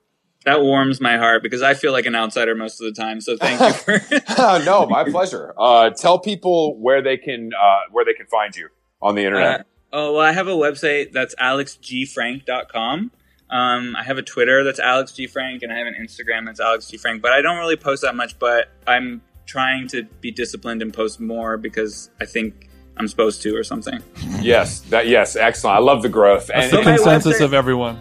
[0.44, 3.20] That warms my heart because I feel like an outsider most of the time.
[3.22, 4.58] So thank you for.
[4.66, 8.68] no my pleasure uh, tell people where they can uh, where they can find you
[9.02, 13.10] on the internet Uh, oh, well, I have a website that's alexgfrank.com.
[13.50, 17.20] Um, I have a Twitter that's alexgfrank, and I have an Instagram that's alexgfrank.
[17.20, 18.38] But I don't really post that much.
[18.38, 23.54] But I'm trying to be disciplined and post more because I think I'm supposed to
[23.56, 24.00] or something.
[24.40, 27.54] yes that yes excellent i love the growth That's and, the So consensus website- of
[27.54, 27.98] everyone.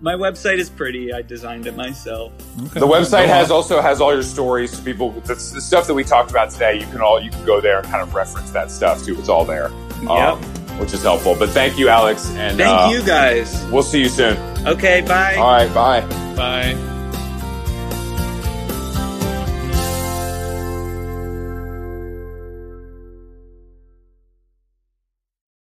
[0.00, 1.12] My website is pretty.
[1.12, 2.32] I designed it myself.
[2.66, 2.80] Okay.
[2.80, 6.04] the website has also has all your stories to people the, the stuff that we
[6.04, 8.70] talked about today you can all you can go there and kind of reference that
[8.70, 9.66] stuff too it's all there
[10.08, 10.38] um,
[10.78, 13.64] which is helpful but thank you alex and Thank uh, you guys.
[13.72, 15.36] we'll see you soon Okay, bye.
[15.36, 16.93] all right bye Bye.